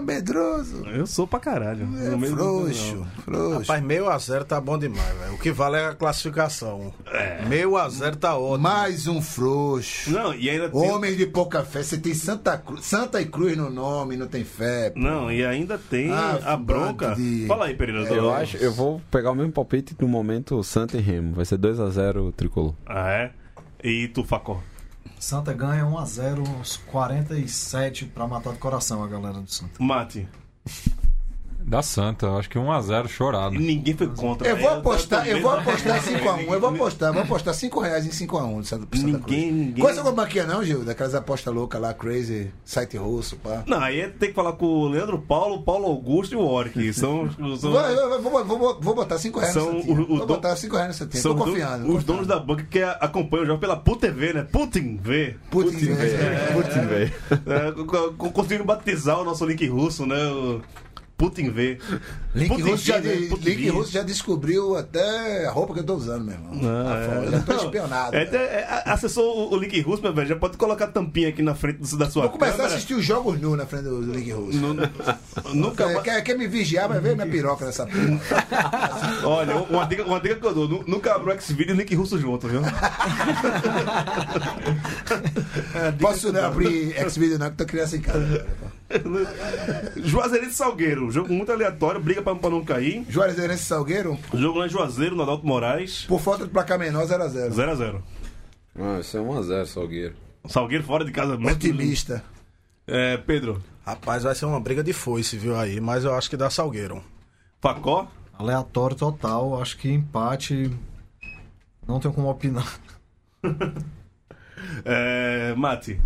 medroso. 0.00 0.84
Eu 0.86 1.06
sou 1.06 1.26
pra 1.26 1.38
caralho. 1.40 1.88
É 2.00 2.10
do- 2.10 2.26
frouxo, 2.36 3.06
frouxo. 3.24 3.58
Rapaz, 3.60 3.82
meio 3.82 4.08
a 4.08 4.18
zero 4.18 4.44
tá 4.44 4.60
bom 4.60 4.78
demais, 4.78 5.16
velho. 5.18 5.34
O 5.34 5.38
que 5.38 5.50
vale 5.52 5.76
é 5.76 5.86
a 5.86 5.94
classificação. 5.94 6.92
Meio 7.48 7.76
a 7.76 7.88
zero 7.88 8.16
tá 8.16 8.36
ótimo. 8.36 8.58
Mais 8.58 9.06
um 9.06 9.20
frouxo. 9.22 10.10
Não, 10.10 10.34
e 10.34 10.48
ainda 10.50 10.68
tem. 10.68 10.90
Homens 10.90 11.16
de 11.16 11.26
pouca 11.26 11.64
fé. 11.64 11.82
Você 11.82 11.98
tem 11.98 12.14
Santa, 12.14 12.56
Cruz, 12.58 12.84
Santa 12.84 13.20
e 13.20 13.26
Cruz 13.26 13.56
no 13.56 13.70
nome, 13.70 14.16
não 14.16 14.26
tem 14.26 14.44
fé. 14.44 14.90
pô. 14.90 14.98
Não, 15.00 15.30
e 15.30 15.44
ainda 15.44 15.78
tem 15.78 16.10
Ah, 16.10 16.38
a 16.44 16.56
bronca. 16.56 17.14
de- 17.14 17.46
Fala 17.46 17.66
aí, 17.66 17.74
Pereira. 17.74 18.04
do- 18.04 18.14
Eu 18.14 18.32
acho, 18.32 18.56
eu 18.58 18.72
vou 18.72 19.00
pegar 19.10 19.30
o 19.30 19.34
mesmo 19.34 19.52
palpite 19.52 19.94
no 20.00 20.08
momento 20.08 20.62
Santa 20.62 20.96
e 20.96 21.00
Remo. 21.00 21.34
Vai 21.34 21.44
ser 21.44 21.56
2x0 21.58 22.32
tricolor. 22.32 22.74
Ah, 22.86 23.10
é? 23.10 23.30
E 23.82 24.08
tu, 24.08 24.22
Facó? 24.24 24.60
Santa 25.20 25.52
ganha 25.52 25.84
1x0, 25.84 26.48
uns 26.48 26.78
47 26.78 28.06
pra 28.06 28.26
matar 28.26 28.54
do 28.54 28.58
coração 28.58 29.04
a 29.04 29.06
galera 29.06 29.38
do 29.38 29.50
Santa. 29.50 29.74
Mate. 29.78 30.26
Da 31.64 31.82
Santa, 31.82 32.28
acho 32.32 32.48
que 32.50 32.58
1x0 32.58 33.06
chorado. 33.08 33.54
Ninguém 33.54 33.94
foi 33.96 34.08
contra. 34.08 34.48
Eu 34.48 34.56
vou 34.56 34.68
apostar, 34.70 35.28
eu 35.28 35.40
vou 35.40 35.50
apostar 35.52 36.02
5x1. 36.02 36.40
Eu 36.52 36.60
vou 36.60 36.70
Ninguém- 36.70 36.80
apostar, 36.86 37.12
vou 37.12 37.22
apostar 37.22 37.54
5 37.54 37.80
reais 37.80 38.06
em 38.06 38.10
5x1 38.10 38.58
do 38.60 38.64
Santa, 38.66 38.66
Santa 38.66 38.86
Cruz. 38.88 39.02
Ninguém, 39.04 39.52
ninguém. 39.52 39.80
Conhece 39.82 39.98
alguma 40.00 40.16
banquinha 40.24 40.46
não, 40.46 40.64
Gil? 40.64 40.84
Daquelas 40.84 41.14
apostas 41.14 41.54
loucas 41.54 41.80
lá, 41.80 41.94
crazy, 41.94 42.50
site 42.64 42.96
russo, 42.96 43.36
pá. 43.36 43.62
Não, 43.66 43.78
aí 43.80 44.08
tem 44.18 44.30
que 44.30 44.34
falar 44.34 44.52
com 44.54 44.66
o 44.66 44.88
Leandro 44.88 45.18
Paulo, 45.20 45.62
Paulo 45.62 45.86
Augusto 45.86 46.32
e 46.34 46.36
o 46.36 46.44
Warwick. 46.44 46.92
São, 46.94 47.30
são, 47.56 47.70
Vou, 47.70 48.20
vou, 48.20 48.44
vou, 48.44 48.80
vou, 48.80 48.94
botar 48.94 49.18
5 49.18 49.38
reais 49.38 49.54
São 49.54 49.72
no 49.72 49.78
Santinha. 49.80 49.96
o- 49.98 50.02
o 50.02 50.06
Vou 50.06 50.18
don- 50.18 50.26
botar 50.26 50.56
5 50.56 50.74
reais 50.76 50.88
no 50.88 50.94
Santinha. 50.94 51.22
são 51.22 51.32
Tô 51.36 51.38
do- 51.44 51.50
confiando. 51.50 51.94
os 51.96 52.02
donos 52.04 52.26
da 52.26 52.38
banca 52.38 52.64
que 52.68 52.82
acompanham 52.82 53.44
o 53.44 53.46
jogo 53.46 53.60
pela 53.60 53.76
PUT 53.76 54.00
TV, 54.00 54.32
né? 54.32 54.46
Putin 54.50 54.96
V. 55.00 55.36
Putin, 55.50 55.90
É, 55.92 56.52
Putin, 56.52 56.80
velho. 56.86 57.12
é, 57.46 57.72
co- 57.84 58.12
co- 58.14 58.30
conseguindo 58.32 58.64
batizar 58.64 59.20
o 59.20 59.24
nosso 59.24 59.44
link 59.46 59.64
russo, 59.68 60.04
né? 60.04 60.16
O 60.26 60.60
Putin 61.20 61.50
V. 61.50 61.78
Link, 62.34 62.48
Putin 62.48 62.62
russo 62.62 62.84
já, 62.86 62.98
V, 62.98 63.08
né? 63.08 63.36
Link 63.42 63.68
russo 63.68 63.92
já 63.92 64.02
descobriu 64.02 64.74
até 64.74 65.46
a 65.46 65.50
roupa 65.50 65.74
que 65.74 65.80
eu 65.80 65.84
tô 65.84 65.94
usando, 65.96 66.24
meu 66.24 66.32
irmão. 66.34 66.52
Ah, 66.64 66.84
Tá 66.84 66.96
é. 66.96 67.26
Eu 67.26 67.30
não 67.30 67.42
tô 67.42 67.52
Não, 67.52 67.64
espionado. 67.66 68.16
É, 68.16 68.24
velho. 68.24 68.42
é, 68.42 68.46
é, 68.60 68.82
acessou 68.86 69.50
o, 69.50 69.54
o 69.54 69.56
link 69.58 69.78
russo, 69.82 70.00
meu 70.02 70.14
velho. 70.14 70.26
Já 70.28 70.36
pode 70.36 70.56
colocar 70.56 70.86
a 70.86 70.88
tampinha 70.88 71.28
aqui 71.28 71.42
na 71.42 71.54
frente 71.54 71.76
do- 71.78 71.98
da 71.98 72.08
sua 72.08 72.22
Vou 72.22 72.38
começar 72.38 72.62
a 72.62 72.66
assistir 72.66 72.94
os 72.94 73.04
jogos 73.04 73.38
nu 73.38 73.54
na 73.54 73.66
frente 73.66 73.82
do 73.84 74.00
Link 74.00 74.30
russo. 74.32 74.56
Nu- 74.58 74.74
Nunca 75.52 75.84
Quer, 75.86 75.92
mais. 75.92 76.04
quer, 76.04 76.22
quer 76.22 76.38
me 76.38 76.46
vigiar, 76.46 76.88
vai 76.88 77.00
ver 77.00 77.14
minha 77.14 77.26
piroca 77.26 77.66
nessa 77.66 77.84
porra. 77.86 78.20
Olha, 79.24 79.56
uma 79.56 79.84
dica, 79.84 80.04
uma 80.04 80.20
dica 80.20 80.36
que 80.36 80.46
eu 80.46 80.54
dou: 80.54 80.66
nu- 80.68 80.84
nunca 80.86 81.14
abra 81.14 81.30
o 81.30 81.32
X-Video 81.32 81.74
e 81.74 81.78
link 81.78 81.94
russo 81.94 82.18
junto, 82.18 82.48
viu? 82.48 82.62
Posso 86.00 86.32
não 86.32 86.44
abrir 86.46 86.92
X-Video 86.96 87.38
não, 87.38 87.50
que 87.50 87.56
tô 87.56 87.66
criança 87.66 87.96
em 87.96 88.00
casa. 88.00 88.46
Juazeirense 89.96 90.54
Salgueiro, 90.54 91.10
jogo 91.10 91.32
muito 91.32 91.52
aleatório, 91.52 92.00
briga 92.00 92.22
pra, 92.22 92.34
pra 92.34 92.50
não 92.50 92.64
cair. 92.64 93.04
Juazeirense 93.08 93.62
e 93.62 93.66
Salgueiro, 93.66 94.18
Jogo 94.34 94.58
lá 94.58 94.66
em 94.66 94.68
Juazeiro, 94.70 95.14
no 95.16 95.22
Adalto 95.22 95.46
Moraes, 95.46 96.04
por 96.06 96.20
falta 96.20 96.44
de 96.44 96.50
placar 96.50 96.78
menor, 96.78 97.06
0x0. 97.06 97.50
0x0. 97.50 98.02
Ah, 98.78 98.98
isso 99.00 99.16
é 99.16 99.20
1x0, 99.20 99.66
Salgueiro. 99.66 100.14
Salgueiro 100.46 100.84
fora 100.84 101.04
de 101.04 101.12
casa. 101.12 101.36
muito- 101.36 101.54
Otimista. 101.54 102.24
É, 102.86 103.16
Pedro, 103.16 103.62
Rapaz, 103.86 104.22
vai 104.24 104.34
ser 104.34 104.44
uma 104.44 104.60
briga 104.60 104.82
de 104.84 104.92
foice, 104.92 105.36
viu 105.38 105.56
aí? 105.58 105.80
Mas 105.80 106.04
eu 106.04 106.14
acho 106.14 106.28
que 106.30 106.36
dá 106.36 106.50
Salgueiro. 106.50 107.02
Facó, 107.60 108.08
Aleatório 108.38 108.96
total, 108.96 109.60
acho 109.60 109.76
que 109.78 109.90
empate. 109.90 110.70
Não 111.86 111.98
tenho 112.00 112.14
como 112.14 112.28
opinar. 112.30 112.78
é, 114.84 115.54
Mate. 115.56 116.00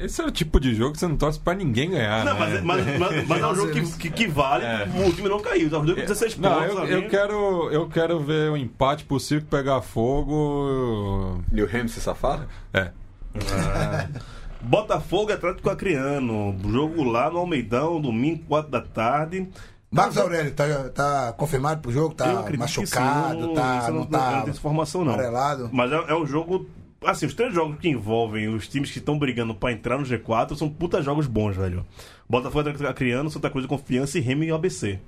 Esse 0.00 0.20
é 0.22 0.24
o 0.24 0.30
tipo 0.30 0.58
de 0.58 0.74
jogo 0.74 0.92
que 0.92 0.98
você 0.98 1.06
não 1.06 1.16
torce 1.16 1.38
pra 1.38 1.54
ninguém 1.54 1.90
ganhar, 1.90 2.24
Não, 2.24 2.34
né? 2.34 2.40
mas, 2.40 2.62
mas, 2.86 2.98
mas, 2.98 3.28
mas 3.28 3.42
é 3.42 3.46
um 3.46 3.54
jogo 3.54 3.72
que, 3.72 3.82
que, 3.98 4.10
que 4.10 4.26
vale, 4.26 4.64
É. 4.64 4.88
o 5.06 5.12
time 5.12 5.28
não 5.28 5.40
caiu, 5.40 5.68
tá 5.70 5.78
os 5.78 5.84
dois 5.86 5.96
com 5.98 6.02
16 6.06 6.34
pontos. 6.36 6.50
Não, 6.50 6.64
eu, 6.64 6.78
ali. 6.78 6.92
eu 6.92 7.08
quero, 7.08 7.70
eu 7.70 7.88
quero 7.88 8.18
ver 8.20 8.50
o 8.50 8.56
empate 8.56 9.04
possível 9.04 9.46
pegar 9.50 9.82
fogo. 9.82 11.42
E 11.52 11.62
o 11.62 11.66
Remo 11.66 11.88
se 11.88 12.00
safaram? 12.00 12.44
É. 12.72 12.90
Botafogo 14.62 15.30
e 15.30 15.34
Atlético 15.34 15.70
Acreano, 15.70 16.54
jogo 16.68 17.02
lá 17.04 17.30
no 17.30 17.38
Almeidão, 17.38 18.00
domingo, 18.00 18.42
4 18.48 18.70
da 18.70 18.80
tarde. 18.82 19.48
Marcos 19.90 20.18
Aurélio, 20.18 20.52
tá, 20.52 20.66
tá 20.90 21.32
confirmado 21.36 21.80
pro 21.80 21.90
jogo? 21.90 22.10
Eu 22.10 22.14
Tá 22.14 22.44
machucado? 22.56 23.46
sim, 23.48 23.54
tá, 23.54 23.78
isso 23.78 23.88
eu 23.88 23.94
não 23.94 24.00
eu 24.02 24.06
tá 24.06 24.28
tenho 24.30 24.40
essa 24.42 24.50
informação 24.50 25.04
não. 25.04 25.14
amarelado? 25.14 25.68
Mas 25.72 25.90
é, 25.90 25.96
é 26.08 26.14
um 26.14 26.24
jogo. 26.26 26.66
Assim, 27.02 27.24
os 27.24 27.34
três 27.34 27.54
jogos 27.54 27.78
que 27.78 27.88
envolvem 27.88 28.48
os 28.48 28.68
times 28.68 28.90
que 28.90 28.98
estão 28.98 29.18
brigando 29.18 29.54
pra 29.54 29.72
entrar 29.72 29.96
no 29.96 30.04
G4 30.04 30.54
são 30.54 30.68
puta 30.68 31.00
jogos 31.00 31.26
bons, 31.26 31.56
velho. 31.56 31.84
Botafogo 32.28 32.68
Acreano, 32.86 33.30
Santa 33.30 33.48
Cruz 33.48 33.64
de 33.64 33.68
Confiança 33.68 34.18
e 34.18 34.20
Remy 34.20 34.48
e 34.48 34.50
ABC. 34.50 35.00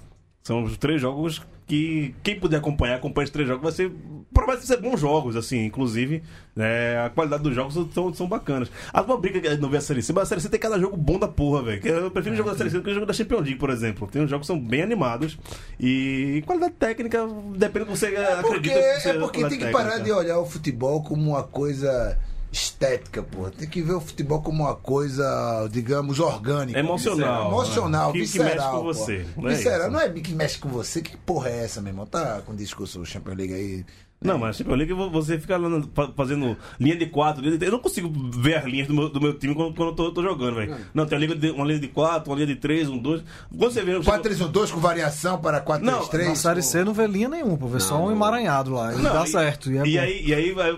São 0.42 0.64
os 0.64 0.76
três 0.76 1.00
jogos 1.00 1.40
que 1.66 2.14
quem 2.22 2.38
puder 2.38 2.56
acompanhar, 2.58 2.96
acompanha 2.96 3.24
os 3.24 3.30
três 3.30 3.46
jogos, 3.48 3.62
vai 3.62 3.72
ser. 3.72 3.90
Provavelmente 4.34 4.66
ser 4.66 4.78
bons 4.78 4.98
jogos, 4.98 5.36
assim, 5.36 5.64
inclusive. 5.64 6.22
né, 6.56 6.98
a 7.04 7.10
qualidade 7.10 7.42
dos 7.42 7.54
jogos 7.54 7.74
são, 7.94 8.12
são 8.14 8.26
bacanas. 8.26 8.70
A 8.92 9.02
tua 9.02 9.16
briga 9.18 9.40
de 9.40 9.56
não 9.60 9.68
ver 9.68 9.76
a 9.76 9.80
Série 9.80 10.02
C, 10.02 10.12
mas 10.12 10.24
a 10.24 10.26
Série 10.26 10.40
C 10.40 10.48
tem 10.48 10.58
cada 10.58 10.78
jogo 10.80 10.96
bom 10.96 11.18
da 11.18 11.28
porra, 11.28 11.62
velho. 11.62 11.80
Que 11.80 11.88
Eu 11.88 12.10
prefiro 12.10 12.34
o 12.34 12.36
jogo 12.38 12.50
da 12.50 12.56
Série 12.56 12.70
C 12.70 12.78
do 12.78 12.82
que 12.82 12.90
o 12.90 12.94
jogo 12.94 13.06
da 13.06 13.12
Champions 13.12 13.42
League, 13.42 13.58
por 13.58 13.70
exemplo. 13.70 14.08
Tem 14.08 14.20
uns 14.22 14.30
jogos 14.30 14.46
que 14.46 14.52
são 14.52 14.58
bem 14.60 14.82
animados. 14.82 15.38
E 15.78 16.42
qualidade 16.46 16.74
técnica, 16.74 17.26
depende 17.56 17.84
do 17.86 17.92
que 17.92 17.98
você 17.98 18.10
Porque, 18.10 18.24
acredita. 18.46 18.74
que 18.74 18.80
é 18.80 19.00
seja 19.00 19.18
porque 19.20 19.40
tem 19.40 19.50
que 19.50 19.56
qualidade 19.58 19.72
parar 19.72 19.90
técnica. 19.96 20.04
de 20.04 20.12
olhar 20.12 20.38
o 20.40 20.46
futebol 20.46 21.02
como 21.04 21.30
uma 21.30 21.42
coisa 21.44 22.18
estética, 22.52 23.22
pô. 23.22 23.50
Tem 23.50 23.66
que 23.68 23.80
ver 23.82 23.94
o 23.94 24.00
futebol 24.00 24.42
como 24.42 24.62
uma 24.64 24.74
coisa, 24.76 25.66
digamos, 25.72 26.20
orgânica. 26.20 26.78
Emocional, 26.78 27.48
Emocional, 27.50 28.08
né? 28.08 28.12
Que- 28.12 28.18
que 28.18 28.24
visceral. 28.38 28.54
mexe 28.54 28.68
com 28.68 28.76
pô. 28.82 28.84
você, 28.94 29.26
não 29.36 29.48
é 29.50 29.54
Visceral, 29.54 29.80
isso? 29.80 29.90
não 29.90 30.00
é 30.00 30.08
que 30.10 30.34
mexe 30.34 30.58
com 30.58 30.68
você. 30.68 31.00
Que 31.02 31.16
porra 31.16 31.48
é 31.48 31.64
essa, 31.64 31.80
meu 31.80 31.90
irmão? 31.90 32.06
Tá 32.06 32.42
com 32.44 32.54
discurso 32.54 33.04
Champions 33.06 33.36
League 33.38 33.54
aí. 33.54 33.86
Não, 34.24 34.38
mas 34.38 34.56
Champions 34.56 34.78
League 34.78 34.92
você 34.92 35.38
fica 35.38 35.58
fazendo 36.16 36.56
linha 36.78 36.96
de 36.96 37.06
quatro. 37.06 37.42
linha 37.42 37.56
de- 37.58 37.66
Eu 37.66 37.72
não 37.72 37.78
consigo 37.78 38.10
ver 38.30 38.56
as 38.56 38.64
linhas 38.64 38.88
do 38.88 38.94
meu, 38.94 39.08
do 39.08 39.20
meu 39.20 39.34
time 39.38 39.54
quando, 39.54 39.74
quando 39.74 39.88
eu 39.90 39.94
tô, 39.94 40.12
tô 40.12 40.22
jogando, 40.22 40.56
velho. 40.56 40.76
Não, 40.94 41.06
tem 41.06 41.18
uma 41.18 41.24
linha, 41.26 41.36
de, 41.38 41.50
uma 41.50 41.64
linha 41.66 41.78
de 41.80 41.88
quatro, 41.88 42.30
uma 42.30 42.36
linha 42.36 42.46
de 42.46 42.56
três, 42.56 42.88
um 42.88 42.98
dois. 42.98 43.22
Quando 43.56 43.72
você 43.72 43.82
vê. 43.82 43.92
4-3-1-2 43.98 44.70
com 44.70 44.80
variação 44.80 45.38
para 45.38 45.60
4-3-3. 45.60 46.28
Na 46.28 46.34
Série 46.34 46.62
C 46.62 46.84
não 46.84 46.92
vê 46.92 47.06
linha 47.06 47.28
nenhuma, 47.28 47.56
pô. 47.56 47.66
Vê 47.66 47.80
só 47.80 47.96
um 48.04 48.10
emaranhado 48.10 48.72
lá. 48.72 48.92
E 48.94 48.96
Não, 48.96 49.12
dá 49.12 49.24
e- 49.24 49.28
certo. 49.28 49.70
E, 49.70 49.78
é 49.78 49.86
E 49.86 49.98
aí, 49.98 50.24
e 50.26 50.34
aí 50.34 50.52
vai, 50.52 50.76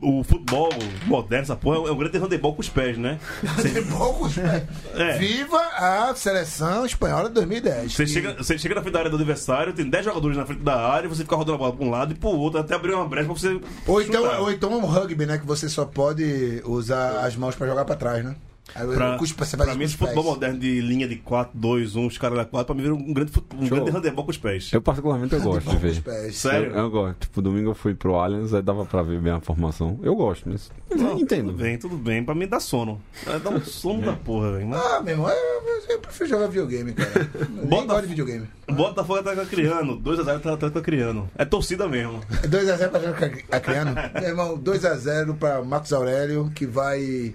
o 0.00 0.22
futebol 0.24 0.70
moderno, 1.06 1.42
essa 1.44 1.56
porra, 1.56 1.88
é 1.88 1.92
um 1.92 1.96
grande 1.96 2.18
handebol 2.18 2.54
com 2.54 2.60
os 2.60 2.68
pés, 2.68 2.96
né? 2.98 3.18
Tem 3.62 3.82
poucos, 3.84 4.36
né? 4.36 4.66
É. 4.94 5.18
Viva 5.18 5.58
a 5.76 6.14
seleção 6.14 6.84
espanhola 6.86 7.28
de 7.28 7.34
2010. 7.34 7.92
Você 7.94 8.04
que- 8.04 8.10
chega, 8.10 8.34
você 8.34 8.58
chega 8.58 8.74
na 8.74 8.80
frente 8.82 8.92
da 8.92 8.98
área 9.00 9.10
do 9.10 9.16
adversário, 9.16 9.72
tem 9.72 9.88
10 9.88 10.04
jogadores 10.04 10.36
na 10.36 10.46
frente 10.46 10.62
da 10.62 10.80
área, 10.80 11.08
você 11.08 11.22
fica 11.22 11.36
rodando 11.36 11.54
a 11.56 11.58
bola 11.58 11.72
pra 11.72 11.84
um 11.86 11.90
lado 11.90 12.12
e 12.12 12.14
pro 12.16 12.28
outro, 12.30 12.58
até 12.62 12.74
abrir 12.74 12.94
uma 12.94 13.06
brecha 13.06 13.26
pra 13.26 13.34
você. 13.34 13.60
Ou 13.86 14.02
então, 14.02 14.40
ou 14.42 14.50
então 14.50 14.72
um 14.72 14.86
rugby, 14.86 15.26
né? 15.26 15.38
Que 15.38 15.46
você 15.46 15.68
só 15.68 15.84
pode 15.84 16.62
usar 16.64 17.24
as 17.26 17.36
mãos 17.36 17.54
pra 17.54 17.66
jogar 17.66 17.84
pra 17.84 17.96
trás, 17.96 18.24
né? 18.24 18.34
Aí 18.74 18.86
Pra, 18.86 19.18
pra 19.18 19.74
mim, 19.74 19.84
esse 19.84 19.96
pés. 19.96 20.10
futebol 20.10 20.24
moderno 20.24 20.58
de 20.58 20.80
linha 20.80 21.06
de 21.06 21.16
4, 21.16 21.52
2, 21.58 21.96
1, 21.96 22.06
os 22.06 22.18
caras 22.18 22.38
da 22.38 22.44
4, 22.44 22.66
pra 22.66 22.74
mim 22.74 22.82
vira 22.82 22.94
um 22.94 23.12
grande, 23.12 23.32
um 23.56 23.66
Show. 23.66 23.76
grande 23.76 23.90
handebol 23.90 24.24
com 24.24 24.30
os 24.30 24.38
pés. 24.38 24.70
Eu 24.72 24.80
particularmente 24.82 25.34
eu 25.34 25.40
gosto 25.42 25.60
de 25.60 25.66
Com 25.66 25.76
os 25.76 25.82
ver. 25.98 26.02
pés. 26.02 26.36
Sério? 26.36 26.70
Eu, 26.72 26.78
eu 26.78 26.90
gosto. 26.90 27.18
Tipo, 27.20 27.42
domingo 27.42 27.70
eu 27.70 27.74
fui 27.74 27.94
pro 27.94 28.14
Allianz, 28.16 28.54
aí 28.54 28.62
dava 28.62 28.84
pra 28.84 29.02
ver 29.02 29.20
bem 29.20 29.32
a 29.32 29.40
formação. 29.40 29.98
Eu 30.02 30.14
gosto, 30.14 30.48
mas 30.48 30.70
eu 30.90 31.18
entendo. 31.18 31.48
Tudo 31.50 31.58
bem, 31.62 31.78
tudo 31.78 31.96
bem. 31.96 32.24
Pra 32.24 32.34
mim 32.34 32.46
dá 32.46 32.60
sono. 32.60 33.00
É, 33.26 33.38
Dá 33.38 33.50
um 33.50 33.60
sono 33.60 34.02
da 34.02 34.12
porra, 34.12 34.52
velho. 34.52 34.66
Mas... 34.68 34.80
Ah, 34.84 35.00
meu 35.00 35.14
irmão, 35.14 35.28
eu, 35.28 35.82
eu 35.90 35.98
prefiro 36.00 36.28
jogar 36.30 36.46
videogame, 36.46 36.92
cara. 36.92 37.28
Bota- 37.68 37.86
gosto 37.86 38.02
de 38.02 38.08
videogame. 38.08 38.46
Botafogo 38.70 39.22
tá 39.22 39.44
criando, 39.44 39.98
2x0 39.98 40.40
tá, 40.56 40.70
tá 40.70 40.80
criando. 40.80 41.28
É 41.36 41.44
torcida 41.44 41.86
mesmo. 41.88 42.20
2x0 42.48 42.88
pra 42.88 43.00
jogar 43.00 43.30
Acreano. 43.50 43.94
Meu 44.14 44.22
irmão, 44.28 44.58
2x0 44.58 45.36
pra 45.36 45.62
Marcos 45.62 45.92
Aurélio, 45.92 46.50
que 46.54 46.64
vai 46.66 47.34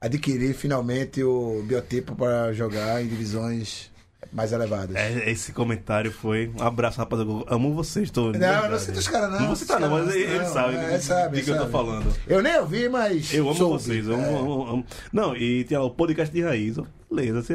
adquirir 0.00 0.54
finalmente 0.54 1.22
o 1.22 1.62
biotipo 1.66 2.14
para 2.14 2.52
jogar 2.52 3.02
em 3.02 3.08
divisões 3.08 3.90
mais 4.32 4.52
elevadas. 4.52 4.94
É, 4.96 5.30
esse 5.30 5.52
comentário 5.52 6.10
foi. 6.12 6.50
Um 6.58 6.62
abraço, 6.62 6.98
rapaziada. 6.98 7.30
Eu 7.30 7.44
amo 7.48 7.72
vocês 7.74 8.10
todos. 8.10 8.38
Não, 8.40 8.64
eu 8.64 8.70
não 8.70 8.78
cito 8.78 8.98
os 8.98 9.08
caras, 9.08 9.30
não. 9.30 9.40
Não 9.40 9.46
vou 9.46 9.56
citar, 9.56 9.80
não, 9.80 9.88
mas 9.90 10.14
ele, 10.14 10.24
ele 10.24 10.38
Não, 10.38 10.52
sabe 10.52 10.74
é, 10.76 10.96
do- 10.98 11.02
sabe, 11.02 11.38
do 11.40 11.44
que 11.44 11.50
eu 11.50 11.58
tô 11.58 11.66
falando. 11.68 12.12
Eu 12.26 12.42
nem 12.42 12.58
ouvi, 12.58 12.88
mas. 12.88 13.32
Eu 13.32 13.44
amo 13.48 13.54
soube. 13.56 13.82
vocês, 13.82 14.06
eu 14.06 14.14
amo, 14.14 14.24
É. 14.24 14.38
amo- 14.38 14.66
amo. 14.68 14.84
Não, 15.12 15.36
e 15.36 15.64
tem 15.64 15.78
lá 15.78 15.84
o 15.84 15.90
podcast 15.90 16.34
de 16.34 16.42
raiz. 16.42 16.76
Beleza, 17.10 17.40
você, 17.40 17.54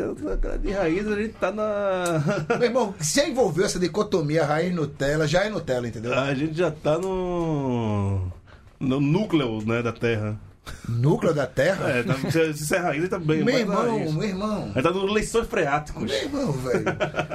de 0.59 0.71
raiz 0.71 1.07
a 1.07 1.15
gente 1.15 1.33
tá 1.33 1.51
na. 1.51 2.23
Meu 2.57 2.63
irmão, 2.67 2.95
se 2.99 3.21
envolveu 3.29 3.65
essa 3.65 3.77
dicotomia 3.77 4.45
raiz 4.45 4.73
Nutella, 4.73 5.27
já 5.27 5.43
é 5.43 5.49
Nutella, 5.49 5.87
entendeu? 5.87 6.17
A 6.17 6.33
gente 6.33 6.57
já 6.57 6.71
tá 6.71 6.97
no. 6.97 8.31
no 8.79 8.99
núcleo 9.01 9.61
né, 9.65 9.83
da 9.83 9.91
Terra. 9.91 10.39
Núcleo 10.87 11.33
da 11.33 11.45
Terra? 11.47 11.89
É, 11.89 12.03
tá, 12.03 12.13
é 12.13 12.79
raiz, 12.79 12.97
ele 12.99 13.07
tá 13.07 13.19
bem. 13.19 13.43
meu 13.43 13.57
irmão, 13.59 13.97
raiz. 13.99 14.13
meu 14.13 14.23
irmão. 14.27 14.71
Ele 14.75 14.81
tá 14.83 14.91
nos 14.91 15.11
lençóis 15.13 15.47
freáticos. 15.47 16.03
Meu 16.03 16.15
irmão, 16.21 16.51
velho. 16.53 16.85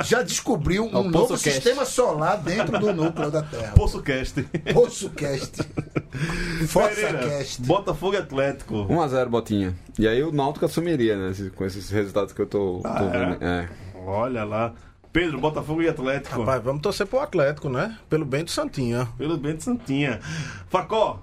Já 0.05 0.23
descobriu 0.23 0.85
um 0.87 1.07
É 1.07 1.09
novo 1.09 1.29
Cast. 1.29 1.51
sistema 1.51 1.85
solar 1.85 2.39
dentro 2.39 2.79
do 2.79 2.93
núcleo 2.93 3.31
da 3.31 3.43
Terra. 3.43 3.73
Poço 3.75 4.03
Cast. 4.03 4.43
Poço 4.73 5.11
Cast. 5.11 5.63
Força 6.69 6.95
Pereira, 6.95 7.19
Cast. 7.19 7.63
Botafogo 7.63 8.15
e 8.15 8.19
Atlético. 8.19 8.75
1x0 8.87 9.29
Botinha. 9.29 9.75
E 9.99 10.07
aí 10.09 10.23
o 10.23 10.33
Náutico 10.33 10.65
assumiria, 10.65 11.17
né? 11.17 11.33
Com 11.55 11.65
esses 11.65 11.91
resultados 11.91 12.33
que 12.33 12.41
eu 12.41 12.47
tô, 12.47 12.81
tô 12.83 12.89
Ah, 12.89 13.11
é? 13.13 13.19
vendo. 13.27 13.45
É. 13.45 13.69
Olha 14.07 14.45
lá. 14.45 14.73
Pedro, 15.13 15.41
Botafogo 15.41 15.81
e 15.81 15.89
Atlético. 15.89 16.41
Rapaz, 16.41 16.63
vamos 16.63 16.83
torcer 16.83 17.07
pro 17.07 17.21
Atlético, 17.21 17.71
né? 17.71 17.97
Pelo 18.09 18.25
bem 18.27 18.45
do 18.45 18.51
Santinha. 18.51 19.09
Pelo 19.17 19.39
bem 19.39 19.57
de 19.57 19.65
Santinha. 19.65 20.21
Facó. 20.69 21.23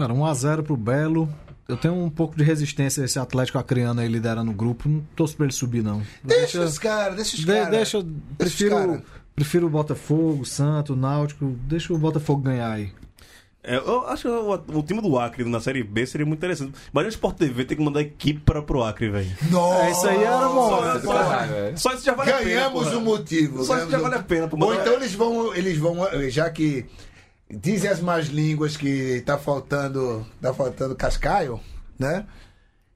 Cara, 0.00 0.14
1x0 0.14 0.62
pro 0.62 0.76
Belo. 0.76 1.28
Eu 1.68 1.76
tenho 1.76 1.94
um 1.94 2.10
pouco 2.10 2.36
de 2.36 2.42
resistência 2.42 3.02
a 3.02 3.04
esse 3.06 3.18
Atlético 3.18 3.58
Acreano 3.58 4.00
aí 4.00 4.08
liderando 4.08 4.50
o 4.50 4.54
grupo. 4.54 4.88
Não 4.88 5.00
torço 5.14 5.36
pra 5.36 5.46
ele 5.46 5.52
subir, 5.52 5.82
não. 5.82 6.02
Deixa 6.24 6.60
os 6.62 6.78
caras, 6.78 7.14
deixa 7.16 7.36
os 7.36 7.40
de- 7.42 7.46
caras. 7.46 7.70
deixa, 7.70 7.98
os 7.98 8.06
prefiro, 8.36 8.76
cara. 8.76 9.02
prefiro 9.36 9.66
o 9.66 9.70
Botafogo, 9.70 10.40
o 10.42 10.46
Santo, 10.46 10.94
o 10.94 10.96
Náutico. 10.96 11.44
Deixa 11.68 11.92
o 11.92 11.98
Botafogo 11.98 12.42
ganhar 12.42 12.72
aí. 12.72 12.90
É, 13.62 13.76
eu 13.76 14.06
acho 14.08 14.22
que 14.22 14.28
o, 14.28 14.78
o 14.78 14.82
time 14.82 15.02
do 15.02 15.18
Acre 15.18 15.44
na 15.44 15.60
Série 15.60 15.84
B 15.84 16.06
seria 16.06 16.26
muito 16.26 16.38
interessante. 16.38 16.72
Imagina 16.90 17.08
o 17.10 17.14
Sport 17.14 17.36
TV 17.36 17.64
ter 17.66 17.76
que 17.76 17.82
mandar 17.82 18.00
equipe 18.00 18.40
para 18.40 18.62
pro 18.62 18.82
Acre, 18.82 19.10
velho. 19.10 19.30
Nossa, 19.50 19.84
É, 19.84 19.90
isso 19.90 20.08
aí 20.08 20.22
era 20.24 20.48
bom. 20.48 20.70
Só, 20.70 21.00
só- 21.00 21.76
só 21.76 21.92
isso 21.94 22.04
já 22.06 22.14
vale 22.14 22.32
a 22.32 22.38
pena. 22.38 22.50
Ganhamos 22.50 22.92
o 22.94 23.00
motivo. 23.02 23.62
Só 23.62 23.76
isso 23.76 23.86
ganhamos 23.86 23.90
já 23.92 23.98
vale 23.98 24.14
a 24.14 24.22
pena. 24.22 24.48
Ou 24.50 24.74
então 24.74 24.94
eles 24.94 25.12
vão, 25.14 25.54
eles 25.54 25.76
vão, 25.76 25.98
já 26.30 26.48
que 26.48 26.86
dizem 27.50 27.90
as 27.90 28.00
más 28.00 28.26
línguas 28.26 28.76
que 28.76 29.22
tá 29.26 29.36
faltando, 29.36 30.26
tá 30.40 30.54
faltando 30.54 30.94
cascaio, 30.94 31.60
né? 31.98 32.24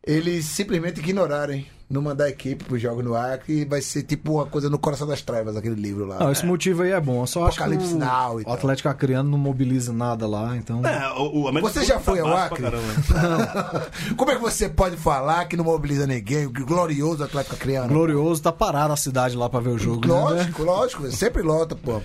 Eles 0.07 0.45
simplesmente 0.45 1.01
ignorarem, 1.01 1.67
não 1.89 2.03
mandar 2.03 2.29
equipe 2.29 2.63
pro 2.63 2.79
jogo 2.79 3.03
no 3.03 3.15
Acre 3.15 3.61
e 3.61 3.65
vai 3.65 3.81
ser 3.81 4.03
tipo 4.03 4.35
uma 4.35 4.45
coisa 4.45 4.69
no 4.69 4.79
coração 4.79 5.07
das 5.07 5.23
trevas, 5.23 5.57
aquele 5.57 5.75
livro 5.75 6.05
lá. 6.05 6.19
Não, 6.19 6.31
esse 6.31 6.45
motivo 6.45 6.83
aí 6.83 6.91
é 6.91 7.01
bom. 7.01 7.23
Eu 7.23 7.27
só 7.27 7.47
acho 7.47 7.57
que 7.57 7.63
Apocalipse 7.63 7.95
o, 7.95 7.99
Now 7.99 8.41
o. 8.45 8.53
Atlético 8.53 8.89
Acreano 8.91 9.31
não 9.31 9.39
mobiliza 9.39 9.95
nada 9.95 10.27
lá, 10.27 10.55
então... 10.57 10.85
É, 10.87 11.11
o, 11.13 11.49
o 11.49 11.61
Você 11.63 11.85
já 11.85 11.99
foi 11.99 12.19
tá 12.19 12.29
ao 12.29 12.37
Acre? 12.37 12.65
Como 14.15 14.31
é 14.31 14.37
que 14.37 14.43
você 14.43 14.69
pode 14.69 14.97
falar 14.97 15.47
que 15.47 15.57
não 15.57 15.65
mobiliza 15.65 16.07
ninguém? 16.07 16.45
O 16.45 16.53
glorioso 16.53 17.25
Atlético 17.25 17.57
Acreano. 17.57 17.89
Glorioso, 17.89 18.43
tá 18.43 18.53
parado 18.53 18.93
a 18.93 18.97
cidade 18.97 19.37
lá 19.37 19.49
pra 19.49 19.61
ver 19.61 19.71
o 19.71 19.79
jogo, 19.79 20.07
né? 20.07 20.13
Lógico, 20.13 20.63
lógico, 20.63 21.11
sempre 21.11 21.41
lota, 21.43 21.75
pô. 21.75 22.03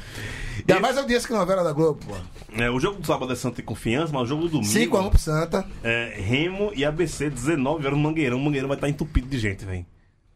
Ainda 0.67 0.79
mais 0.79 0.97
audiência 0.97 1.27
que 1.27 1.33
novela 1.33 1.63
da 1.63 1.71
Globo, 1.71 1.99
pô. 2.05 2.15
É, 2.61 2.69
o 2.69 2.79
jogo 2.79 2.99
do 2.99 3.07
sábado 3.07 3.31
é 3.31 3.35
Santa 3.35 3.61
e 3.61 3.63
Confiança, 3.63 4.11
mas 4.13 4.23
o 4.23 4.25
jogo 4.25 4.43
do 4.43 4.49
domingo 4.49 4.71
5x1 4.71 5.09
pro 5.09 5.19
Santa. 5.19 5.65
é 5.83 6.19
Remo 6.19 6.71
e 6.75 6.83
ABC, 6.85 7.29
19 7.29 7.85
horas 7.85 7.97
no 7.97 8.03
Mangueirão. 8.03 8.37
O 8.37 8.41
Mangueirão 8.41 8.67
vai 8.67 8.77
estar 8.77 8.89
entupido 8.89 9.27
de 9.27 9.37
gente, 9.39 9.65
velho. 9.65 9.85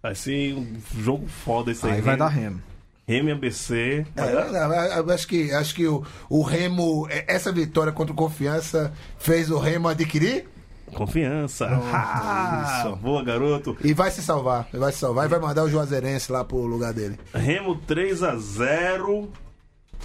Vai 0.01 0.15
ser 0.15 0.53
um 0.53 0.67
jogo 0.99 1.27
foda 1.27 1.71
esse 1.71 1.85
aí. 1.85 1.93
Aí 1.93 2.01
vai 2.01 2.17
dar 2.17 2.27
remo. 2.27 2.61
Remo 3.07 3.29
e 3.29 3.31
ABC. 3.31 4.05
É, 4.15 4.31
não, 4.51 4.73
eu 4.73 5.11
acho 5.11 5.27
que, 5.27 5.51
acho 5.51 5.75
que 5.75 5.87
o, 5.87 6.03
o 6.29 6.41
Remo, 6.41 7.07
é, 7.09 7.25
essa 7.27 7.51
vitória 7.51 7.91
contra 7.91 8.13
o 8.13 8.15
Confiança 8.15 8.93
fez 9.17 9.49
o 9.49 9.57
Remo 9.57 9.87
adquirir 9.87 10.45
Confiança. 10.93 11.67
Ah, 11.91 12.85
isso. 12.85 12.95
boa, 12.97 13.23
garoto. 13.23 13.75
e 13.83 13.93
vai 13.93 14.11
se 14.11 14.21
salvar. 14.21 14.67
Vai 14.71 14.91
se 14.91 14.99
salvar 14.99 15.25
e 15.25 15.29
vai 15.29 15.39
mandar 15.39 15.63
o 15.63 15.69
Juazeirense 15.69 16.31
lá 16.31 16.43
pro 16.45 16.57
lugar 16.57 16.93
dele. 16.93 17.19
Remo 17.33 17.75
3x0. 17.87 19.27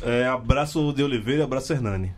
É, 0.02 0.26
abraço 0.26 0.92
de 0.92 1.02
Oliveira 1.02 1.40
e 1.40 1.44
abraço 1.44 1.72
Hernani. 1.72 2.12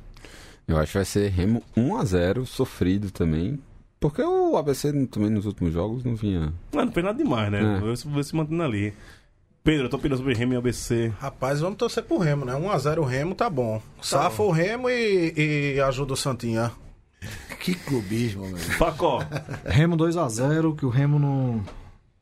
Eu 0.68 0.76
acho 0.76 0.92
que 0.92 0.98
vai 0.98 1.04
ser 1.04 1.28
Remo 1.30 1.62
1x0, 1.76 2.44
sofrido 2.46 3.10
também. 3.10 3.58
Porque 3.98 4.22
o 4.22 4.56
ABC 4.56 4.92
também 5.08 5.28
nos 5.30 5.44
últimos 5.46 5.72
jogos 5.74 6.04
não 6.04 6.14
vinha. 6.14 6.52
Não, 6.72 6.84
não 6.86 6.92
fez 6.92 7.04
nada 7.04 7.18
demais, 7.18 7.50
né? 7.52 7.76
É. 7.76 7.80
Vou 7.80 7.94
se- 7.96 8.06
Vou 8.08 8.22
se 8.24 8.34
mantendo 8.34 8.62
ali. 8.62 8.94
Pedro, 9.62 9.86
eu 9.86 9.90
tô 9.90 9.98
opinando 9.98 10.18
sobre 10.22 10.34
Remo 10.34 10.54
e 10.54 10.56
ABC. 10.56 11.12
Rapaz, 11.20 11.60
vamos 11.60 11.76
torcer 11.76 12.02
pro 12.04 12.16
Remo, 12.16 12.46
né? 12.46 12.54
1x0 12.54 12.98
o 12.98 13.04
Remo 13.04 13.34
tá 13.34 13.50
bom. 13.50 13.82
Safa 14.00 14.42
o 14.42 14.50
Remo 14.50 14.88
e, 14.88 15.74
e 15.76 15.80
ajuda 15.82 16.14
o 16.14 16.16
Santinha. 16.16 16.72
Que 17.60 17.74
clubismo, 17.74 18.46
meu. 18.46 18.56
Facó. 18.56 19.18
Remo 19.66 19.96
2x0, 19.98 20.74
que 20.76 20.86
o 20.86 20.88
Remo 20.88 21.18
não 21.18 21.62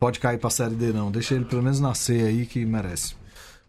pode 0.01 0.19
cair 0.19 0.39
pra 0.39 0.51
Série 0.51 0.75
D, 0.75 0.93
não. 0.93 1.13
Deixa 1.13 1.37
ele 1.37 1.45
pelo 1.45 1.63
menos 1.63 1.79
nascer 1.79 2.25
aí, 2.27 2.45
que 2.45 2.65
merece. 2.67 3.15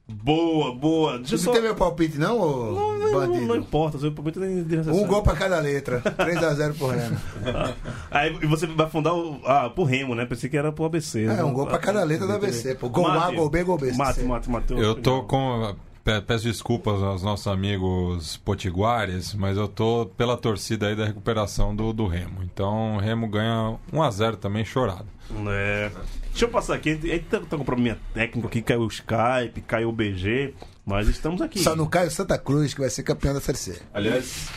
Boa, 0.10 0.74
boa. 0.74 1.18
Deixa 1.20 1.38
só... 1.38 1.45
não 1.45 1.53
tem 1.53 1.62
meu 1.62 1.76
palpite, 1.76 2.18
não, 2.18 2.39
ô 2.39 2.72
Não, 2.74 2.99
não, 2.99 3.12
bandido? 3.14 3.45
não 3.45 3.55
importa, 3.55 3.97
seu 3.99 4.12
palpite 4.12 4.39
nem. 4.39 4.66
Um 4.88 5.07
gol 5.07 5.22
pra 5.22 5.36
cada 5.36 5.60
letra. 5.60 6.01
3x0 6.01 6.78
pro 6.78 6.88
Remo. 6.88 7.18
Aí 8.12 8.38
e 8.41 8.45
você 8.47 8.68
vai 8.68 8.89
fundar 8.89 9.14
o. 9.14 9.39
Ah, 9.45 9.70
pro 9.70 9.84
Remo, 9.84 10.16
né? 10.16 10.26
Pensei 10.26 10.49
que 10.49 10.57
era 10.57 10.72
pro 10.72 10.86
ABC. 10.86 11.24
É, 11.24 11.28
né? 11.28 11.43
um 11.43 11.53
gol 11.53 11.68
pra 11.68 11.78
cada 11.78 12.03
letra 12.03 12.28
do 12.28 12.34
ABC. 12.34 12.76
Pô. 12.76 12.89
Gol 12.89 13.07
A, 13.07 13.16
Mate. 13.16 13.36
gol 13.36 13.49
B, 13.49 13.64
gol 13.64 13.78
B. 13.78 13.91
Mate, 13.93 14.22
mate, 14.22 14.49
mate. 14.49 14.74
Eu 14.74 14.95
tô 14.95 15.24
com. 15.24 15.76
Pe- 16.04 16.22
Peço 16.22 16.43
desculpas 16.45 17.02
aos 17.02 17.24
nossos 17.24 17.47
amigos 17.47 18.38
potiguares, 18.38 19.34
mas 19.34 19.58
eu 19.58 19.68
tô 19.68 20.06
pela 20.18 20.36
torcida 20.38 20.88
aí 20.88 20.95
da 20.95 21.06
recuperação 21.06 21.76
do, 21.76 21.91
do 21.93 22.08
Remo. 22.08 22.43
Então 22.43 22.95
o 22.95 23.00
Remo 23.00 23.28
ganha 23.28 23.78
1x0 23.93 24.36
também 24.38 24.64
chorado. 24.66 25.06
É. 25.50 25.91
Deixa 26.32 26.45
eu 26.45 26.50
passar 26.50 26.76
aqui. 26.76 26.91
A 26.91 26.93
gente 26.95 27.26
tá, 27.26 27.39
tá 27.39 27.58
com 27.58 27.64
probleminha 27.64 27.97
técnico 28.14 28.47
aqui, 28.47 28.62
caiu 28.62 28.82
o 28.82 28.88
Skype, 28.88 29.62
caiu 29.68 29.89
o 29.89 29.91
BG, 29.91 30.54
mas 30.86 31.08
estamos 31.08 31.41
aqui. 31.41 31.60
Só 31.60 31.76
não 31.76 31.86
cai 31.88 32.08
o 32.08 32.12
Santa 32.12 32.38
Cruz, 32.38 32.74
que 32.74 32.80
vai 32.80 32.89
ser 32.89 33.04
campeão 33.04 33.34
da 33.34 33.41
Série 33.41 33.58
C. 33.58 33.82
Aliás, 33.93 34.47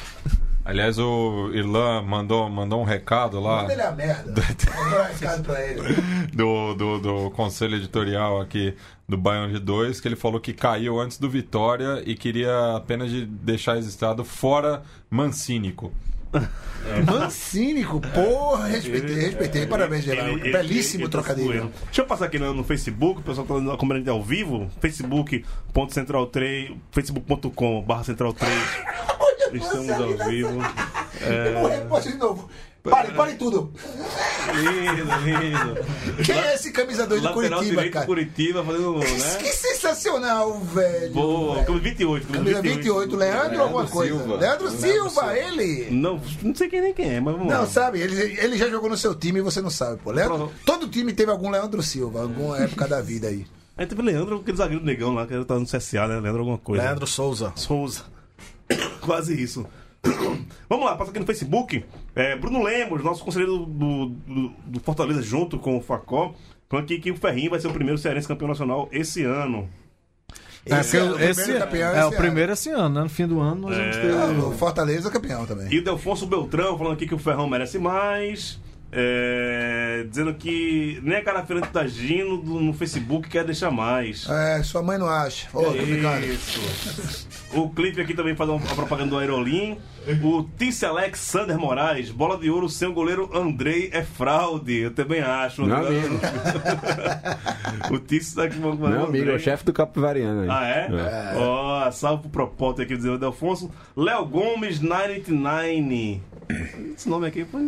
aliás 0.64 0.98
o 0.98 1.50
Irlan 1.52 2.02
mandou, 2.02 2.48
mandou 2.48 2.80
um 2.80 2.84
recado 2.84 3.40
lá. 3.40 3.62
Manda 3.62 3.72
ele 3.72 3.82
a 3.82 3.92
merda. 3.92 4.32
Dar 4.32 4.42
um 4.80 5.12
recado 5.12 5.42
pra 5.42 5.64
ele. 5.64 5.80
do, 6.32 6.74
do, 6.74 6.98
do 6.98 7.30
conselho 7.30 7.76
editorial 7.76 8.40
aqui 8.40 8.74
do 9.08 9.16
Baião 9.16 9.48
de 9.50 9.58
2, 9.58 10.00
que 10.00 10.08
ele 10.08 10.16
falou 10.16 10.40
que 10.40 10.52
caiu 10.52 10.98
antes 11.00 11.18
do 11.18 11.28
Vitória 11.28 12.02
e 12.06 12.14
queria 12.14 12.76
apenas 12.76 13.10
de 13.10 13.26
deixar 13.26 13.74
registrado 13.74 14.24
fora 14.24 14.82
Mancínico. 15.10 15.92
Mancínico, 17.06 18.00
porra, 18.00 18.66
respeitei, 18.66 19.14
respeitei. 19.16 19.66
Parabéns, 19.66 20.04
Geraldo. 20.04 20.40
Belíssimo 20.40 21.04
ele 21.04 21.10
tá 21.10 21.18
trocadilho. 21.18 21.70
Deixa 21.84 22.00
eu 22.00 22.06
passar 22.06 22.24
aqui 22.26 22.38
no, 22.38 22.54
no 22.54 22.64
Facebook, 22.64 23.20
o 23.20 23.22
pessoal 23.22 23.46
tá 23.46 23.60
na 23.60 23.76
comunidade 23.76 24.08
ao 24.10 24.22
vivo, 24.22 24.70
facebook.central3, 24.80 26.74
facebook.com 26.90 27.82
barra 27.82 28.04
central 28.04 28.32
3. 28.32 28.52
Estamos 29.52 29.90
ao 29.90 30.28
vivo. 30.28 30.58
Eu 31.20 31.60
vou 31.60 31.68
repórter 31.70 32.12
de 32.12 32.18
novo. 32.18 32.48
Pare, 32.82 33.12
pare 33.12 33.34
tudo. 33.34 33.72
Lindo, 34.56 35.04
lindo. 35.24 36.24
Quem 36.24 36.34
é 36.36 36.54
esse 36.54 36.72
camisa 36.72 37.06
2 37.06 37.22
do 37.22 37.32
Curitiba, 37.32 37.62
direito 37.62 37.92
cara? 37.92 38.06
Curitiba 38.06 38.64
fazendo, 38.64 38.98
Que 38.98 39.44
né? 39.44 39.52
sensacional, 39.52 40.58
velho. 40.58 41.12
Boa, 41.12 41.62
camisa 41.64 41.84
28. 41.84 42.26
Camisa 42.26 42.60
28, 42.60 43.16
Leandro, 43.16 43.62
alguma 43.62 43.86
coisa. 43.86 44.16
Silva. 44.18 44.36
Leandro 44.36 44.70
Silva, 44.72 45.38
ele. 45.38 45.90
Não, 45.92 46.20
não 46.42 46.54
sei 46.56 46.68
quem 46.68 46.80
nem 46.80 46.92
quem 46.92 47.14
é, 47.14 47.20
mas 47.20 47.34
vamos 47.34 47.52
lá. 47.52 47.58
Não, 47.58 47.66
sabe, 47.68 48.00
ele, 48.00 48.20
ele 48.40 48.56
já 48.56 48.68
jogou 48.68 48.90
no 48.90 48.96
seu 48.96 49.14
time 49.14 49.38
e 49.38 49.42
você 49.42 49.60
não 49.60 49.70
sabe, 49.70 50.00
pô. 50.02 50.10
Leandro, 50.10 50.50
todo 50.66 50.88
time 50.88 51.12
teve 51.12 51.30
algum 51.30 51.50
Leandro 51.50 51.82
Silva, 51.84 52.22
alguma 52.22 52.58
época 52.58 52.88
da 52.88 53.00
vida 53.00 53.28
aí. 53.28 53.46
Aí 53.76 53.86
teve 53.86 54.02
Leandro, 54.02 54.38
aquele 54.38 54.56
zagueiro 54.56 54.84
negão 54.84 55.14
lá, 55.14 55.24
que 55.24 55.44
tá 55.44 55.54
no 55.56 55.66
CSA, 55.66 56.08
né? 56.08 56.20
Leandro 56.20 56.40
alguma 56.40 56.58
coisa. 56.58 56.82
Leandro 56.82 57.06
Souza. 57.06 57.52
Souza. 57.54 58.11
Quase 59.02 59.40
isso. 59.40 59.66
Vamos 60.68 60.86
lá, 60.86 60.96
passa 60.96 61.10
aqui 61.10 61.20
no 61.20 61.26
Facebook. 61.26 61.84
É, 62.14 62.36
Bruno 62.36 62.62
Lemos, 62.62 63.04
nosso 63.04 63.22
conselheiro 63.24 63.58
do, 63.66 64.06
do, 64.06 64.48
do 64.66 64.80
Fortaleza, 64.80 65.22
junto 65.22 65.58
com 65.58 65.76
o 65.76 65.80
Facó, 65.80 66.34
falando 66.68 66.84
aqui 66.84 66.98
que 66.98 67.10
o 67.10 67.16
Ferrinho 67.16 67.50
vai 67.50 67.60
ser 67.60 67.68
o 67.68 67.72
primeiro 67.72 67.98
cearense 67.98 68.26
campeão 68.26 68.48
nacional 68.48 68.88
esse 68.90 69.22
ano. 69.24 69.68
Esse 70.64 70.96
é, 70.96 71.00
ano, 71.00 71.14
o 71.16 71.18
esse- 71.20 71.26
é 71.26 71.30
esse 71.30 71.52
o 71.52 72.06
ano. 72.06 72.16
primeiro 72.16 72.52
esse 72.52 72.70
ano, 72.70 72.94
né? 72.94 73.02
No 73.02 73.08
fim 73.08 73.26
do 73.26 73.40
ano 73.40 73.62
nós 73.68 73.76
vamos 73.76 73.96
ter. 73.96 74.12
Ah, 74.14 74.46
o 74.48 74.52
Fortaleza 74.52 75.08
é 75.08 75.12
campeão 75.12 75.44
também. 75.44 75.66
E 75.72 75.78
o 75.78 75.84
Delfonso 75.84 76.24
Beltrão 76.26 76.78
falando 76.78 76.92
aqui 76.94 77.06
que 77.06 77.14
o 77.14 77.18
Ferrão 77.18 77.48
merece 77.48 77.78
mais. 77.80 78.60
É, 78.94 80.04
dizendo 80.08 80.34
que 80.34 81.00
nem 81.02 81.16
a 81.16 81.24
cara 81.24 81.42
feira 81.46 81.62
de 81.62 81.68
Tagino 81.68 82.36
do- 82.36 82.60
no 82.60 82.74
Facebook 82.74 83.26
quer 83.28 83.42
deixar 83.42 83.70
mais. 83.70 84.28
É, 84.28 84.62
sua 84.62 84.82
mãe 84.82 84.98
não 84.98 85.08
acha. 85.08 85.48
Brincando. 85.52 86.26
Isso. 86.26 87.26
O 87.54 87.70
clipe 87.70 88.00
aqui 88.02 88.12
também 88.14 88.34
faz 88.36 88.48
uma 88.50 88.60
propaganda 88.60 89.10
do 89.10 89.18
Aerolim. 89.18 89.78
O 90.22 90.42
Tice 90.58 90.84
Alexander 90.84 91.56
Moraes, 91.58 92.10
bola 92.10 92.36
de 92.36 92.50
ouro 92.50 92.68
sem 92.68 92.88
o 92.88 92.92
goleiro 92.92 93.30
Andrei 93.32 93.88
é 93.92 94.02
fraude. 94.02 94.76
Eu 94.80 94.90
também 94.90 95.20
acho. 95.20 95.64
Meu 95.64 95.76
amigo. 95.76 96.18
o 97.90 97.98
Tice 97.98 98.34
tá 98.34 98.44
aqui 98.44 98.58
com 98.58 98.72
Meu 98.74 99.04
amigo, 99.04 99.30
é 99.30 99.34
o 99.34 99.38
chefe 99.38 99.64
do 99.64 99.72
Capivariano 99.72 100.42
aí. 100.42 100.48
Ah, 100.50 100.66
é? 100.66 100.88
Ó, 101.36 101.90
salve 101.90 102.22
pro 102.22 102.30
propósito 102.30 102.82
aqui 102.82 102.96
do 102.96 103.16
Delfonso. 103.18 103.70
Léo 103.96 104.26
Gomes 104.26 104.80
99. 104.80 106.20
Esse 106.96 107.08
nome 107.08 107.26
aqui 107.26 107.44
foi. 107.44 107.62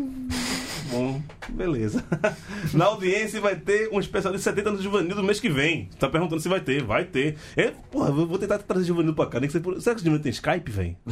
Bom, 0.91 1.20
beleza. 1.49 2.05
Na 2.72 2.87
audiência 2.87 3.41
vai 3.41 3.57
ter 3.57 3.89
um 3.93 3.99
especial 3.99 4.33
de 4.33 4.41
70 4.41 4.68
anos 4.68 4.81
de 4.81 4.85
Juvenil 4.85 5.16
do 5.16 5.22
mês 5.22 5.41
que 5.41 5.49
vem. 5.49 5.89
Tá 5.99 6.09
perguntando 6.09 6.41
se 6.41 6.49
vai 6.49 6.61
ter. 6.61 6.83
Vai 6.83 7.05
ter. 7.05 7.37
É, 7.57 7.72
porra, 7.91 8.11
eu 8.11 8.27
vou 8.27 8.39
tentar 8.39 8.59
trazer 8.59 8.85
Juvenil 8.85 9.14
pra 9.14 9.27
cá. 9.27 9.41
Nem 9.41 9.49
que. 9.49 9.59
Será 9.81 9.95
que 9.95 10.03
o 10.03 10.05
Juvenil 10.05 10.20
tem 10.20 10.31
Skype, 10.31 10.70
velho? 10.70 10.97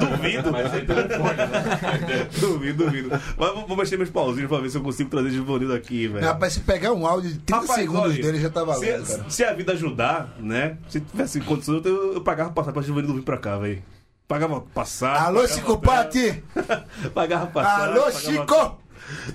duvido. 0.00 0.50
duvido, 2.40 2.84
duvido. 2.84 3.10
Mas 3.10 3.54
vou, 3.54 3.66
vou 3.66 3.76
mexer 3.76 3.96
meus 3.96 4.10
pauzinhos 4.10 4.48
pra 4.48 4.58
ver 4.58 4.70
se 4.70 4.78
eu 4.78 4.82
consigo 4.82 5.10
trazer 5.10 5.30
Juvenil 5.30 5.68
daqui, 5.68 6.08
velho. 6.08 6.24
Rapaz, 6.24 6.54
se 6.54 6.60
pegar 6.60 6.92
um 6.92 7.06
áudio 7.06 7.30
de 7.30 7.38
30 7.38 7.60
Rapaz, 7.60 7.80
segundos 7.80 8.02
olha, 8.12 8.22
dele 8.22 8.40
já 8.40 8.50
tá 8.50 8.64
valendo, 8.64 9.04
se, 9.04 9.16
cara. 9.16 9.30
se 9.30 9.44
a 9.44 9.52
vida 9.52 9.72
ajudar, 9.72 10.36
né? 10.40 10.78
Se 10.88 11.00
tivesse 11.00 11.40
condições, 11.40 11.84
eu, 11.84 12.14
eu 12.14 12.20
pagava 12.20 12.50
passagem 12.50 12.74
pra 12.74 12.82
Juvenil 12.82 13.14
vir 13.14 13.22
pra 13.22 13.36
cá, 13.38 13.58
velho. 13.58 13.82
Pagava 14.28 14.60
passagem. 14.60 15.24
Alô, 15.24 15.40
pagava 15.42 15.54
Chico 15.54 15.78
Pati! 15.78 16.44
Pagava 17.14 17.46
passagem. 17.46 17.84
Alô, 17.84 18.00
pagava- 18.02 18.18
Chico! 18.20 18.78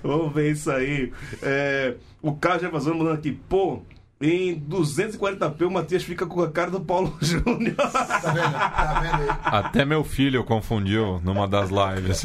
Vamos 0.04 0.34
ver 0.34 0.52
isso 0.52 0.70
aí. 0.70 1.14
É, 1.42 1.96
o 2.22 2.34
Carlos 2.36 2.62
Jefferson 2.62 2.94
mandando 2.94 3.14
aqui, 3.16 3.32
pô. 3.32 3.82
Em 4.24 4.60
240p, 4.70 5.66
o 5.66 5.72
Matias 5.72 6.04
fica 6.04 6.28
com 6.28 6.44
a 6.44 6.52
cara 6.52 6.70
do 6.70 6.80
Paulo 6.80 7.18
Júnior. 7.22 7.76
Tá 7.76 8.20
vendo? 8.34 8.52
Tá 8.52 9.00
vendo 9.02 9.32
aí? 9.32 9.38
Até 9.46 9.84
meu 9.84 10.04
filho 10.04 10.44
confundiu 10.44 11.20
numa 11.24 11.48
das 11.48 11.70
lives. 11.72 12.24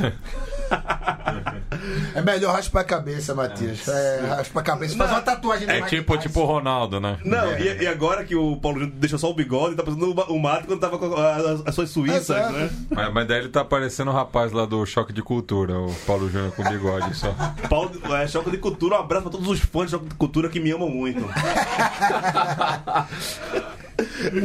É 2.14 2.22
melhor 2.22 2.54
raspar 2.54 2.80
a 2.80 2.84
cabeça, 2.84 3.34
Matias. 3.34 3.86
É, 3.88 4.26
raspa 4.26 4.60
a 4.60 4.62
cabeça. 4.62 4.96
Faz 4.96 5.10
uma 5.10 5.20
tatuagem 5.20 5.68
É 5.68 5.82
tipo, 5.82 6.16
tipo 6.16 6.40
o 6.40 6.44
Ronaldo, 6.44 7.00
né? 7.00 7.18
Não, 7.24 7.58
e, 7.58 7.82
e 7.82 7.86
agora 7.86 8.24
que 8.24 8.34
o 8.34 8.56
Paulo 8.56 8.80
Júnior 8.80 8.96
deixou 8.98 9.18
só 9.18 9.30
o 9.30 9.34
bigode, 9.34 9.76
tá 9.76 9.82
parecendo 9.82 10.10
o, 10.10 10.34
o 10.34 10.40
mato 10.40 10.66
quando 10.66 10.80
tava 10.80 10.98
com 10.98 11.14
as, 11.14 11.66
as 11.66 11.74
suas 11.74 11.90
suíças, 11.90 12.30
Exato. 12.30 12.52
né? 12.52 12.70
Mas, 12.90 13.12
mas 13.12 13.28
daí 13.28 13.38
ele 13.40 13.48
tá 13.48 13.64
parecendo 13.64 14.10
o 14.10 14.14
rapaz 14.14 14.52
lá 14.52 14.64
do 14.64 14.84
Choque 14.86 15.12
de 15.12 15.22
Cultura, 15.22 15.78
o 15.78 15.94
Paulo 16.06 16.30
Júnior 16.30 16.52
com 16.52 16.64
bigode 16.64 17.14
só. 17.14 17.34
Paulo, 17.68 17.90
é, 18.14 18.26
Choque 18.26 18.50
de 18.50 18.58
Cultura, 18.58 18.96
um 18.96 19.00
abraço 19.00 19.24
pra 19.24 19.32
todos 19.32 19.48
os 19.48 19.60
fãs 19.60 19.86
de 19.86 19.90
Choque 19.92 20.08
de 20.08 20.14
Cultura 20.14 20.48
que 20.48 20.60
me 20.60 20.70
amam 20.70 20.88
muito. 20.88 21.26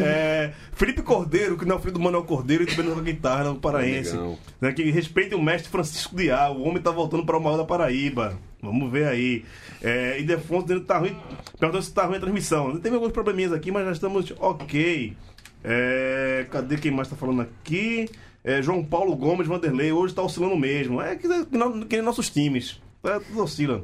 É, 0.03 0.51
Felipe 0.73 1.01
Cordeiro, 1.01 1.57
que 1.57 1.65
não 1.65 1.75
é 1.75 1.79
o 1.79 1.81
filho 1.81 1.93
do 1.93 1.99
Manuel 1.99 2.23
Cordeiro 2.23 2.63
e 2.63 2.67
também 2.67 2.85
toca 2.85 3.01
guitarra, 3.01 3.51
um 3.51 3.59
paraense. 3.59 4.17
Né, 4.59 4.71
que 4.71 4.89
respeite 4.89 5.35
o 5.35 5.41
mestre 5.41 5.69
Francisco 5.69 6.15
Diá, 6.15 6.49
o 6.49 6.63
homem 6.63 6.81
tá 6.81 6.91
voltando 6.91 7.25
para 7.25 7.37
o 7.37 7.41
maior 7.41 7.57
da 7.57 7.65
Paraíba. 7.65 8.37
Vamos 8.61 8.91
ver 8.91 9.07
aí. 9.07 9.43
É, 9.81 10.19
e 10.19 10.23
Defonso 10.23 10.67
dizendo 10.67 10.85
tá 10.85 10.99
ruim, 10.99 11.17
perguntando 11.59 11.83
se 11.83 11.93
tá 11.93 12.05
ruim 12.05 12.17
a 12.17 12.19
transmissão. 12.19 12.79
Teve 12.79 12.95
alguns 12.95 13.11
probleminhas 13.11 13.51
aqui, 13.51 13.71
mas 13.71 13.85
já 13.85 13.91
estamos 13.91 14.33
ok. 14.39 15.15
É, 15.63 16.45
cadê 16.49 16.77
quem 16.77 16.91
mais 16.91 17.07
tá 17.07 17.15
falando 17.15 17.41
aqui? 17.41 18.09
É, 18.43 18.61
João 18.61 18.83
Paulo 18.83 19.15
Gomes 19.15 19.47
Vanderlei, 19.47 19.91
hoje 19.91 20.13
tá 20.13 20.21
oscilando 20.21 20.55
mesmo. 20.57 21.01
É 21.01 21.15
que, 21.15 21.27
que, 21.27 21.45
que 21.87 21.95
nem 21.95 22.01
nossos 22.01 22.29
times. 22.29 22.79
É, 23.03 23.19
tudo 23.19 23.43
oscila. 23.43 23.83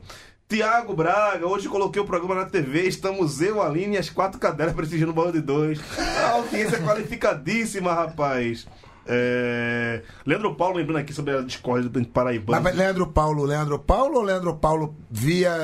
Tiago 0.49 0.93
Braga, 0.93 1.45
hoje 1.45 1.67
coloquei 1.67 2.01
o 2.01 2.05
programa 2.05 2.33
na 2.33 2.45
TV. 2.45 2.83
Estamos 2.83 3.41
eu, 3.41 3.61
Aline 3.61 3.95
e 3.95 3.97
as 3.97 4.09
quatro 4.09 4.39
cadelas 4.39 4.73
prestigiando 4.73 5.11
o 5.11 5.15
Bola 5.15 5.29
de 5.29 5.41
Dois. 5.41 5.77
A 6.23 6.29
audiência 6.29 6.77
é 6.77 6.79
qualificadíssima, 6.79 7.93
rapaz. 7.93 8.65
É... 9.07 10.01
Leandro 10.25 10.55
Paulo 10.55 10.77
lembrando 10.77 10.99
aqui 10.99 11.13
sobre 11.13 11.35
a 11.35 11.41
discórdia 11.41 11.89
do 11.89 12.05
Paraibano. 12.07 12.61
Mas 12.61 12.75
Leandro 12.75 13.07
Paulo, 13.07 13.45
Leandro 13.45 13.79
Paulo 13.79 14.17
ou 14.17 14.23
Leandro 14.23 14.55
Paulo 14.55 14.95
via. 15.09 15.55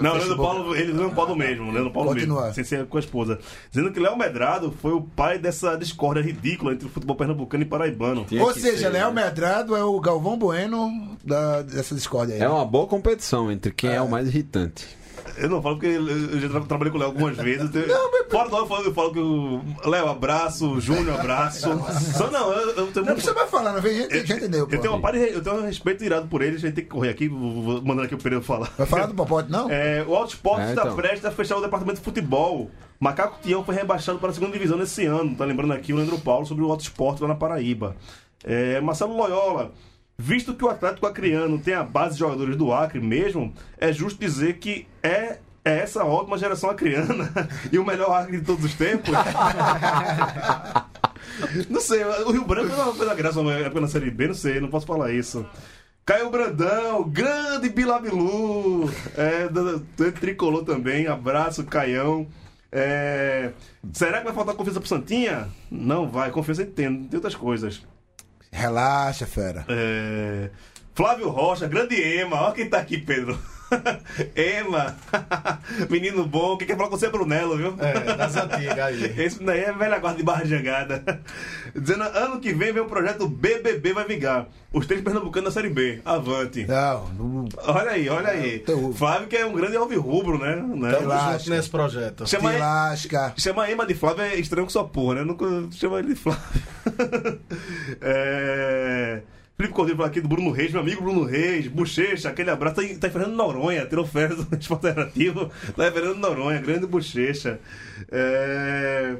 Não, 0.00 0.14
Leandro 0.14 0.36
Paulo, 0.36 0.74
ele 0.74 0.92
Leandro 0.92 1.14
Paulo 1.14 1.36
mesmo, 1.36 1.70
Leandro 1.70 1.90
Paulo 1.90 2.10
Continua. 2.10 2.42
mesmo, 2.42 2.54
sem 2.54 2.64
ser 2.64 2.86
com 2.86 2.96
a 2.96 3.00
esposa. 3.00 3.38
Dizendo 3.70 3.92
que 3.92 4.00
Léo 4.00 4.16
Medrado 4.16 4.72
foi 4.72 4.92
o 4.92 5.02
pai 5.02 5.38
dessa 5.38 5.76
discórdia 5.76 6.22
ridícula 6.22 6.72
entre 6.72 6.86
o 6.86 6.90
futebol 6.90 7.16
pernambucano 7.16 7.62
e 7.62 7.66
paraibano. 7.66 8.24
Tinha 8.24 8.42
Ou 8.42 8.52
seja, 8.52 8.78
ser, 8.78 8.88
Léo 8.88 9.12
né? 9.12 9.24
Medrado 9.24 9.76
é 9.76 9.84
o 9.84 10.00
Galvão 10.00 10.38
Bueno 10.38 11.16
da, 11.24 11.62
dessa 11.62 11.94
discórdia 11.94 12.34
aí. 12.34 12.40
É 12.40 12.48
uma 12.48 12.64
boa 12.64 12.86
competição 12.86 13.50
entre 13.50 13.72
quem 13.72 13.90
é, 13.90 14.00
o 14.00 14.08
mais 14.08 14.28
irritante. 14.28 14.99
Eu 15.36 15.48
não 15.48 15.62
falo 15.62 15.76
porque 15.76 15.86
eu 15.86 16.40
já 16.40 16.48
tra- 16.48 16.60
trabalhei 16.60 16.90
com 16.92 16.98
o 16.98 17.00
Léo 17.00 17.08
algumas 17.10 17.36
vezes. 17.36 17.70
Eu- 17.74 18.10
Fora 18.30 18.48
do 18.48 18.56
ar, 18.56 18.60
eu 18.62 18.66
falo, 18.68 18.84
eu 18.84 18.94
falo 18.94 19.12
que 19.12 19.18
o 19.18 19.60
Léo, 19.88 20.08
abraço, 20.08 20.80
Júnior, 20.80 21.18
abraço. 21.18 21.68
Só 22.16 22.30
não, 22.30 22.52
eu, 22.52 22.68
eu 22.76 22.86
tenho 22.92 23.06
Não 23.06 23.12
precisa 23.14 23.34
mais 23.34 23.50
falar, 23.50 23.72
não. 23.72 23.80
Vem 23.82 23.96
gente, 23.96 24.26
já 24.26 24.36
entendeu. 24.36 24.68
eu 24.70 24.80
tenho, 24.80 24.92
uma 24.94 25.00
par 25.00 25.12
de- 25.12 25.32
eu 25.32 25.42
tenho 25.42 25.56
um 25.56 25.62
respeito 25.64 26.04
irado 26.04 26.28
por 26.28 26.42
ele, 26.42 26.56
a 26.56 26.58
gente 26.58 26.74
tem 26.74 26.84
que 26.84 26.90
correr 26.90 27.08
aqui, 27.08 27.28
vou, 27.28 27.82
mandando 27.82 28.02
aqui 28.02 28.14
o 28.14 28.18
Pereira 28.18 28.44
falar. 28.44 28.70
Vai 28.78 28.86
falar 28.86 29.06
do 29.06 29.14
Popote, 29.14 29.50
não? 29.50 29.68
É, 29.70 30.04
o 30.06 30.14
Auto 30.14 30.30
Esporte 30.34 30.62
É, 30.66 30.68
está 30.70 30.82
então. 30.82 30.94
prestes 30.96 31.24
a 31.24 31.30
fechar 31.30 31.56
o 31.56 31.60
departamento 31.60 31.98
de 31.98 32.04
futebol. 32.04 32.70
Macaco 33.00 33.38
Tião 33.42 33.64
foi 33.64 33.74
rebaixado 33.74 34.18
para 34.18 34.30
a 34.30 34.32
segunda 34.32 34.52
divisão 34.52 34.76
nesse 34.76 35.06
ano. 35.06 35.34
Tá 35.34 35.44
lembrando 35.44 35.72
aqui 35.72 35.92
o 35.92 35.96
Leandro 35.96 36.18
Paulo 36.18 36.44
sobre 36.46 36.62
o 36.62 36.70
Auto 36.70 36.82
Esporte 36.82 37.22
lá 37.22 37.28
na 37.28 37.34
Paraíba. 37.34 37.96
É, 38.44 38.80
Marcelo 38.80 39.16
Loyola. 39.16 39.72
Visto 40.22 40.52
que 40.52 40.62
o 40.62 40.68
Atlético 40.68 41.06
Acreano 41.06 41.58
tem 41.58 41.72
a 41.72 41.82
base 41.82 42.12
de 42.12 42.20
jogadores 42.20 42.54
do 42.54 42.70
Acre 42.74 43.00
mesmo, 43.00 43.54
é 43.78 43.90
justo 43.90 44.20
dizer 44.20 44.58
que 44.58 44.86
é, 45.02 45.38
é 45.64 45.78
essa 45.78 46.04
ótima 46.04 46.36
geração 46.36 46.68
acreana 46.68 47.32
e 47.72 47.78
o 47.78 47.86
melhor 47.86 48.12
Acre 48.12 48.38
de 48.38 48.44
todos 48.44 48.62
os 48.62 48.74
tempos. 48.74 49.14
não 51.70 51.80
sei, 51.80 52.04
o 52.04 52.32
Rio 52.32 52.44
Branco 52.44 52.76
não 52.76 52.94
fez 52.94 53.08
a 53.08 53.14
graça 53.14 53.42
na 53.42 53.52
época 53.52 53.80
na 53.80 53.88
Série 53.88 54.10
B, 54.10 54.26
não 54.28 54.34
sei, 54.34 54.60
não 54.60 54.68
posso 54.68 54.86
falar 54.86 55.10
isso. 55.10 55.46
Caio 56.04 56.28
Brandão, 56.28 57.08
grande 57.08 57.70
Bilabilu, 57.70 58.90
é, 59.16 59.48
do 59.48 59.80
tricolor 60.20 60.64
também, 60.64 61.06
abraço, 61.06 61.64
Caião. 61.64 62.26
É, 62.70 63.52
será 63.90 64.18
que 64.18 64.24
vai 64.24 64.34
faltar 64.34 64.54
confiança 64.54 64.80
pro 64.80 64.88
Santinha? 64.88 65.48
Não 65.70 66.06
vai, 66.06 66.30
confiança 66.30 66.66
tem, 66.66 67.04
tem 67.04 67.16
outras 67.16 67.34
coisas. 67.34 67.80
Relaxa, 68.52 69.26
fera. 69.26 69.64
É, 69.68 70.50
Flávio 70.94 71.28
Rocha, 71.28 71.66
grande 71.68 71.94
Ema, 72.00 72.42
olha 72.42 72.54
quem 72.54 72.68
tá 72.68 72.78
aqui, 72.78 72.98
Pedro. 72.98 73.38
Ema, 74.34 74.96
menino 75.88 76.26
bom, 76.26 76.56
quem 76.56 76.66
quer 76.66 76.76
falar 76.76 76.88
com 76.88 76.98
você 76.98 77.06
é 77.06 77.10
Brunello, 77.10 77.56
viu? 77.56 77.76
É, 77.78 78.16
das 78.16 78.34
antigas 78.36 78.76
aí. 78.78 79.04
Esse 79.16 79.40
daí 79.44 79.60
é 79.60 79.72
velha 79.72 79.98
guarda 80.00 80.18
de 80.18 80.24
barra 80.24 80.44
jangada. 80.44 81.20
Dizendo, 81.74 82.02
ano 82.02 82.40
que 82.40 82.52
vem 82.52 82.72
vem 82.72 82.82
o 82.82 82.86
projeto 82.86 83.28
BBB 83.28 83.92
vai 83.92 84.04
vingar. 84.04 84.48
Os 84.72 84.86
três 84.86 85.00
pernambucanos 85.02 85.54
da 85.54 85.60
Série 85.60 85.72
B. 85.72 86.00
Avante. 86.04 86.66
Não, 86.66 87.08
não. 87.10 87.48
Olha 87.58 87.92
aí, 87.92 88.08
olha 88.08 88.28
aí. 88.30 88.58
Teu- 88.58 88.92
Flávio 88.92 89.28
que 89.28 89.36
é 89.36 89.46
um 89.46 89.52
grande 89.52 89.76
alvirrubro, 89.76 90.36
né? 90.38 90.56
né? 90.56 90.90
Estamos 90.92 91.46
nesse 91.46 91.70
projeto. 91.70 92.26
Chama, 92.28 92.52
Te 92.52 92.58
lasca. 92.58 93.34
chama 93.36 93.70
Ema 93.70 93.86
de 93.86 93.94
Flávio 93.94 94.22
é 94.24 94.34
estranho 94.34 94.66
com 94.66 94.70
sua 94.70 94.84
porra, 94.84 95.16
né? 95.16 95.22
Nunca 95.24 95.44
chama 95.72 96.00
ele 96.00 96.08
de 96.08 96.14
Flávio. 96.16 96.42
é... 98.00 99.22
Felipe 99.56 99.74
Cordeiro 99.74 99.98
fala 99.98 100.08
aqui 100.08 100.22
do 100.22 100.28
Bruno 100.28 100.50
Reis, 100.50 100.72
meu 100.72 100.80
amigo 100.80 101.02
Bruno 101.02 101.24
Reis, 101.24 101.66
Bochecha, 101.66 102.30
aquele 102.30 102.50
abraço, 102.50 102.76
tá, 102.76 102.82
tá 102.98 103.10
Fernando 103.10 103.34
Noronha, 103.34 103.84
tirou 103.84 104.06
férias 104.06 104.42
do 104.42 104.56
esporte 104.56 104.86
interativo, 104.86 105.50
tá 105.76 105.92
Fernando 105.92 106.16
Noronha, 106.16 106.60
grande 106.62 106.86
Bochecha. 106.86 107.60
É... 108.10 109.16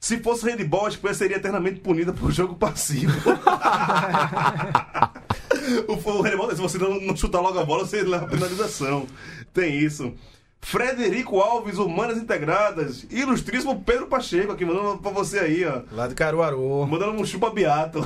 Se 0.00 0.18
fosse 0.18 0.44
handball, 0.44 0.86
a 0.86 0.88
Espanha 0.88 1.14
seria 1.14 1.36
eternamente 1.36 1.80
punida 1.80 2.12
por 2.12 2.32
jogo 2.32 2.56
passivo. 2.56 3.12
o, 5.86 5.92
o 5.92 6.22
handball, 6.22 6.50
se 6.50 6.60
você 6.60 6.78
não, 6.78 7.00
não 7.00 7.16
chutar 7.16 7.40
logo 7.40 7.58
a 7.58 7.64
bola, 7.64 7.86
você 7.86 8.02
leva 8.02 8.26
penalização. 8.26 9.06
Tem 9.52 9.78
isso. 9.78 10.14
Frederico 10.60 11.40
Alves, 11.40 11.78
Humanas 11.78 12.18
Integradas. 12.18 13.06
Ilustríssimo 13.10 13.80
Pedro 13.82 14.06
Pacheco 14.08 14.52
aqui, 14.52 14.64
mandando 14.64 14.98
pra 14.98 15.10
você 15.12 15.38
aí, 15.38 15.64
ó. 15.64 15.82
Lá 15.92 16.08
de 16.08 16.14
Caruaru. 16.14 16.86
Mandando 16.86 17.12
um 17.12 17.24
chupa 17.24 17.50
beato. 17.50 18.00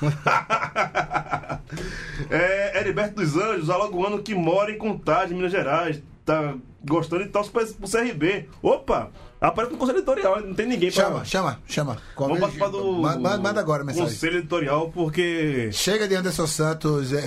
é, 2.30 2.80
Heriberto 2.80 3.16
dos 3.16 3.36
Anjos, 3.36 3.70
alagoano 3.70 4.22
que 4.22 4.34
mora 4.34 4.72
em 4.72 4.78
Contagem, 4.78 5.36
Minas 5.36 5.52
Gerais. 5.52 6.02
Tá 6.24 6.54
gostando 6.84 7.22
e 7.24 7.28
torce 7.28 7.50
pro 7.50 7.66
CRB. 7.88 8.48
Opa! 8.62 9.10
Aparece 9.40 9.72
no 9.72 9.78
conselho 9.78 9.98
editorial, 9.98 10.40
não 10.40 10.52
tem 10.52 10.66
ninguém 10.66 10.90
pra... 10.90 11.04
Chama, 11.04 11.24
chama, 11.24 11.60
chama. 11.66 11.96
Vamos 12.16 12.40
participar 12.40 12.68
do... 12.68 12.92
Manda, 12.94 13.38
manda- 13.38 13.60
agora 13.60 13.82
a 13.82 13.86
mensagem. 13.86 14.08
Conselho 14.08 14.38
editorial, 14.38 14.90
porque... 14.90 15.70
Chega 15.72 16.08
de 16.08 16.16
Anderson 16.16 16.46
Santos 16.46 17.12
é, 17.12 17.24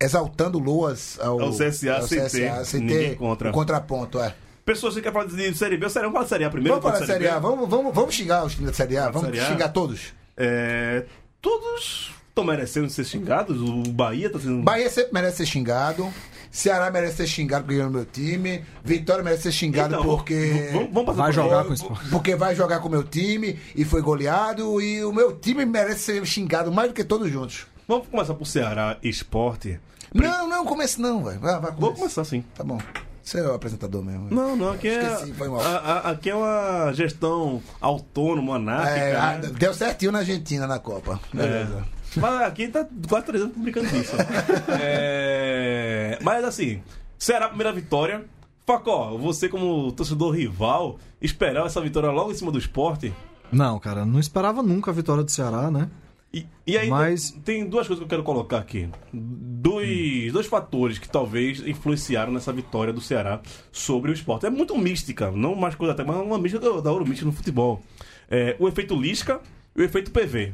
exaltando 0.00 0.58
luas 0.58 1.18
ao, 1.20 1.40
Ao 1.40 1.50
CSA 1.52 2.02
sem 2.06 2.20
ter 2.28 2.64
sem 2.64 2.80
ninguém 2.80 3.10
ter 3.10 3.16
contra. 3.16 3.50
o 3.50 3.52
contraponto, 3.52 4.18
é. 4.20 4.34
Pessoas 4.64 4.94
que 4.94 5.00
querem 5.00 5.12
falar 5.12 5.26
de 5.26 5.54
Série 5.56 5.76
B, 5.76 5.88
Série 5.88 6.06
A, 6.06 6.08
vamos 6.08 6.12
falar 6.14 6.24
de 6.24 6.28
Série 6.30 6.44
A 6.44 6.50
primeiro? 6.50 6.80
Vamos 6.80 6.82
falar 6.84 6.94
da 6.98 7.06
depois 7.06 7.18
Série 7.22 7.28
A, 7.36 7.38
vamos, 7.38 7.68
vamos, 7.68 7.94
vamos 7.94 8.14
xingar 8.14 8.44
os 8.44 8.52
times 8.54 8.70
da 8.70 8.74
Série 8.76 8.96
A, 8.98 9.10
vamos 9.10 9.28
Série 9.28 9.40
A? 9.40 9.46
xingar 9.46 9.68
todos. 9.68 10.00
É, 10.36 11.04
todos 11.40 12.10
estão 12.28 12.44
merecendo 12.44 12.90
ser 12.90 13.04
xingados. 13.04 13.60
O 13.60 13.82
Bahia 13.92 14.28
tá 14.28 14.38
sendo. 14.40 14.62
Bahia 14.62 14.90
sempre 14.90 15.14
merece 15.14 15.38
ser 15.38 15.46
xingado. 15.46 16.12
Ceará 16.50 16.90
merece 16.90 17.16
ser 17.18 17.26
xingado 17.26 17.64
porque 17.64 17.76
ganhou 17.76 17.90
no 17.90 17.96
meu 17.98 18.06
time. 18.06 18.64
Vitória 18.84 19.22
merece 19.22 19.44
ser 19.44 19.52
xingado 19.52 19.94
Então, 19.94 20.04
porque. 20.04 20.70
Vamos, 20.72 20.90
vamos 20.92 21.16
Vai 21.16 21.26
por- 21.28 21.34
jogar 21.34 21.64
com 21.64 21.72
o. 21.74 22.10
Porque 22.10 22.34
vai 22.34 22.54
jogar 22.54 22.80
com 22.80 22.88
o 22.88 22.90
meu 22.90 23.02
time 23.04 23.58
e 23.74 23.84
foi 23.84 24.00
goleado. 24.02 24.80
E 24.80 25.04
o 25.04 25.12
meu 25.12 25.32
time 25.38 25.64
merece 25.64 26.00
ser 26.00 26.26
xingado 26.26 26.72
mais 26.72 26.88
do 26.88 26.94
que 26.94 27.04
todos 27.04 27.30
juntos. 27.30 27.66
Vamos 27.88 28.08
começar 28.08 28.34
por 28.34 28.46
Ceará 28.46 28.96
Esporte. 29.02 29.78
Não, 30.14 30.48
não, 30.48 30.64
comece 30.64 31.00
não, 31.00 31.22
velho. 31.24 31.38
Vai, 31.40 31.60
vai, 31.60 31.72
Vou 31.72 31.92
começar 31.92 32.22
assim. 32.22 32.42
Tá 32.54 32.64
bom. 32.64 32.78
Você 33.22 33.40
é 33.40 33.42
o 33.42 33.54
apresentador 33.54 34.04
mesmo. 34.04 34.28
Não, 34.30 34.54
não, 34.56 34.70
aqui 34.72 34.88
é. 34.88 35.02
Esqueci, 35.14 35.32
foi 35.34 35.48
mal. 35.48 35.60
a- 35.60 35.76
a- 35.78 36.10
aqui 36.12 36.30
é 36.30 36.34
uma 36.34 36.92
gestão 36.92 37.60
autônoma, 37.80 38.56
anárquica. 38.56 38.96
É, 38.98 39.16
ah, 39.16 39.38
né? 39.38 39.50
deu 39.58 39.74
certinho 39.74 40.12
na 40.12 40.20
Argentina 40.20 40.66
na 40.66 40.78
Copa. 40.78 41.18
Beleza. 41.32 41.84
Mas 42.16 42.42
aqui 42.42 42.68
tá 42.68 42.86
quase 43.08 43.26
três 43.26 43.42
anos 43.42 43.54
publicando 43.54 43.86
isso. 43.96 44.12
É, 44.80 46.18
Mas 46.22 46.44
assim, 46.44 46.80
Ceará, 47.18 47.48
primeira 47.48 47.72
vitória. 47.72 48.24
Facó, 48.66 49.16
você 49.16 49.48
como 49.48 49.92
torcedor 49.92 50.34
rival, 50.34 50.98
esperava 51.22 51.66
essa 51.66 51.80
vitória 51.80 52.10
logo 52.10 52.32
em 52.32 52.34
cima 52.34 52.50
do 52.50 52.58
esporte? 52.58 53.14
Não, 53.52 53.78
cara, 53.78 54.04
não 54.04 54.18
esperava 54.18 54.60
nunca 54.60 54.90
a 54.90 54.94
vitória 54.94 55.22
do 55.22 55.30
Ceará, 55.30 55.70
né? 55.70 55.88
E, 56.32 56.46
e 56.66 56.76
aí 56.76 56.88
Mas- 56.90 57.30
tem 57.44 57.66
duas 57.66 57.86
coisas 57.86 57.98
que 58.00 58.04
eu 58.04 58.08
quero 58.08 58.22
colocar 58.22 58.58
aqui. 58.58 58.88
Dois, 59.12 60.32
dois 60.32 60.46
fatores 60.46 60.98
que 60.98 61.08
talvez 61.08 61.60
influenciaram 61.66 62.32
nessa 62.32 62.52
vitória 62.52 62.92
do 62.92 63.00
Ceará 63.00 63.40
sobre 63.72 64.10
o 64.10 64.14
esporte. 64.14 64.46
É 64.46 64.50
muito 64.50 64.76
mística, 64.76 65.30
não 65.30 65.54
mais 65.54 65.74
coisa 65.74 65.92
até, 65.92 66.04
mas 66.04 66.16
uma 66.16 66.38
mística 66.38 66.64
da, 66.64 66.80
da 66.80 66.92
ouro 66.92 67.04
mística 67.06 67.26
no 67.26 67.32
futebol. 67.32 67.82
É, 68.30 68.56
o 68.58 68.68
efeito 68.68 68.94
Lisca 68.94 69.40
e 69.74 69.80
o 69.80 69.84
efeito 69.84 70.10
PV. 70.10 70.52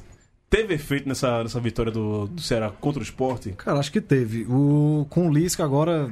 Teve 0.49 0.75
efeito 0.75 1.09
nessa, 1.09 1.43
nessa 1.43 1.59
vitória 1.59 1.91
do, 1.91 2.27
do 2.27 2.41
Ceará 2.43 2.71
contra 2.71 3.01
o 3.01 3.03
esporte? 3.03 3.53
Cara, 3.53 3.79
acho 3.79 3.91
que 3.91 4.01
teve. 4.01 4.45
O, 4.49 5.07
com 5.09 5.29
o 5.29 5.33
Lisca 5.33 5.65
agora, 5.65 6.07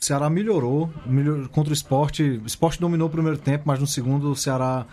o 0.00 0.04
Ceará 0.04 0.30
melhorou, 0.30 0.90
melhor- 1.06 1.46
contra 1.48 1.70
o 1.70 1.74
esporte. 1.74 2.22
O 2.22 2.46
esporte 2.46 2.80
dominou 2.80 3.08
o 3.08 3.10
primeiro 3.10 3.36
tempo, 3.38 3.64
mas 3.66 3.78
no 3.78 3.86
segundo 3.86 4.30
o 4.30 4.36
Ceará 4.36 4.86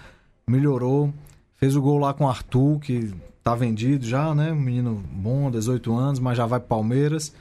melhorou. 0.47 1.13
Fez 1.55 1.75
o 1.75 1.81
gol 1.81 1.97
lá 1.97 2.13
com 2.13 2.25
o 2.25 2.29
Arthur, 2.29 2.79
que 2.79 3.13
tá 3.49 3.55
vendido 3.55 4.05
já, 4.05 4.35
né? 4.35 4.51
Um 4.51 4.59
menino 4.59 5.03
bom, 5.11 5.49
18 5.49 5.91
anos, 5.95 6.19
mas 6.19 6.37
já 6.37 6.45
vai 6.45 6.59
pro 6.59 6.69
Palmeiras. 6.69 7.33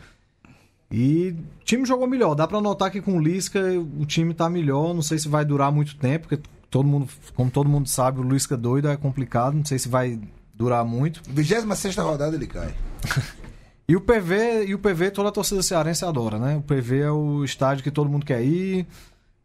E 0.90 1.34
o 1.60 1.64
time 1.64 1.84
jogou 1.84 2.06
melhor. 2.06 2.34
Dá 2.34 2.46
pra 2.46 2.60
notar 2.62 2.90
que 2.90 3.02
com 3.02 3.18
o 3.18 3.20
Lisca 3.20 3.60
o 4.00 4.06
time 4.06 4.32
tá 4.32 4.48
melhor. 4.48 4.94
Não 4.94 5.02
sei 5.02 5.18
se 5.18 5.28
vai 5.28 5.44
durar 5.44 5.70
muito 5.70 5.96
tempo, 5.96 6.26
porque 6.26 6.42
todo 6.70 6.86
mundo, 6.86 7.08
como 7.34 7.50
todo 7.50 7.68
mundo 7.68 7.88
sabe, 7.88 8.20
o 8.20 8.22
Lisca 8.22 8.56
doido 8.56 8.88
é 8.88 8.96
complicado. 8.96 9.54
Não 9.54 9.64
sei 9.64 9.78
se 9.78 9.88
vai 9.88 10.18
durar 10.54 10.82
muito. 10.84 11.20
26 11.28 11.96
rodada 11.96 12.34
ele 12.34 12.46
cai. 12.46 12.74
E 13.90 13.96
o 13.96 14.02
PV, 14.02 14.66
e 14.66 14.74
o 14.74 14.78
PV 14.78 15.10
toda 15.12 15.30
a 15.30 15.32
torcida 15.32 15.62
cearense 15.62 16.04
adora, 16.04 16.38
né? 16.38 16.56
O 16.58 16.60
PV 16.60 16.98
é 16.98 17.10
o 17.10 17.42
estádio 17.42 17.82
que 17.82 17.90
todo 17.90 18.10
mundo 18.10 18.26
quer 18.26 18.42
ir. 18.42 18.86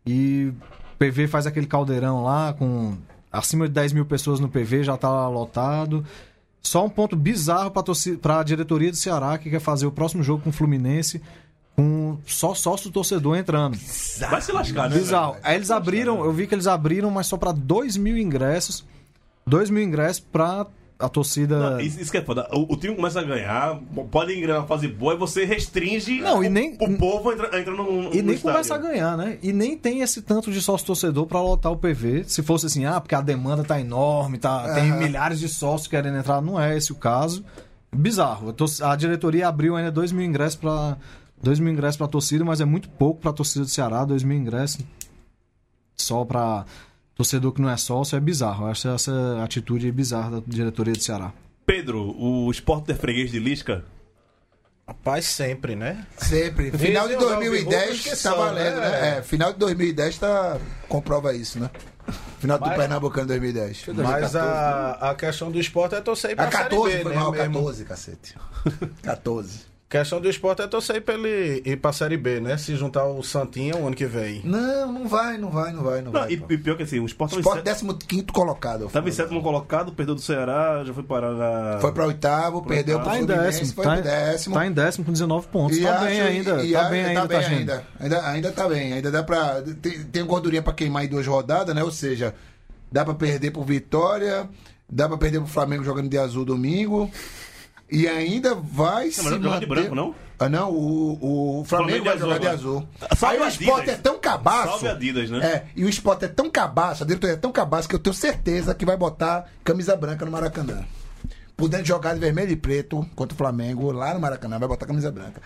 E 0.05 0.51
o 0.51 0.97
PV 0.97 1.29
faz 1.29 1.47
aquele 1.47 1.65
caldeirão 1.65 2.25
lá 2.25 2.51
com 2.51 2.97
acima 3.31 3.69
de 3.69 3.73
10 3.73 3.93
mil 3.93 4.05
pessoas 4.05 4.41
no 4.41 4.49
PV, 4.49 4.83
já 4.83 4.97
tá 4.97 5.29
lotado. 5.29 6.05
Só 6.65 6.85
um 6.85 6.89
ponto 6.89 7.15
bizarro 7.15 7.71
pra, 7.71 7.83
torcida, 7.83 8.17
pra 8.17 8.41
diretoria 8.41 8.89
do 8.89 8.97
Ceará 8.97 9.37
que 9.37 9.49
quer 9.49 9.59
fazer 9.59 9.85
o 9.85 9.91
próximo 9.91 10.23
jogo 10.23 10.43
com 10.43 10.49
o 10.49 10.53
Fluminense 10.53 11.21
com 11.75 12.17
só 12.25 12.53
sócio 12.53 12.91
torcedor 12.91 13.35
entrando. 13.35 13.77
Vai 14.29 14.41
se 14.41 14.51
lascar, 14.51 14.89
né? 14.89 14.97
Bizarro. 14.97 15.35
Aí 15.43 15.55
eles 15.55 15.71
abriram, 15.71 16.23
eu 16.23 16.31
vi 16.31 16.47
que 16.47 16.55
eles 16.55 16.67
abriram, 16.67 17.09
mas 17.09 17.27
só 17.27 17.35
pra 17.35 17.51
2 17.51 17.97
mil 17.97 18.17
ingressos. 18.17 18.85
2 19.45 19.69
mil 19.69 19.83
ingressos 19.83 20.19
pra 20.19 20.67
a 20.99 21.09
torcida. 21.09 21.71
Não, 21.71 21.79
isso, 21.79 21.99
isso 21.99 22.11
que 22.11 22.17
é 22.17 22.21
foda. 22.21 22.47
O, 22.53 22.73
o 22.73 22.77
time 22.77 22.95
começa 22.95 23.19
a 23.19 23.23
ganhar, 23.23 23.79
pode 24.11 24.33
engrenar 24.33 24.61
uma 24.61 24.67
fase 24.67 24.87
boa 24.87 25.13
e 25.13 25.17
você 25.17 25.43
restringe 25.45 26.21
Não, 26.21 26.39
o, 26.39 26.43
e 26.43 26.49
nem- 26.49 26.77
o 26.79 26.97
povo 26.97 27.29
a 27.29 27.33
entrar 27.33 27.59
entra 27.59 27.73
no, 27.73 27.83
no 28.03 28.13
E 28.15 28.21
nem 28.21 28.35
estádio. 28.35 28.41
começa 28.41 28.75
a 28.75 28.77
ganhar, 28.77 29.17
né? 29.17 29.37
E 29.43 29.51
nem 29.51 29.77
tem 29.77 30.01
esse 30.01 30.21
tanto 30.21 30.51
de 30.51 30.61
sócio 30.61 30.85
torcedor 30.87 31.25
pra 31.25 31.41
lotar 31.41 31.71
o 31.71 31.77
PV. 31.77 32.23
Se 32.25 32.41
fosse 32.43 32.67
assim, 32.67 32.85
ah, 32.85 32.99
porque 33.01 33.15
a 33.15 33.21
demanda 33.21 33.63
tá 33.63 33.79
enorme, 33.79 34.37
tá, 34.37 34.73
tem 34.75 34.91
Aham. 34.91 34.99
milhares 34.99 35.39
de 35.39 35.49
sócios 35.49 35.87
querendo 35.87 36.17
entrar, 36.17 36.41
não 36.41 36.59
é 36.59 36.77
esse 36.77 36.91
o 36.91 36.95
caso. 36.95 37.43
Bizarro. 37.95 38.49
A, 38.49 38.53
tor- 38.53 38.69
a 38.83 38.95
diretoria 38.95 39.47
abriu 39.47 39.75
ainda 39.75 39.91
2 39.91 40.11
mil 40.11 40.25
ingressos 40.25 40.55
pra. 40.55 40.97
2 41.41 41.59
mil 41.59 41.73
ingressos 41.73 41.97
pra 41.97 42.07
torcida, 42.07 42.45
mas 42.45 42.61
é 42.61 42.65
muito 42.65 42.87
pouco 42.89 43.19
pra 43.19 43.33
torcida 43.33 43.65
do 43.65 43.69
Ceará, 43.69 44.05
2 44.05 44.23
mil 44.23 44.37
ingressos. 44.37 44.79
Só 45.97 46.25
pra 46.25 46.65
torcedor 47.15 47.51
que 47.51 47.61
não 47.61 47.69
é 47.69 47.77
sócio, 47.77 48.15
é 48.15 48.19
bizarro. 48.19 48.65
Acho 48.65 48.89
essa 48.89 49.43
atitude 49.43 49.91
bizarra 49.91 50.39
da 50.39 50.43
diretoria 50.45 50.93
do 50.93 51.01
Ceará. 51.01 51.31
Pedro, 51.65 52.15
o 52.19 52.51
esporte 52.51 52.91
é 52.91 52.95
freguês 52.95 53.31
de 53.31 53.39
Lisca? 53.39 53.85
Rapaz, 54.85 55.25
sempre, 55.25 55.75
né? 55.75 56.05
Sempre. 56.17 56.69
Final 56.71 57.07
de 57.07 57.13
Esse 57.13 57.23
é 57.23 57.25
o 57.25 57.29
2010 57.29 57.73
Alvirrubros 57.73 58.01
que 58.17 58.23
tá 58.23 58.33
valendo, 58.35 58.75
né? 58.81 58.89
né? 58.89 59.17
É, 59.17 59.21
final 59.21 59.53
de 59.53 59.59
2010 59.59 60.17
tá. 60.17 60.57
comprova 60.89 61.33
isso, 61.33 61.57
né? 61.57 61.69
Final 62.39 62.59
do 62.59 62.65
Mas- 62.65 62.77
Pernambucano 62.77 63.27
2010. 63.27 63.85
Mas 63.95 64.35
a, 64.35 64.91
a 65.11 65.15
questão 65.15 65.49
do 65.49 65.57
esporte 65.57 65.95
é 65.95 66.01
torcer 66.01 66.35
pra 66.35 66.47
A 66.47 66.49
14 66.49 66.91
Série 66.91 66.97
B, 66.97 67.03
foi 67.03 67.13
né? 67.13 67.19
mal, 67.21 67.31
mesmo. 67.31 67.53
14, 67.53 67.85
cacete. 67.85 68.35
14. 69.01 69.59
A 69.93 69.99
questão 69.99 70.19
do 70.19 70.27
esporte 70.27 70.59
é 70.63 70.67
torcer 70.67 71.01
pra 71.03 71.13
ele 71.13 71.61
ir 71.63 71.77
pra 71.77 71.93
Série 71.93 72.17
B, 72.17 72.39
né? 72.39 72.57
Se 72.57 72.75
juntar 72.75 73.05
o 73.05 73.21
Santinha 73.21 73.75
o 73.77 73.85
ano 73.85 73.95
que 73.95 74.07
vem. 74.07 74.41
Não, 74.43 74.91
não 74.91 75.07
vai, 75.07 75.37
não 75.37 75.51
vai, 75.51 75.71
não 75.71 75.83
vai, 75.83 76.01
não, 76.01 76.11
Não, 76.11 76.19
vai. 76.21 76.31
e, 76.31 76.37
pô. 76.37 76.47
e 76.51 76.57
pior 76.57 76.75
que 76.75 76.81
assim, 76.81 76.99
o 76.99 77.05
esporte 77.05 77.37
Sport 77.37 77.59
estava 77.67 77.93
em, 77.93 77.97
15 77.97 78.23
colocado. 78.33 78.87
tava 78.89 79.07
em 79.07 79.11
sétimo 79.11 79.41
colocado, 79.43 79.91
perdeu 79.93 80.15
do 80.15 80.21
Ceará, 80.21 80.83
já 80.83 80.91
foi 80.93 81.03
parar 81.03 81.31
na. 81.33 81.77
Foi 81.79 81.91
pra 81.91 82.07
oitavo, 82.07 82.63
perdeu 82.65 82.99
pro 82.99 83.09
Tá 83.09 83.19
em 83.19 83.25
Fluminense, 83.27 83.59
décimo. 83.59 83.73
foi 83.75 83.83
Tá, 83.83 83.91
pro 83.91 83.99
em- 83.99 84.03
décimo. 84.03 84.55
tá 84.55 84.65
em 84.67 84.71
décimo 84.71 85.05
com 85.05 85.11
19 85.11 85.47
pontos. 85.49 85.79
tá 85.79 85.93
acho- 85.95 86.05
bem 86.05 86.21
ainda. 86.21 86.63
e 86.65 86.71
tá 86.71 86.83
bem 86.89 87.05
ainda, 87.05 87.27
tá, 87.27 87.41
gente? 87.41 87.53
ainda, 87.59 87.83
ainda. 87.99 88.27
Ainda 88.29 88.51
tá 88.51 88.67
bem. 88.67 88.93
Ainda 88.93 89.11
dá 89.11 89.21
pra. 89.21 89.61
Tem, 89.79 90.03
tem 90.05 90.25
gordurinha 90.25 90.63
pra 90.63 90.73
queimar 90.73 91.05
em 91.05 91.07
duas 91.07 91.27
rodadas, 91.27 91.75
né? 91.75 91.83
Ou 91.83 91.91
seja, 91.91 92.33
dá 92.91 93.05
pra 93.05 93.13
perder 93.13 93.51
pro 93.51 93.61
Vitória, 93.61 94.49
dá 94.89 95.07
pra 95.07 95.17
perder 95.17 95.37
pro 95.39 95.47
Flamengo 95.47 95.83
jogando 95.83 96.09
de 96.09 96.17
azul 96.17 96.43
domingo. 96.43 97.11
E 97.91 98.07
ainda 98.07 98.55
vai 98.55 99.11
se 99.11 99.23
não 99.23 99.31
joga 99.31 99.49
manter... 99.49 99.59
de 99.59 99.65
branco, 99.67 99.95
não? 99.95 100.15
Ah, 100.39 100.49
não, 100.49 100.71
o, 100.71 101.59
o 101.61 101.63
Flamengo 101.63 102.03
Flamengo 102.03 102.05
vai 102.05 102.17
jogar 102.17 102.37
de 102.37 102.47
azul. 102.47 102.87
Salve 103.15 103.37
Aí 103.37 103.41
o 103.41 103.47
esporte 103.47 103.89
é 103.91 103.95
tão 103.95 104.19
cabaço. 104.19 104.71
Salve 104.71 104.87
Adidas, 104.89 105.29
né? 105.29 105.45
É, 105.45 105.65
e 105.73 105.85
o 105.85 105.89
esporte 105.89 106.25
é 106.25 106.27
tão 106.27 106.49
cabaço, 106.49 107.03
a 107.03 107.07
diretoria 107.07 107.35
é 107.35 107.39
tão 107.39 107.51
cabaço 107.51 107.87
que 107.87 107.95
eu 107.95 107.99
tenho 107.99 108.13
certeza 108.13 108.75
que 108.75 108.85
vai 108.85 108.97
botar 108.97 109.49
camisa 109.63 109.95
branca 109.95 110.25
no 110.25 110.31
Maracanã. 110.31 110.83
Podendo 111.55 111.85
jogar 111.85 112.13
de 112.13 112.19
vermelho 112.19 112.51
e 112.51 112.57
preto 112.57 113.07
contra 113.15 113.33
o 113.33 113.37
Flamengo 113.37 113.91
lá 113.91 114.13
no 114.13 114.19
Maracanã, 114.19 114.59
vai 114.59 114.67
botar 114.67 114.85
camisa 114.85 115.11
branca. 115.11 115.41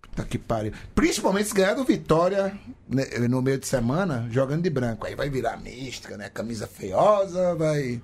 Puta 0.00 0.24
que 0.24 0.38
pariu. 0.38 0.72
Principalmente 0.94 1.48
se 1.48 1.54
ganhar 1.54 1.74
do 1.74 1.84
Vitória 1.84 2.58
né, 2.88 3.04
no 3.28 3.40
meio 3.40 3.58
de 3.58 3.66
semana, 3.66 4.26
jogando 4.30 4.62
de 4.62 4.70
branco. 4.70 5.06
Aí 5.06 5.14
vai 5.14 5.30
virar 5.30 5.56
mística, 5.58 6.16
né? 6.16 6.28
Camisa 6.28 6.66
feiosa, 6.66 7.54
vai. 7.54 8.00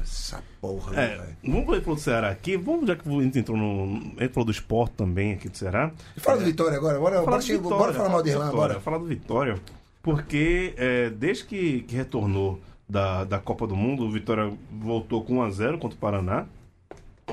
Essa 0.00 0.42
porra, 0.60 0.94
É, 1.00 1.16
velho. 1.18 1.36
vamos 1.44 1.64
falar 1.66 1.94
do 1.94 2.00
Ceará 2.00 2.30
aqui. 2.30 2.56
Vamos, 2.56 2.86
já 2.88 2.96
que 2.96 3.08
a 3.08 3.22
gente 3.22 3.38
entrou 3.38 3.56
no. 3.56 3.96
A 4.18 4.22
gente 4.22 4.32
falou 4.32 4.44
do 4.44 4.50
esporte 4.52 4.92
também 4.96 5.32
aqui 5.32 5.48
do 5.48 5.56
Ceará. 5.56 5.90
Fala 6.16 6.38
do 6.38 6.44
Vitória 6.44 6.76
agora, 6.76 6.98
bora, 6.98 7.16
Falar 7.16 7.26
bora, 7.26 7.42
Vitória, 7.42 7.68
bora 7.78 7.92
falar 7.92 8.08
mal 8.08 8.22
de 8.22 8.30
Irlanda, 8.30 8.52
bora. 8.52 8.80
Falar 8.80 8.98
do 8.98 9.04
Vitória, 9.06 9.60
porque 10.02 10.74
é, 10.76 11.10
desde 11.10 11.44
que, 11.44 11.80
que 11.82 11.94
retornou 11.96 12.60
da, 12.88 13.24
da 13.24 13.38
Copa 13.38 13.66
do 13.66 13.74
Mundo, 13.76 14.04
o 14.04 14.10
Vitória 14.10 14.52
voltou 14.72 15.24
com 15.24 15.34
1x0 15.38 15.78
contra 15.78 15.96
o 15.96 16.00
Paraná, 16.00 16.46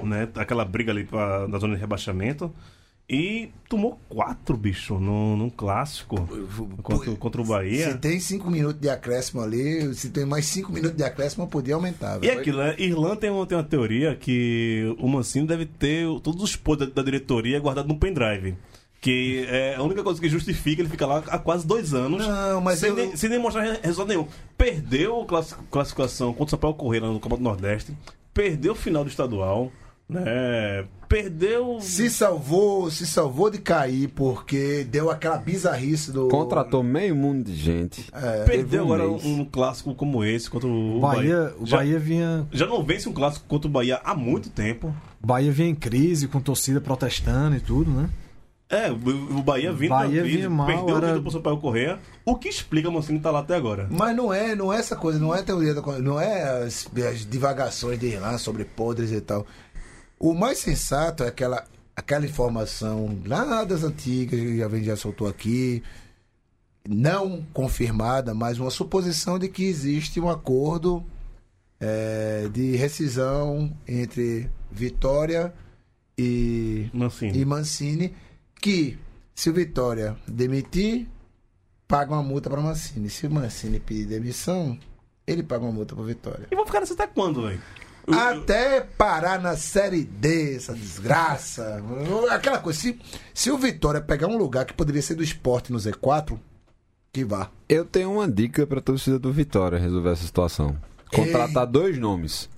né? 0.04 0.28
Aquela 0.36 0.66
briga 0.66 0.92
ali 0.92 1.04
pra, 1.06 1.46
da 1.48 1.58
zona 1.60 1.76
de 1.76 1.80
rebaixamento. 1.82 2.52
E 3.10 3.50
tomou 3.70 4.00
quatro, 4.08 4.56
bicho, 4.56 4.98
num, 4.98 5.36
num 5.36 5.50
clássico 5.50 6.16
contra, 6.82 7.12
contra 7.16 7.42
o 7.42 7.46
Se 7.46 7.52
Bahia. 7.52 7.98
tem 7.98 8.18
cinco 8.20 8.50
minutos 8.50 8.80
de 8.80 8.90
acréscimo 8.90 9.42
ali, 9.42 9.94
se 9.94 10.10
tem 10.10 10.26
mais 10.26 10.46
cinco 10.46 10.72
minutos 10.72 10.96
de 10.96 11.04
acréscimo, 11.04 11.46
podia 11.48 11.76
aumentar. 11.76 12.18
E 12.24 12.28
velho. 12.28 12.40
aquilo, 12.40 12.58
né? 12.60 12.76
Irlanda 12.80 13.18
tem 13.18 13.30
uma, 13.30 13.46
tem 13.46 13.58
uma 13.58 13.64
teoria 13.64 14.16
que 14.16 14.96
o 15.00 15.08
Mancini 15.08 15.46
deve 15.46 15.66
ter 15.66 16.06
todos 16.22 16.42
os 16.42 16.56
poderes 16.56 16.94
da, 16.94 17.02
da 17.02 17.06
diretoria 17.06 17.60
guardados 17.60 17.92
num 17.92 18.00
pendrive. 18.00 18.56
Que 19.02 19.46
é 19.50 19.76
a 19.76 19.84
única 19.84 20.02
coisa 20.02 20.20
que 20.22 20.30
justifica 20.30 20.82
ele 20.82 20.88
ficar 20.90 21.06
lá 21.06 21.22
há 21.28 21.38
quase 21.38 21.68
dois 21.68 21.94
anos 21.94 22.26
Não, 22.26 22.62
mas 22.62 22.80
sem, 22.80 22.90
eu- 22.90 22.96
nem, 22.96 23.16
sem 23.18 23.30
nem 23.30 23.38
mostrar 23.38 23.64
re- 23.64 23.80
resultado 23.84 24.08
nenhum. 24.08 24.26
Perdeu 24.58 25.22
a 25.22 25.26
classi- 25.26 25.56
classificação 25.70 26.30
contra 26.32 26.46
o 26.46 26.50
Sampaio 26.52 26.74
Correia 26.74 27.06
no 27.06 27.20
Copa 27.20 27.36
do 27.36 27.44
Nordeste, 27.44 27.92
perdeu 28.34 28.72
o 28.72 28.76
final 28.76 29.04
do 29.04 29.10
estadual, 29.10 29.70
né? 30.14 30.86
Perdeu. 31.08 31.78
Se 31.80 32.10
salvou, 32.10 32.90
se 32.90 33.06
salvou 33.06 33.50
de 33.52 33.60
cair 33.60 34.08
porque 34.10 34.84
deu 34.90 35.12
aquela 35.12 35.38
bizarrice 35.38 36.12
do. 36.12 36.28
Contratou 36.28 36.82
meio 36.82 37.16
mundo 37.16 37.44
de 37.46 37.56
gente. 37.56 38.08
É, 38.14 38.44
Perdeu 38.46 38.82
um 38.82 38.86
agora 38.94 39.08
mês. 39.08 39.24
um, 39.26 39.46
clássico 39.46 39.94
como 39.94 40.24
esse 40.24 40.50
contra 40.50 40.68
o 40.68 40.98
O 40.98 41.00
Bahia, 41.00 41.54
o 41.60 41.66
Já- 41.68 41.78
Bahia 41.78 42.00
vinha, 42.00 42.48
Já 42.52 42.66
não 42.66 42.84
vence 42.84 43.08
um 43.08 43.14
clássico 43.14 43.46
contra 43.48 43.68
o 43.68 43.72
Bahia 43.72 44.02
há 44.04 44.16
muito 44.16 44.50
tempo. 44.50 44.92
Bahia 45.24 45.52
vinha 45.52 45.70
em 45.70 45.76
crise, 45.76 46.28
com 46.28 46.40
torcida 46.42 46.82
protestando 46.82 47.56
e 47.56 47.60
tudo, 47.60 47.92
né? 47.92 48.10
É, 48.70 48.90
o 48.90 49.38
o 49.38 49.44
Bahia 49.44 49.72
vindo 49.72 49.90
Bahia 49.90 50.16
da 50.16 50.22
crise, 50.22 50.38
vinha 50.38 50.50
mal, 50.50 50.66
perdeu 50.66 50.86
o 50.96 50.98
era- 50.98 51.08
título 51.08 51.22
pro 51.22 51.32
Sampaio 51.32 51.58
Correia, 51.58 52.00
o 52.26 52.36
que 52.36 52.50
explica 52.50 52.90
o 52.90 52.92
Mancini 52.92 53.20
estar 53.20 53.30
lá 53.30 53.40
até 53.42 53.56
agora. 53.56 53.88
Mas 53.92 54.16
não 54.16 54.34
é, 54.34 54.56
não 54.56 54.74
é 54.74 54.80
essa 54.80 54.96
coisa, 54.96 55.20
não 55.20 55.36
é 55.36 55.44
teoria 55.44 55.76
da 55.76 55.82
não 56.00 56.20
é 56.20 56.64
as, 56.64 56.88
as 57.12 57.24
divagações 57.24 58.00
de 58.00 58.08
Irlanda 58.08 58.40
sobre 58.40 58.66
podres 58.66 59.12
e 59.12 59.22
tal. 59.22 59.46
O 60.24 60.34
mais 60.34 60.60
sensato 60.60 61.22
é 61.26 61.28
aquela, 61.28 61.66
aquela 61.94 62.26
informação 62.26 63.20
lá 63.26 63.66
das 63.66 63.84
antigas, 63.84 64.40
que 64.40 64.64
a 64.64 64.70
gente 64.70 64.86
já 64.86 64.96
soltou 64.96 65.28
aqui, 65.28 65.84
não 66.88 67.46
confirmada, 67.52 68.34
mas 68.34 68.58
uma 68.58 68.72
suposição 68.72 69.38
de 69.38 69.50
que 69.50 69.66
existe 69.66 70.22
um 70.22 70.30
acordo 70.30 71.04
é, 71.78 72.48
de 72.54 72.78
rescisão 72.78 73.76
entre 73.86 74.50
Vitória 74.72 75.54
e 76.18 76.90
Mancini. 76.94 77.38
e 77.38 77.44
Mancini, 77.44 78.16
que 78.62 78.98
se 79.36 79.50
o 79.50 79.54
Vitória 79.54 80.16
demitir, 80.26 81.06
paga 81.86 82.14
uma 82.14 82.24
multa 82.24 82.50
para 82.50 82.62
Mancini. 82.62 83.10
Se 83.10 83.28
o 83.28 83.30
Mancini 83.30 83.78
pedir 83.78 84.06
demissão, 84.06 84.80
ele 85.28 85.44
paga 85.44 85.66
uma 85.66 85.74
multa 85.74 85.94
para 85.94 86.06
Vitória. 86.06 86.48
E 86.50 86.56
vão 86.56 86.66
ficar 86.66 86.80
nessa 86.80 86.94
até 86.94 87.08
quando, 87.08 87.42
velho? 87.42 87.62
Até 88.12 88.82
parar 88.82 89.40
na 89.40 89.56
Série 89.56 90.04
D, 90.04 90.56
essa 90.56 90.74
desgraça. 90.74 91.82
Aquela 92.30 92.60
coisa, 92.60 92.80
se, 92.80 93.00
se 93.34 93.50
o 93.50 93.58
Vitória 93.58 94.02
pegar 94.02 94.28
um 94.28 94.38
lugar 94.38 94.66
que 94.66 94.74
poderia 94.74 95.02
ser 95.02 95.16
do 95.16 95.24
esporte 95.24 95.72
no 95.72 95.80
Z4, 95.80 96.38
que 97.14 97.24
vá. 97.24 97.50
Eu 97.70 97.86
tenho 97.86 98.12
uma 98.12 98.30
dica 98.30 98.68
pra 98.68 98.82
torcida 98.82 99.18
do 99.18 99.32
Vitória 99.32 99.80
resolver 99.80 100.12
essa 100.12 100.26
situação. 100.26 100.78
Contratar 101.14 101.66
dois 101.66 101.98
nomes. 101.98 102.50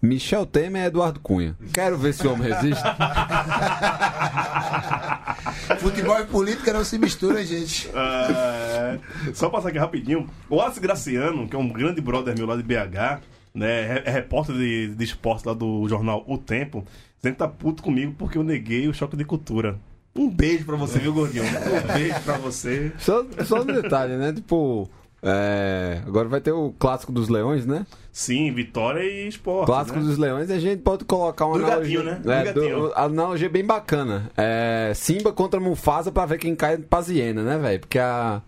Michel 0.00 0.44
Temer 0.44 0.82
e 0.82 0.86
Eduardo 0.86 1.18
Cunha. 1.20 1.56
Quero 1.72 1.96
ver 1.96 2.12
se 2.12 2.26
o 2.26 2.32
homem 2.32 2.52
resiste. 2.52 2.82
Futebol 5.80 6.20
e 6.20 6.26
política 6.26 6.74
não 6.74 6.84
se 6.84 6.98
misturam, 6.98 7.42
gente. 7.42 7.88
É, 7.94 8.98
só 9.32 9.48
passar 9.48 9.70
aqui 9.70 9.78
rapidinho. 9.78 10.28
O 10.50 10.56
Wallace 10.56 10.78
Graciano, 10.78 11.48
que 11.48 11.56
é 11.56 11.58
um 11.58 11.70
grande 11.70 12.02
brother 12.02 12.36
meu 12.36 12.46
lá 12.46 12.54
de 12.56 12.62
BH, 12.62 13.22
né? 13.54 14.02
É 14.04 14.10
repórter 14.10 14.56
de, 14.56 14.88
de 14.94 15.04
esporte 15.04 15.46
lá 15.46 15.54
do 15.54 15.88
jornal 15.88 16.24
O 16.26 16.36
Tempo, 16.36 16.84
sempre 17.18 17.38
tá 17.38 17.48
puto 17.48 17.82
comigo 17.82 18.14
porque 18.18 18.36
eu 18.36 18.42
neguei 18.42 18.88
o 18.88 18.94
choque 18.94 19.16
de 19.16 19.24
cultura. 19.24 19.78
Um 20.16 20.28
beijo 20.28 20.64
pra 20.64 20.76
você, 20.76 20.98
viu, 20.98 21.12
gordinho? 21.12 21.44
Um 21.44 21.94
beijo 21.94 22.20
pra 22.22 22.38
você. 22.38 22.92
Só, 22.98 23.24
só 23.44 23.62
um 23.62 23.66
detalhe, 23.66 24.16
né? 24.16 24.32
Tipo, 24.32 24.88
é, 25.24 26.02
agora 26.06 26.28
vai 26.28 26.40
ter 26.40 26.52
o 26.52 26.72
clássico 26.78 27.10
dos 27.10 27.28
leões, 27.28 27.64
né? 27.66 27.86
Sim, 28.12 28.52
Vitória 28.52 29.00
e 29.02 29.26
esporte. 29.26 29.66
Clássico 29.66 29.98
né? 29.98 30.04
dos 30.04 30.18
leões, 30.18 30.50
a 30.50 30.58
gente 30.60 30.82
pode 30.82 31.04
colocar 31.04 31.46
uma 31.46 31.58
Do 31.58 31.64
analogia, 31.66 32.02
gatinho, 32.02 32.14
né? 32.14 32.20
Do 32.22 32.32
É, 32.32 32.52
do- 32.52 32.92
analogia 32.94 33.48
bem 33.48 33.64
bacana. 33.64 34.30
É, 34.36 34.92
Simba 34.94 35.32
contra 35.32 35.58
Mufasa 35.58 36.12
pra 36.12 36.24
ver 36.26 36.38
quem 36.38 36.54
cai 36.54 36.76
pra 36.76 37.00
Ziena, 37.00 37.42
né, 37.42 37.58
velho? 37.58 37.80
Porque 37.80 37.98
a, 37.98 38.40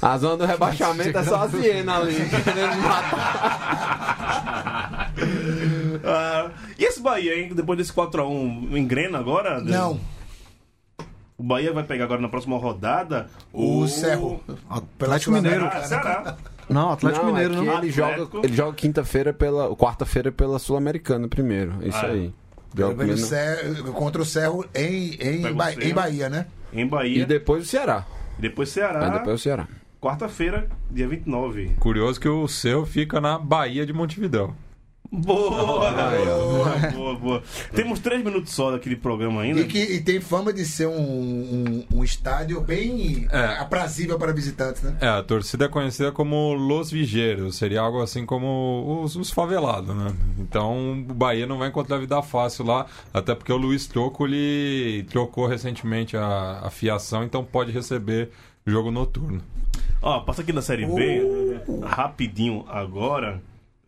a 0.00 0.16
zona 0.16 0.38
do 0.38 0.46
rebaixamento 0.46 1.18
é 1.18 1.22
só 1.24 1.42
a 1.42 1.46
Ziena 1.48 1.98
ali, 1.98 2.14
querendo 2.42 2.76
matar. 2.82 3.92
Ah, 6.04 6.50
e 6.78 6.84
esse 6.84 7.00
Bahia, 7.00 7.38
hein? 7.38 7.50
Depois 7.54 7.76
desse 7.78 7.92
4x1, 7.92 8.76
engrena 8.76 9.18
agora? 9.18 9.60
Não, 9.60 10.00
O 11.38 11.42
Bahia 11.42 11.72
vai 11.72 11.82
pegar 11.84 12.04
agora 12.04 12.20
na 12.20 12.28
próxima 12.28 12.56
rodada 12.58 13.28
o 13.52 13.86
Cerro. 13.88 14.40
Atlético 14.68 15.32
Mineiro. 15.32 15.64
Ah, 15.66 15.82
Ceará. 15.82 16.36
Não, 16.68 16.90
Atlético 16.92 17.24
não, 17.26 17.32
Mineiro, 17.32 17.54
é 17.54 17.56
que 17.58 17.64
não. 17.66 17.78
ele 17.78 17.90
Atlético. 17.90 18.30
joga, 18.36 18.46
ele 18.46 18.56
joga 18.56 18.72
quinta-feira 18.76 19.32
pela. 19.32 19.74
quarta-feira 19.74 20.30
pela 20.30 20.58
Sul-Americana 20.58 21.26
primeiro. 21.28 21.74
Isso 21.86 21.98
Ah, 21.98 22.08
é. 22.08 22.10
aí. 22.12 22.34
Joga 22.76 22.94
primeiro- 22.94 23.20
Cerro- 23.20 23.92
contra 23.92 24.22
o 24.22 24.24
Cerro 24.24 24.64
em, 24.74 25.14
em, 25.20 25.46
o 25.46 25.54
Ba- 25.54 25.70
Cerro. 25.72 25.82
em 25.84 25.92
Bahia, 25.94 26.28
né? 26.28 26.46
Em 26.72 26.86
Bahia. 26.86 27.22
E 27.22 27.26
depois 27.26 27.64
o 27.64 27.66
Ceará. 27.66 28.06
Depois 28.38 28.68
Ceará. 28.70 29.04
Aí 29.06 29.12
depois 29.12 29.40
o 29.40 29.42
Ceará. 29.42 29.68
Quarta-feira, 30.00 30.68
dia 30.90 31.06
29. 31.06 31.72
Curioso 31.78 32.18
que 32.20 32.28
o 32.28 32.48
seu 32.48 32.86
fica 32.86 33.20
na 33.20 33.38
Bahia 33.38 33.84
de 33.84 33.92
Montevidéu. 33.92 34.54
Boa, 35.12 35.92
boa, 35.92 36.90
boa, 36.94 37.14
boa. 37.16 37.42
Temos 37.74 38.00
três 38.00 38.24
minutos 38.24 38.54
só 38.54 38.70
daquele 38.70 38.96
programa 38.96 39.42
ainda. 39.42 39.60
E 39.60 39.66
que 39.66 39.78
e 39.78 40.00
tem 40.00 40.20
fama 40.20 40.54
de 40.54 40.64
ser 40.64 40.86
um, 40.86 40.94
um, 40.98 41.84
um 41.98 42.02
estádio 42.04 42.62
bem 42.62 43.28
É. 43.30 43.58
aprazível 43.60 44.18
para 44.18 44.32
visitantes, 44.32 44.82
né? 44.82 44.96
É, 45.02 45.08
a 45.08 45.22
torcida 45.22 45.66
é 45.66 45.68
conhecida 45.68 46.10
como 46.10 46.54
Los 46.54 46.90
Vigeiros, 46.90 47.56
seria 47.56 47.82
algo 47.82 48.00
assim 48.00 48.24
como 48.24 49.02
os, 49.04 49.14
os 49.14 49.30
favelados, 49.30 49.94
né? 49.94 50.14
Então 50.38 50.92
o 50.92 51.14
Bahia 51.14 51.46
não 51.46 51.58
vai 51.58 51.68
encontrar 51.68 51.98
vida 51.98 52.22
fácil 52.22 52.64
lá, 52.64 52.86
até 53.12 53.34
porque 53.34 53.52
o 53.52 53.56
Luiz 53.58 53.86
Troco 53.86 54.26
ele 54.26 55.04
trocou 55.10 55.46
recentemente 55.46 56.16
a, 56.16 56.60
a 56.62 56.70
fiação, 56.70 57.22
então 57.22 57.44
pode 57.44 57.70
receber 57.70 58.30
jogo 58.66 58.90
noturno. 58.90 59.42
Ó, 60.00 60.20
passa 60.20 60.40
aqui 60.40 60.54
na 60.54 60.62
Série 60.62 60.86
B, 60.86 61.22
rapidinho 61.84 62.64
agora. 62.68 63.42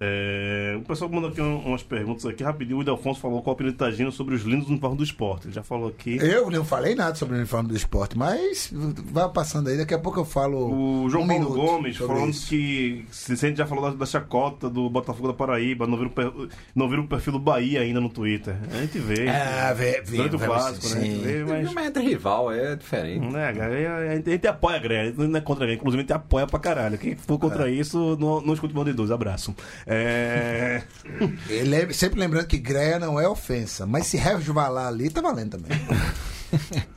É, 0.07 0.77
o 0.77 0.83
pessoal 0.83 1.11
mandou 1.11 1.31
aqui 1.31 1.41
um- 1.41 1.59
umas 1.67 1.83
perguntas 1.83 2.27
aqui 2.27 2.43
rapidinho. 2.45 2.79
O 2.79 2.83
Idelfonso 2.83 3.21
falou 3.21 3.41
qual 3.43 3.53
a 3.53 3.55
opinião 3.55 3.73
de 3.73 3.79
Tagino 3.79 4.13
sobre 4.13 4.35
os 4.35 4.43
lindos 4.43 4.69
uniformes 4.69 4.99
do 4.99 5.05
esporte. 5.05 5.47
Ele 5.47 5.55
já 5.55 5.63
falou 5.63 5.89
aqui. 5.89 6.17
Eu 6.21 6.51
não 6.51 6.65
falei 6.65 6.95
nada 6.95 7.15
sobre 7.15 7.35
o 7.35 7.39
uniforme 7.39 7.69
do 7.71 7.77
esporte, 7.77 8.17
mas 8.19 8.71
vai 8.73 9.29
passando 9.31 9.69
aí, 9.69 9.77
daqui 9.79 9.95
a 9.95 9.99
pouco 9.99 10.21
eu 10.21 10.25
falo. 10.25 11.05
O 11.05 11.09
João 11.11 11.25
um 11.25 11.29
Paulo 11.29 11.55
Gomes 11.55 11.97
falando 11.97 12.31
isso. 12.31 12.49
que 12.49 13.05
se 13.11 13.33
a 13.33 13.37
gente 13.37 13.57
já 13.57 13.67
falou 13.67 13.91
da, 13.91 13.97
da 13.97 14.07
chacota 14.07 14.69
do 14.69 14.89
Botafogo 14.91 15.29
da 15.29 15.35
Paraíba, 15.35 15.87
não 15.87 15.97
viram, 15.97 16.11
o 16.11 16.13
per- 16.13 16.33
não 16.75 16.89
viram 16.89 17.05
o 17.05 17.09
perfil 17.09 17.33
do 17.35 17.39
Bahia 17.39 17.81
ainda 17.81 18.01
no 18.01 18.09
Twitter. 18.09 18.57
A 18.73 18.81
gente 18.83 18.99
vê. 18.99 19.29
Ah, 19.29 19.73
vê, 19.73 20.03
vê, 20.05 20.17
Durante 20.19 20.37
o 20.37 20.39
vê, 20.39 20.47
clássico, 20.47 20.89
né? 20.95 21.01
A 21.01 21.05
gente 21.05 21.15
sim. 21.17 21.23
vê, 21.23 21.45
mas. 21.45 21.73
Mas 21.73 21.87
entre 21.87 22.03
rival 22.03 22.53
é 22.53 22.77
diferente. 22.77 23.25
Né, 23.33 23.53
cara, 23.53 23.73
a 24.11 24.15
gente, 24.17 24.29
a 24.29 24.33
gente 24.33 24.47
apoia 24.47 24.77
a 24.77 25.05
gente 25.07 25.17
não 25.19 25.37
é 25.39 25.41
contra 25.41 25.65
a 25.65 25.67
Grêmio, 25.67 25.81
inclusive 25.81 26.01
a 26.01 26.05
gente 26.05 26.13
apoia 26.13 26.47
pra 26.47 26.59
caralho. 26.59 26.99
Quem 26.99 27.15
for 27.17 27.39
contra 27.39 27.71
isso, 27.71 28.17
não, 28.21 28.41
não 28.41 28.53
escute 28.55 28.75
de 28.75 28.93
dois. 28.93 29.11
Abraço. 29.11 29.55
É. 29.87 29.94
Ele 31.49 31.75
é- 31.77 31.93
sempre 31.93 32.19
lembrando 32.21 32.47
que 32.47 32.59
greia 32.59 32.99
não 32.99 33.21
é 33.21 33.29
ofensa, 33.29 33.87
mas 33.87 34.07
se 34.07 34.17
resvalar 34.17 34.89
ali, 34.89 35.11
tá 35.11 35.21
valendo 35.21 35.59
também. 35.59 35.71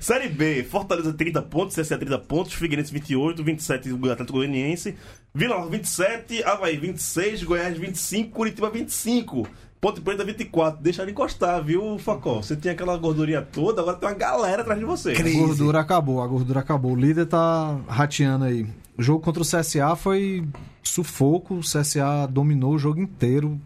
Série 0.00 0.28
B, 0.28 0.64
Fortaleza 0.64 1.12
30 1.12 1.42
pontos, 1.42 1.76
CSA 1.76 1.96
30 1.98 2.18
pontos, 2.20 2.54
Figueirense 2.54 2.92
28, 2.92 3.44
27 3.44 3.92
o 3.92 4.10
Atlético 4.10 4.38
Goianiense, 4.38 4.96
Vila 5.34 5.56
Nova 5.56 5.70
27, 5.70 6.42
Havaí 6.42 6.76
26, 6.76 7.44
Goiás 7.44 7.78
25, 7.78 8.30
Curitiba 8.32 8.68
25. 8.70 9.46
Ponte 9.80 10.00
Preta 10.00 10.24
24. 10.24 10.80
Deixa 10.80 11.02
ele 11.02 11.10
encostar, 11.10 11.62
viu, 11.62 11.98
Facol? 11.98 12.40
Você 12.42 12.54
tinha 12.54 12.72
aquela 12.72 12.96
gordurinha 12.96 13.42
toda, 13.42 13.80
agora 13.82 13.96
tem 13.96 14.08
uma 14.08 14.14
galera 14.14 14.62
atrás 14.62 14.78
de 14.78 14.84
você. 14.84 15.10
A 15.10 15.14
Crise. 15.16 15.36
gordura 15.38 15.80
acabou, 15.80 16.22
a 16.22 16.26
gordura 16.26 16.60
acabou. 16.60 16.92
O 16.92 16.96
líder 16.96 17.26
tá 17.26 17.76
rateando 17.88 18.44
aí. 18.44 18.64
O 19.02 19.04
jogo 19.04 19.18
contra 19.18 19.42
o 19.42 19.44
CSA 19.44 19.96
foi 19.96 20.46
sufoco. 20.80 21.56
O 21.56 21.60
CSA 21.60 22.24
dominou 22.30 22.74
o 22.74 22.78
jogo 22.78 23.00
inteiro. 23.00 23.60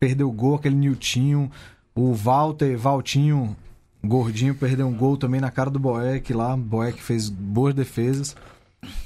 Perdeu 0.00 0.28
o 0.28 0.32
gol, 0.32 0.56
aquele 0.56 0.74
Niltinho. 0.74 1.48
O 1.94 2.12
Walter, 2.12 2.76
Valtinho, 2.76 3.56
gordinho, 4.04 4.56
perdeu 4.56 4.88
um 4.88 4.92
gol 4.92 5.16
também 5.16 5.40
na 5.40 5.52
cara 5.52 5.70
do 5.70 5.78
Boeck 5.78 6.32
lá. 6.34 6.56
Boeck 6.56 7.00
fez 7.00 7.28
boas 7.28 7.72
defesas. 7.72 8.34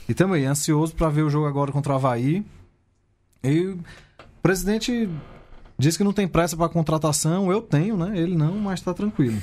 E 0.09 0.15
também, 0.15 0.47
ansioso 0.47 0.95
pra 0.95 1.11
ver 1.11 1.25
o 1.25 1.29
jogo 1.29 1.47
agora 1.47 1.71
contra 1.71 1.93
o 1.93 1.97
Havaí. 1.97 2.43
E 3.45 3.67
o 3.67 3.79
presidente 4.43 5.11
disse 5.79 5.99
que 5.99 6.05
não 6.05 6.15
tem 6.15 6.27
pressa 6.27 6.57
pra 6.57 6.71
contratação. 6.71 7.53
Eu 7.53 7.61
tenho, 7.61 7.99
né? 7.99 8.19
Ele 8.19 8.35
não, 8.35 8.55
mas 8.55 8.81
tá 8.81 8.95
tranquilo. 8.95 9.43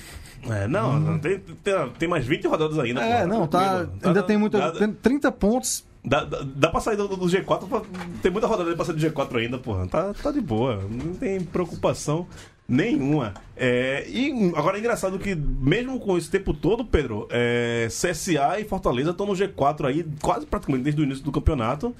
É, 0.49 0.67
não, 0.67 0.99
não, 0.99 1.19
tem, 1.19 1.37
tem, 1.37 1.89
tem 1.99 2.09
mais 2.09 2.25
20 2.25 2.47
rodadas 2.47 2.79
ainda. 2.79 3.01
É, 3.01 3.21
pô, 3.21 3.27
não, 3.27 3.45
tá. 3.47 3.59
tranquilo. 3.59 3.99
Ainda 4.03 4.21
Dá- 4.21 4.23
tem 4.23 4.35
muita. 4.35 4.57
Dá, 4.57 4.71
Tem 4.71 4.91
30 4.91 5.31
pontos. 5.31 5.92
Dá, 6.03 6.23
dá, 6.23 6.41
dá 6.43 6.69
pra 6.69 6.79
sair 6.81 6.97
do, 6.97 7.07
do 7.07 7.25
G4, 7.25 7.67
pra- 7.67 7.81
tem 8.21 8.31
muita 8.31 8.47
rodada 8.47 8.75
pra 8.75 8.85
sair 8.85 8.95
do 8.95 9.01
G4 9.01 9.37
ainda, 9.37 9.57
porra. 9.57 9.87
Tá, 9.87 10.13
tá 10.13 10.31
de 10.31 10.41
boa, 10.41 10.81
não 10.89 11.13
tem 11.13 11.41
preocupação 11.41 12.27
Nenhuma. 12.67 13.33
É, 13.57 14.05
e 14.07 14.31
agora 14.55 14.77
é 14.77 14.79
engraçado 14.79 15.19
que, 15.19 15.35
mesmo 15.35 15.99
com 15.99 16.17
esse 16.17 16.29
tempo 16.29 16.53
todo, 16.53 16.85
Pedro, 16.85 17.27
é, 17.29 17.87
CSA 17.89 18.59
e 18.59 18.63
Fortaleza 18.63 19.11
estão 19.11 19.25
no 19.25 19.33
G4 19.33 19.85
aí, 19.85 20.05
quase 20.21 20.45
praticamente 20.45 20.85
desde 20.85 21.01
o 21.01 21.03
início 21.03 21.23
do 21.23 21.31
campeonato. 21.31 21.93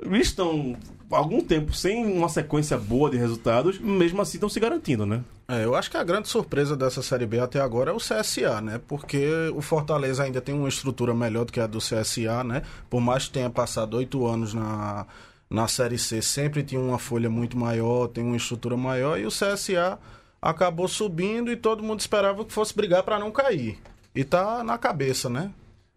Eles 0.00 0.28
estão 0.28 0.76
algum 1.10 1.40
tempo 1.40 1.72
sem 1.72 2.04
uma 2.06 2.28
sequência 2.28 2.76
boa 2.76 3.08
de 3.10 3.16
resultados, 3.16 3.78
mesmo 3.78 4.20
assim 4.20 4.36
estão 4.36 4.48
se 4.48 4.60
garantindo, 4.60 5.06
né? 5.06 5.22
É, 5.48 5.64
eu 5.64 5.74
acho 5.74 5.90
que 5.90 5.96
a 5.96 6.02
grande 6.04 6.28
surpresa 6.28 6.76
dessa 6.76 7.02
Série 7.02 7.24
B 7.26 7.38
até 7.38 7.60
agora 7.60 7.90
é 7.92 7.94
o 7.94 7.98
CSA, 7.98 8.60
né? 8.60 8.80
Porque 8.88 9.26
o 9.54 9.62
Fortaleza 9.62 10.24
ainda 10.24 10.40
tem 10.40 10.54
uma 10.54 10.68
estrutura 10.68 11.14
melhor 11.14 11.44
do 11.44 11.52
que 11.52 11.60
a 11.60 11.66
do 11.66 11.78
CSA, 11.78 12.42
né? 12.44 12.62
Por 12.90 13.00
mais 13.00 13.24
que 13.26 13.30
tenha 13.34 13.48
passado 13.48 13.96
oito 13.96 14.26
anos 14.26 14.52
na, 14.52 15.06
na 15.48 15.68
Série 15.68 15.98
C, 15.98 16.20
sempre 16.20 16.62
tinha 16.64 16.80
uma 16.80 16.98
folha 16.98 17.30
muito 17.30 17.56
maior, 17.56 18.08
tem 18.08 18.24
uma 18.24 18.36
estrutura 18.36 18.76
maior, 18.76 19.18
e 19.18 19.24
o 19.24 19.30
CSA 19.30 19.98
acabou 20.42 20.88
subindo 20.88 21.50
e 21.50 21.56
todo 21.56 21.82
mundo 21.82 22.00
esperava 22.00 22.44
que 22.44 22.52
fosse 22.52 22.74
brigar 22.74 23.02
para 23.04 23.18
não 23.18 23.30
cair. 23.30 23.78
E 24.14 24.24
tá 24.24 24.62
na 24.64 24.76
cabeça, 24.76 25.28
né? 25.30 25.50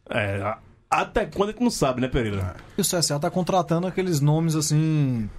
É, 0.09 0.41
a- 0.41 0.57
até 0.89 1.25
quando 1.25 1.49
a 1.49 1.51
gente 1.51 1.61
não 1.63 1.69
sabe, 1.69 2.01
né, 2.01 2.07
Pereira? 2.07 2.55
E 2.77 2.81
o 2.81 2.83
CSA 2.83 3.19
tá 3.19 3.29
contratando 3.29 3.85
aqueles 3.85 4.19
nomes 4.19 4.55
assim. 4.55 5.29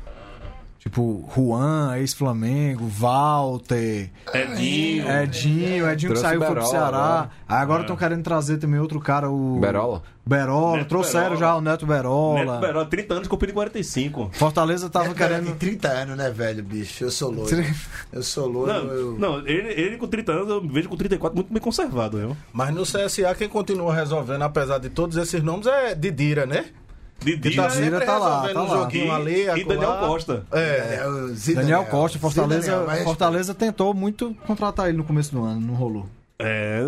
Tipo, 0.81 1.29
Juan, 1.37 1.99
ex-Flamengo, 1.99 2.87
Walter, 2.89 4.11
Edinho. 4.33 5.11
Edinho, 5.11 5.91
Edinho 5.91 6.13
que 6.15 6.19
saiu 6.19 6.39
foi 6.39 6.47
pro 6.47 6.55
Berola 6.55 6.71
Ceará. 6.71 6.89
agora. 6.97 7.31
Aí 7.47 7.59
agora 7.59 7.81
estão 7.83 7.97
querendo 7.97 8.23
trazer 8.23 8.57
também 8.57 8.81
outro 8.81 8.99
cara, 8.99 9.31
o. 9.31 9.59
Berola? 9.61 10.03
Berola. 10.25 10.77
Neto 10.79 10.89
Trouxeram 10.89 11.23
Berola. 11.37 11.39
já 11.41 11.57
o 11.57 11.61
Neto 11.61 11.87
Berola. 11.87 12.45
Neto 12.45 12.61
Beró, 12.61 12.85
30 12.87 13.15
anos, 13.15 13.29
competindo 13.29 13.53
em 13.53 13.55
45. 13.57 14.31
Fortaleza 14.33 14.89
tava 14.89 15.11
É, 15.11 15.15
cara, 15.15 15.35
querendo. 15.39 15.47
tem 15.57 15.71
30 15.71 15.89
anos, 15.89 16.17
né, 16.17 16.31
velho, 16.31 16.63
bicho? 16.63 17.05
Eu 17.05 17.11
sou 17.11 17.31
loiro. 17.31 17.65
Eu 18.13 18.23
sou 18.23 18.47
loiro. 18.47 18.73
Não, 18.73 18.93
eu... 18.93 19.19
não 19.19 19.39
ele, 19.47 19.69
ele 19.79 19.97
com 19.99 20.07
30 20.07 20.33
anos 20.33 20.49
eu 20.49 20.67
vejo 20.67 20.89
com 20.89 20.97
34 20.97 21.35
muito 21.37 21.53
bem 21.53 21.61
conservado, 21.61 22.17
viu? 22.19 22.37
Mas 22.53 22.73
no 22.75 22.83
CSA 22.85 23.35
quem 23.37 23.49
continua 23.49 23.93
resolvendo, 23.95 24.43
apesar 24.43 24.79
de 24.79 24.89
todos 24.89 25.17
esses 25.17 25.43
nomes, 25.43 25.67
é 25.67 25.95
Didira, 25.95 26.47
né? 26.47 26.67
Didi 27.23 27.51
Que 27.51 27.57
tá 27.57 27.69
né? 27.69 27.75
Didira 27.75 28.01
tá 28.05 28.19
lá, 28.19 28.49
tá 28.53 28.63
lá. 28.63 28.69
joguinho 28.83 29.07
E- 29.07 29.11
ali, 29.11 29.43
e 29.45 29.49
acolá. 29.51 29.75
Daniel 29.75 30.09
Costa. 30.09 30.47
É. 30.53 31.01
Daniel, 31.55 31.85
Costa, 31.87 32.19
Fortaleza, 32.19 32.71
Daniel, 32.71 32.87
mas- 32.87 33.05
Fortaleza 33.05 33.55
tentou 33.55 33.93
muito 33.93 34.35
contratar 34.47 34.89
ele 34.89 34.97
no 34.99 35.05
começo 35.05 35.33
do 35.33 35.45
ano, 35.45 35.61
não 35.61 35.75
rolou. 35.75 36.07
É, 36.43 36.81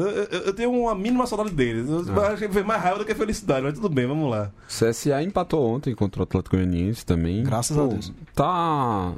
eu, 0.47 0.55
tenho 0.55 0.73
uma 0.73 0.95
mínima 0.95 1.27
saudade 1.27 1.51
dele. 1.51 1.85
Eu 1.87 2.23
acho 2.25 2.39
que 2.39 2.49
foi 2.49 2.63
mais 2.63 2.83
raiva 2.83 3.01
do 3.01 3.05
que 3.05 3.15
felicidade, 3.15 3.63
mas 3.63 3.75
tudo 3.75 3.91
bem, 3.91 4.07
vamos 4.07 4.31
lá. 4.31 4.51
CSA 4.67 5.23
empatou 5.23 5.63
ontem 5.75 5.95
contra 5.95 6.21
o 6.21 6.23
Atlético 6.23 6.57
Goianiense 6.57 7.05
também. 7.05 7.43
Graças 7.45 7.77
a 7.77 7.87
Deus. 7.87 8.11
Tá. 8.35 9.13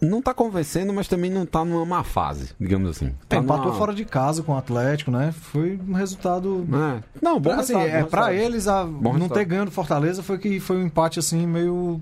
Não 0.00 0.22
tá 0.22 0.32
convencendo, 0.32 0.92
mas 0.92 1.08
também 1.08 1.28
não 1.30 1.44
tá 1.44 1.64
numa 1.64 1.84
má 1.84 2.04
fase, 2.04 2.50
digamos 2.60 2.90
assim. 2.90 3.12
Tá 3.28 3.36
É, 3.36 3.40
empatou 3.40 3.66
numa- 3.66 3.78
fora 3.78 3.92
de 3.92 4.04
casa 4.04 4.42
com 4.44 4.52
o 4.52 4.56
Atlético, 4.56 5.10
né? 5.10 5.32
Foi 5.32 5.78
um 5.88 5.92
resultado. 5.92 6.64
É. 6.72 7.02
Não, 7.20 7.40
bom 7.40 7.50
assim, 7.52 7.72
resultado, 7.74 7.88
é, 7.96 8.02
bom 8.02 8.08
pra 8.08 8.26
resultado. 8.26 8.46
eles, 8.52 8.68
a, 8.68 8.84
não 8.84 9.10
resultado. 9.12 9.34
ter 9.38 9.44
ganho 9.44 9.64
do 9.64 9.70
Fortaleza 9.72 10.22
foi 10.22 10.38
que 10.38 10.60
foi 10.60 10.76
um 10.76 10.86
empate 10.86 11.18
assim, 11.18 11.46
meio. 11.46 12.00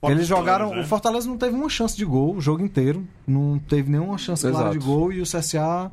Fotos 0.00 0.16
Eles 0.16 0.26
jogaram. 0.26 0.70
né? 0.70 0.80
O 0.80 0.84
Fortaleza 0.84 1.26
não 1.28 1.38
teve 1.38 1.54
uma 1.54 1.68
chance 1.68 1.96
de 1.96 2.04
gol 2.04 2.34
o 2.36 2.40
jogo 2.40 2.62
inteiro. 2.64 3.06
Não 3.26 3.58
teve 3.58 3.90
nenhuma 3.90 4.18
chance 4.18 4.42
clara 4.42 4.70
Exato. 4.70 4.78
de 4.78 4.84
gol 4.84 5.12
e 5.12 5.20
o 5.20 5.24
CSA 5.24 5.90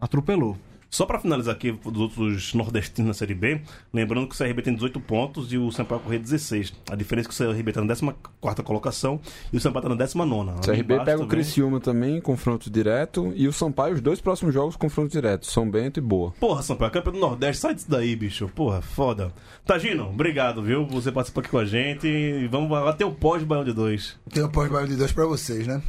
atropelou. 0.00 0.56
Só 0.92 1.06
pra 1.06 1.18
finalizar 1.18 1.54
aqui 1.54 1.72
dos 1.72 1.98
outros 1.98 2.52
nordestinos 2.52 3.08
na 3.08 3.14
Série 3.14 3.32
B, 3.32 3.62
lembrando 3.94 4.28
que 4.28 4.34
o 4.34 4.38
CRB 4.38 4.60
tem 4.60 4.74
18 4.74 5.00
pontos 5.00 5.50
e 5.50 5.56
o 5.56 5.72
Sampaio 5.72 6.02
Correia 6.02 6.20
16. 6.20 6.70
A 6.90 6.94
diferença 6.94 7.28
é 7.28 7.32
que 7.32 7.42
o 7.42 7.54
CRB 7.54 7.72
tá 7.72 7.80
na 7.80 7.96
14 8.42 8.62
colocação 8.62 9.18
e 9.50 9.56
o 9.56 9.60
Sampaio 9.60 9.84
tá 9.84 9.88
na 9.88 9.94
19. 9.94 10.50
O 10.50 10.60
CRB 10.60 11.02
pega 11.02 11.22
o 11.22 11.26
Criciúma 11.26 11.80
também, 11.80 12.20
confronto 12.20 12.70
direto. 12.70 13.32
E 13.34 13.48
o 13.48 13.52
Sampaio, 13.54 13.94
os 13.94 14.02
dois 14.02 14.20
próximos 14.20 14.52
jogos, 14.52 14.76
confronto 14.76 15.10
direto. 15.10 15.46
São 15.46 15.70
Bento 15.70 15.98
e 15.98 16.02
Boa. 16.02 16.32
Porra, 16.32 16.62
Sampaio, 16.62 16.92
campeão 16.92 17.14
do 17.14 17.20
Nordeste, 17.20 17.62
sai 17.62 17.74
disso 17.74 17.90
daí, 17.90 18.14
bicho. 18.14 18.46
Porra, 18.54 18.82
foda. 18.82 19.32
Tagino, 19.64 20.10
obrigado, 20.10 20.62
viu? 20.62 20.84
Você 20.88 21.10
participou 21.10 21.40
aqui 21.40 21.48
com 21.48 21.58
a 21.58 21.64
gente 21.64 22.06
e 22.06 22.46
vamos 22.48 22.70
até 22.86 23.02
o 23.02 23.12
pós-Baião 23.12 23.64
de 23.64 23.72
2. 23.72 24.20
Tem 24.28 24.44
um 24.44 24.48
pós-baile 24.50 24.90
de 24.90 24.96
dois 24.96 25.10
pra 25.10 25.24
vocês, 25.24 25.66
né? 25.66 25.80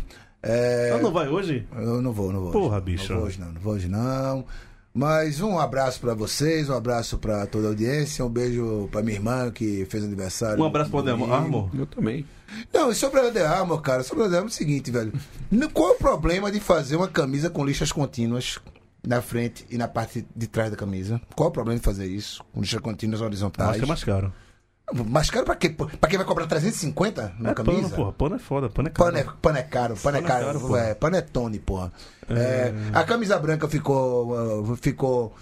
É... 0.41 0.93
Ah, 0.95 1.01
não 1.01 1.11
vai 1.11 1.27
hoje? 1.27 1.67
Eu 1.75 2.01
não 2.01 2.13
vou, 2.13 2.31
não 2.31 2.39
vou. 2.39 2.51
Porra, 2.53 2.77
hoje. 2.77 2.85
bicho. 2.85 3.11
Não 3.11 3.19
vou 3.19 3.27
hoje, 3.27 3.39
não. 3.41 3.51
Não 3.51 3.61
vou 3.61 3.73
hoje, 3.73 3.89
não. 3.89 4.45
Mas 4.93 5.41
um 5.41 5.57
abraço 5.57 5.99
pra 5.99 6.13
vocês, 6.13 6.69
um 6.69 6.75
abraço 6.75 7.17
pra 7.17 7.47
toda 7.47 7.65
a 7.65 7.69
audiência, 7.69 8.23
um 8.23 8.29
beijo 8.29 8.87
pra 8.91 9.01
minha 9.01 9.15
irmã 9.15 9.49
que 9.49 9.85
fez 9.85 10.03
aniversário. 10.03 10.61
Um 10.61 10.67
abraço 10.67 10.91
pro 10.91 10.99
Ademo 10.99 11.25
domingo. 11.25 11.35
Armor. 11.35 11.69
Eu 11.73 11.87
também. 11.87 12.25
Não, 12.71 12.91
e 12.91 12.95
sobre 12.95 13.19
a 13.19 13.31
The 13.31 13.43
Armor, 13.43 13.81
cara, 13.81 14.03
sobre 14.03 14.25
a 14.25 14.29
The 14.29 14.35
Armor 14.35 14.49
é 14.49 14.51
o 14.51 14.53
seguinte, 14.53 14.91
velho. 14.91 15.11
Qual 15.73 15.89
é 15.89 15.91
o 15.93 15.97
problema 15.97 16.51
de 16.51 16.59
fazer 16.59 16.95
uma 16.95 17.07
camisa 17.07 17.49
com 17.49 17.65
lixas 17.65 17.91
contínuas 17.91 18.59
na 19.05 19.19
frente 19.19 19.65
e 19.71 19.77
na 19.79 19.87
parte 19.87 20.27
de 20.35 20.47
trás 20.47 20.69
da 20.69 20.77
camisa? 20.77 21.19
Qual 21.35 21.47
é 21.47 21.49
o 21.49 21.53
problema 21.53 21.79
de 21.79 21.83
fazer 21.83 22.05
isso? 22.05 22.43
Com 22.53 22.61
lixas 22.61 22.79
contínuas 22.79 23.19
horizontais? 23.19 23.71
Acho 23.71 23.79
que 23.79 23.85
é 23.85 23.87
mais 23.87 24.03
caro. 24.03 24.31
Mais 24.91 25.29
caro 25.29 25.45
pra 25.45 25.55
quê? 25.55 25.69
Pra 25.69 26.09
quem 26.09 26.17
vai 26.17 26.27
cobrar 26.27 26.45
350 26.45 27.35
na 27.39 27.51
é 27.51 27.53
camisa? 27.53 27.81
pano, 27.81 27.89
porra. 27.95 28.11
Pano 28.11 28.35
é 28.35 28.39
foda, 28.39 28.69
pano 28.69 28.87
é 28.89 28.91
caro. 28.91 29.11
Pano 29.11 29.17
é, 29.17 29.23
pano 29.41 29.57
é 29.57 29.63
caro, 29.63 29.95
pano 29.95 30.17
é 30.17 30.21
Pano 30.21 30.25
é 30.25 30.29
caro, 30.29 30.45
caro, 30.45 30.59
porra. 30.59 30.79
é, 30.81 30.93
panetone, 30.93 31.59
porra. 31.59 31.93
É, 32.29 32.73
a 32.93 33.03
camisa 33.03 33.39
branca 33.39 33.67
ficou. 33.67 34.61
uh, 34.61 34.75
ficou. 34.75 35.33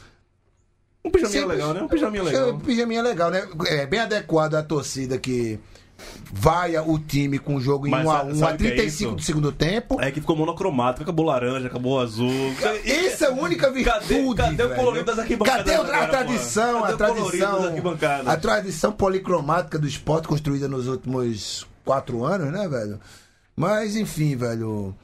Um 1.03 1.09
pijaminha 1.09 1.41
simples. 1.41 1.57
legal, 1.57 1.73
né? 1.73 1.81
Um 1.81 1.87
pijaminha 1.87 2.23
legal. 2.23 2.49
É, 2.49 2.53
pijaminha 2.59 3.01
legal, 3.01 3.31
né? 3.31 3.47
É 3.67 3.85
bem 3.87 3.99
adequado 3.99 4.53
à 4.55 4.61
torcida 4.63 5.17
que 5.17 5.59
vaia 6.33 6.81
o 6.83 6.97
time 6.97 7.37
com 7.39 7.55
o 7.55 7.61
jogo 7.61 7.87
em 7.87 7.91
Mas 7.91 8.05
1 8.05 8.09
a 8.09 8.17
sabe- 8.17 8.31
1 8.31 8.35
sabe 8.35 8.51
a 8.51 8.55
o 8.55 8.57
que 8.57 8.67
é 8.67 8.69
35 8.71 9.07
isso? 9.09 9.15
do 9.17 9.21
segundo 9.23 9.51
tempo. 9.51 10.01
É 10.01 10.11
que 10.11 10.21
ficou 10.21 10.35
monocromático, 10.35 11.03
acabou 11.03 11.25
laranja, 11.25 11.67
acabou 11.67 11.99
azul. 11.99 12.31
Essa 12.85 13.25
é 13.25 13.27
a 13.29 13.31
única 13.31 13.69
virtude. 13.71 14.35
Cadê- 14.35 14.55
cadê 14.57 14.63
o 14.63 14.75
colorido 14.75 15.05
das 15.05 15.19
arquibancadas 15.19 15.65
Cadê 15.65 15.95
a 15.95 16.07
tradição, 16.07 16.79
a 16.79 16.81
Cadê 16.81 16.97
das 16.97 16.97
tradição, 16.97 17.73
a 18.25 18.37
tradição 18.37 18.91
policromática 18.91 19.77
do 19.77 19.87
esporte 19.87 20.27
construída 20.27 20.67
nos 20.67 20.87
últimos 20.87 21.67
quatro 21.83 22.23
anos, 22.23 22.51
né, 22.51 22.67
velho? 22.67 22.99
Mas 23.55 23.95
enfim, 23.95 24.35
velho. 24.35 24.95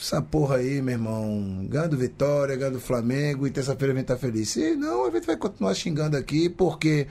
Essa 0.00 0.22
porra 0.22 0.56
aí, 0.56 0.80
meu 0.80 0.92
irmão. 0.94 1.66
Ganha 1.68 1.88
do 1.88 1.96
Vitória, 1.96 2.54
ganha 2.54 2.70
do 2.70 2.78
Flamengo 2.80 3.46
e 3.46 3.50
terça-feira 3.50 3.92
a 3.92 3.96
gente 3.96 4.06
tá 4.06 4.16
feliz. 4.16 4.50
Se 4.50 4.76
não, 4.76 5.06
a 5.06 5.10
gente 5.10 5.26
vai 5.26 5.36
continuar 5.36 5.74
xingando 5.74 6.16
aqui 6.16 6.48
porque 6.48 7.08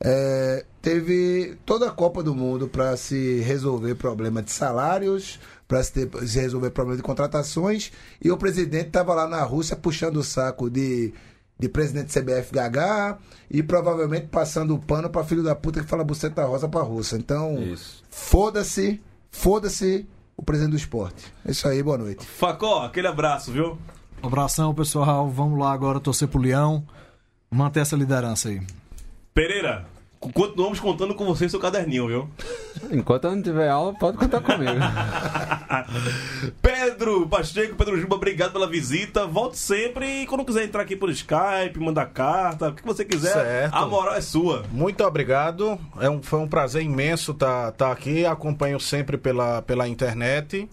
é, 0.00 0.64
teve 0.80 1.56
toda 1.66 1.88
a 1.88 1.90
Copa 1.90 2.22
do 2.22 2.34
Mundo 2.34 2.68
para 2.68 2.96
se 2.96 3.40
resolver 3.40 3.94
problema 3.96 4.42
de 4.42 4.50
salários, 4.52 5.38
para 5.66 5.82
se, 5.82 5.92
ter- 6.06 6.26
se 6.28 6.38
resolver 6.40 6.70
problema 6.70 6.96
de 6.96 7.02
contratações 7.02 7.90
e 8.22 8.30
o 8.30 8.36
presidente 8.36 8.90
tava 8.90 9.14
lá 9.14 9.26
na 9.26 9.42
Rússia 9.42 9.76
puxando 9.76 10.16
o 10.18 10.22
saco 10.24 10.70
de, 10.70 11.12
de 11.58 11.68
presidente 11.68 12.12
CBF 12.18 12.52
Gagá 12.52 13.18
e 13.50 13.62
provavelmente 13.62 14.28
passando 14.28 14.74
o 14.74 14.78
pano 14.78 15.10
para 15.10 15.24
filho 15.24 15.42
da 15.42 15.54
puta 15.54 15.80
que 15.82 15.86
fala 15.88 16.04
buceta 16.04 16.44
rosa 16.44 16.68
pra 16.68 16.80
Rússia. 16.80 17.16
Então, 17.16 17.56
foda-se, 18.08 19.00
foda-se 19.30 20.06
o 20.36 20.42
presidente 20.42 20.70
do 20.72 20.76
esporte. 20.78 21.32
É 21.44 21.50
isso 21.50 21.66
aí, 21.68 21.82
boa 21.82 21.98
noite. 21.98 22.24
Facó, 22.24 22.84
aquele 22.84 23.08
abraço, 23.08 23.50
viu? 23.52 23.76
Um 24.22 24.26
abração, 24.28 24.72
pessoal. 24.74 25.28
Vamos 25.28 25.58
lá 25.58 25.72
agora 25.72 26.00
torcer 26.00 26.28
pro 26.28 26.40
Leão. 26.40 26.84
Manter 27.50 27.80
essa 27.80 27.96
liderança 27.96 28.48
aí. 28.48 28.60
Pereira, 29.38 29.86
continuamos 30.18 30.80
contando 30.80 31.14
com 31.14 31.24
você 31.24 31.44
e 31.44 31.48
seu 31.48 31.60
caderninho, 31.60 32.08
viu? 32.08 32.28
Enquanto 32.90 33.26
eu 33.26 33.36
não 33.36 33.40
tiver 33.40 33.68
aula, 33.68 33.94
pode 33.94 34.18
contar 34.18 34.40
comigo. 34.40 34.72
Pedro 36.60 37.24
Pacheco, 37.28 37.76
Pedro 37.76 38.00
Juba, 38.00 38.16
obrigado 38.16 38.50
pela 38.50 38.66
visita. 38.66 39.28
Volte 39.28 39.56
sempre 39.56 40.22
e 40.22 40.26
quando 40.26 40.44
quiser 40.44 40.64
entrar 40.64 40.82
aqui 40.82 40.96
por 40.96 41.08
Skype, 41.10 41.78
mandar 41.78 42.06
carta, 42.06 42.70
o 42.70 42.74
que 42.74 42.84
você 42.84 43.04
quiser, 43.04 43.32
Certo. 43.32 43.74
a 43.76 43.86
moral 43.86 44.16
é 44.16 44.20
sua. 44.20 44.64
Muito 44.72 45.04
obrigado. 45.04 45.78
É 46.00 46.10
um, 46.10 46.20
foi 46.20 46.40
um 46.40 46.48
prazer 46.48 46.82
imenso 46.82 47.30
estar 47.30 47.92
aqui. 47.92 48.26
Acompanho 48.26 48.80
sempre 48.80 49.16
pela, 49.16 49.62
pela 49.62 49.86
internet. 49.86 50.68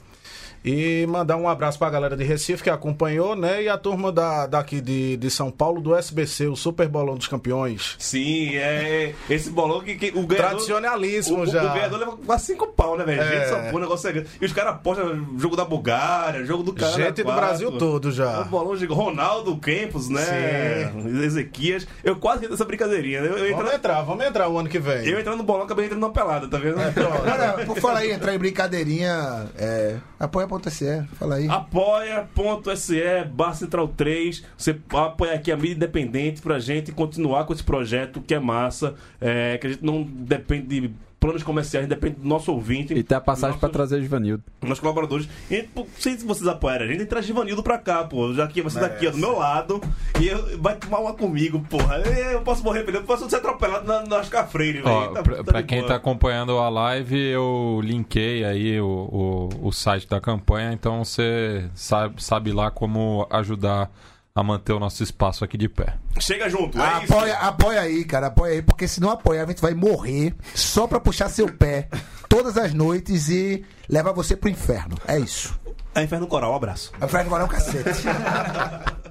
E 0.66 1.05
mandar 1.07 1.38
um 1.38 1.47
abraço 1.47 1.78
pra 1.78 1.89
galera 1.89 2.18
de 2.18 2.24
Recife 2.24 2.63
que 2.63 2.70
acompanhou, 2.70 3.36
né? 3.36 3.63
E 3.63 3.70
a 3.70 3.78
turma 3.78 4.11
da, 4.11 4.47
daqui 4.47 4.82
de, 4.82 5.16
de 5.18 5.30
São 5.30 5.51
Paulo, 5.51 5.80
do 5.80 5.95
SBC, 5.95 6.47
o 6.47 6.55
Super 6.55 6.88
Bolão 6.88 7.16
dos 7.16 7.28
Campeões. 7.28 7.95
Sim, 7.99 8.55
é 8.55 9.13
esse 9.30 9.49
bolão 9.51 9.82
que, 9.82 9.95
que 9.95 10.07
o 10.18 10.26
ganhador... 10.26 10.49
Tradicionalíssimo 10.49 11.38
o, 11.39 11.41
o- 11.41 11.45
já. 11.45 11.63
O 11.70 11.74
ganhador 11.74 11.99
leva 11.99 12.18
quase 12.26 12.45
cinco 12.47 12.68
pau, 12.68 12.97
né, 12.97 13.03
velho? 13.05 13.22
É. 13.22 13.30
Gente, 13.39 13.49
só 13.49 13.72
pô, 13.72 13.78
o 13.78 13.80
negócio 13.80 14.09
é 14.09 14.11
grande. 14.13 14.30
E 14.41 14.45
os 14.45 14.53
caras 14.53 14.74
apostam 14.74 15.28
jogo 15.38 15.55
da 15.55 15.63
Bulgária, 15.66 16.43
jogo 16.45 16.63
do 16.63 16.74
cara. 16.74 16.91
Gente 16.93 17.24
do 17.24 17.32
Brasil 17.32 17.72
todo 17.78 18.09
É 18.09 18.11
já. 18.11 18.41
o 18.41 18.45
bolão 18.45 18.76
de 18.76 18.86
Ronaldo 18.86 19.55
Campos, 19.57 20.09
né? 20.09 20.91
Ezequias. 21.24 21.88
Eu 22.03 22.16
quase 22.16 22.41
fiz 22.41 22.51
essa 22.51 22.66
brincadeirinha. 22.66 23.20
Eu, 23.20 23.38
eu, 23.38 23.51
Vamos 23.55 23.66
entra... 23.74 23.76
entrar, 23.76 24.01
vamos 24.01 24.26
entrar 24.26 24.49
o 24.49 24.57
ano 24.57 24.68
que 24.70 24.80
vem. 24.80 25.05
eu 25.07 25.20
entrando 25.20 25.38
no 25.38 25.43
bolão, 25.43 25.63
acabei 25.63 25.86
entrando 25.86 26.01
numa 26.01 26.11
pelada, 26.11 26.47
tá 26.47 26.57
vendo? 26.57 26.76
Cara, 27.24 27.66
por 27.66 27.78
falar 27.80 27.99
aí, 27.99 28.11
entrar 28.11 28.34
em 28.34 28.38
brincadeirinha, 28.39 29.47
é, 29.57 29.97
apoia.se, 30.56 31.03
fala 31.14 31.36
aí. 31.36 31.47
apoia.se 31.49 33.24
barra 33.34 33.53
Central 33.53 33.88
3. 33.89 34.43
Você 34.58 34.80
apoia 34.89 35.34
aqui 35.34 35.51
a 35.51 35.58
mídia 35.58 35.74
independente 35.76 36.41
pra 36.41 36.60
gente 36.60 36.91
continuar 36.91 37.45
com 37.45 37.53
esse 37.53 37.64
projeto 37.64 38.22
que 38.22 38.34
é 38.34 38.39
massa, 38.39 38.95
é, 39.20 39.58
que 39.58 39.68
a 39.68 39.70
gente 39.70 39.84
não 39.84 40.03
depende 40.03 40.68
de 40.68 40.93
planos 41.26 41.43
comerciais, 41.43 41.88
depende 41.88 42.15
do 42.17 42.28
nosso 42.28 42.51
ouvinte. 42.51 42.93
E 42.93 43.03
tem 43.03 43.17
a 43.17 43.21
passagem 43.21 43.59
pra 43.59 43.69
trazer 43.69 44.01
Givanildo. 44.01 44.43
nossos 44.61 44.80
colaboradores. 44.80 45.28
E, 45.49 45.63
pô, 45.63 45.86
se 45.97 46.15
vocês 46.17 46.47
apoiarem 46.47 46.88
a 46.88 46.91
gente, 46.91 47.05
traz 47.05 47.26
Givanildo 47.26 47.61
pra 47.63 47.78
cá, 47.78 48.03
pô. 48.03 48.34
Já 48.34 48.47
que 48.47 48.61
você 48.61 48.80
tá 48.80 48.86
aqui 48.86 49.07
ó, 49.07 49.11
do 49.11 49.17
meu 49.17 49.38
lado 49.38 49.82
e 50.19 50.28
eu- 50.28 50.59
vai 50.61 50.76
tomar 50.76 50.99
uma 50.99 51.13
comigo, 51.13 51.59
porra. 51.69 51.97
Eu 51.97 52.41
posso 52.41 52.63
morrer, 52.63 52.86
eu 52.88 53.03
posso 53.03 53.30
ser 53.30 53.38
atropelado 53.38 53.86
na, 53.88 54.03
na 54.03 54.17
Oscar 54.17 54.47
Freire, 54.47 54.82
Ó, 54.86 55.01
velho. 55.01 55.13
Tá- 55.13 55.23
pra, 55.23 55.36
tá 55.38 55.43
pra 55.43 55.63
quem 55.63 55.80
boa. 55.80 55.88
tá 55.89 55.95
acompanhando 55.95 56.57
a 56.57 56.69
live, 56.69 57.17
eu 57.17 57.80
linkei 57.84 58.43
aí 58.43 58.80
o, 58.80 59.49
o, 59.61 59.67
o 59.67 59.71
site 59.71 60.07
da 60.07 60.19
campanha, 60.21 60.71
então 60.73 61.03
você 61.03 61.69
sabe, 61.73 62.21
sabe 62.23 62.51
lá 62.51 62.69
como 62.71 63.28
ajudar 63.30 63.89
a 64.36 64.44
manter 64.44 64.74
o 64.74 64.80
nosso 64.80 65.02
espaço 65.02 65.46
aqui 65.46 65.58
de 65.58 65.70
pé. 65.70 65.96
Chega 66.20 66.50
junto, 66.50 66.78
é 66.80 67.04
isso. 67.06 67.14
Apoia, 67.14 67.38
apoia 67.38 67.80
aí, 67.80 68.04
cara, 68.04 68.28
apoia 68.28 68.56
aí, 68.56 68.62
porque 68.62 68.86
se 68.86 69.00
não 69.00 69.10
apoiar, 69.10 69.44
a 69.44 69.48
gente 69.48 69.62
vai 69.62 69.74
morrer 69.74 70.36
só 70.54 70.86
pra 70.86 71.00
puxar 71.00 71.30
seu 71.30 71.48
pé 71.54 71.88
todas 72.28 72.58
as 72.58 72.74
noites 72.74 73.30
e 73.30 73.64
levar 73.88 74.12
você 74.12 74.36
pro 74.36 74.50
inferno. 74.50 74.98
É 75.08 75.18
isso. 75.18 75.58
É 75.96 76.04
Inferno 76.04 76.28
Coral, 76.28 76.52
um 76.52 76.56
abraço. 76.56 76.92
O 77.00 77.06
inferno 77.06 77.34
é 77.38 77.44
um 77.46 77.48
cacete. 77.48 78.04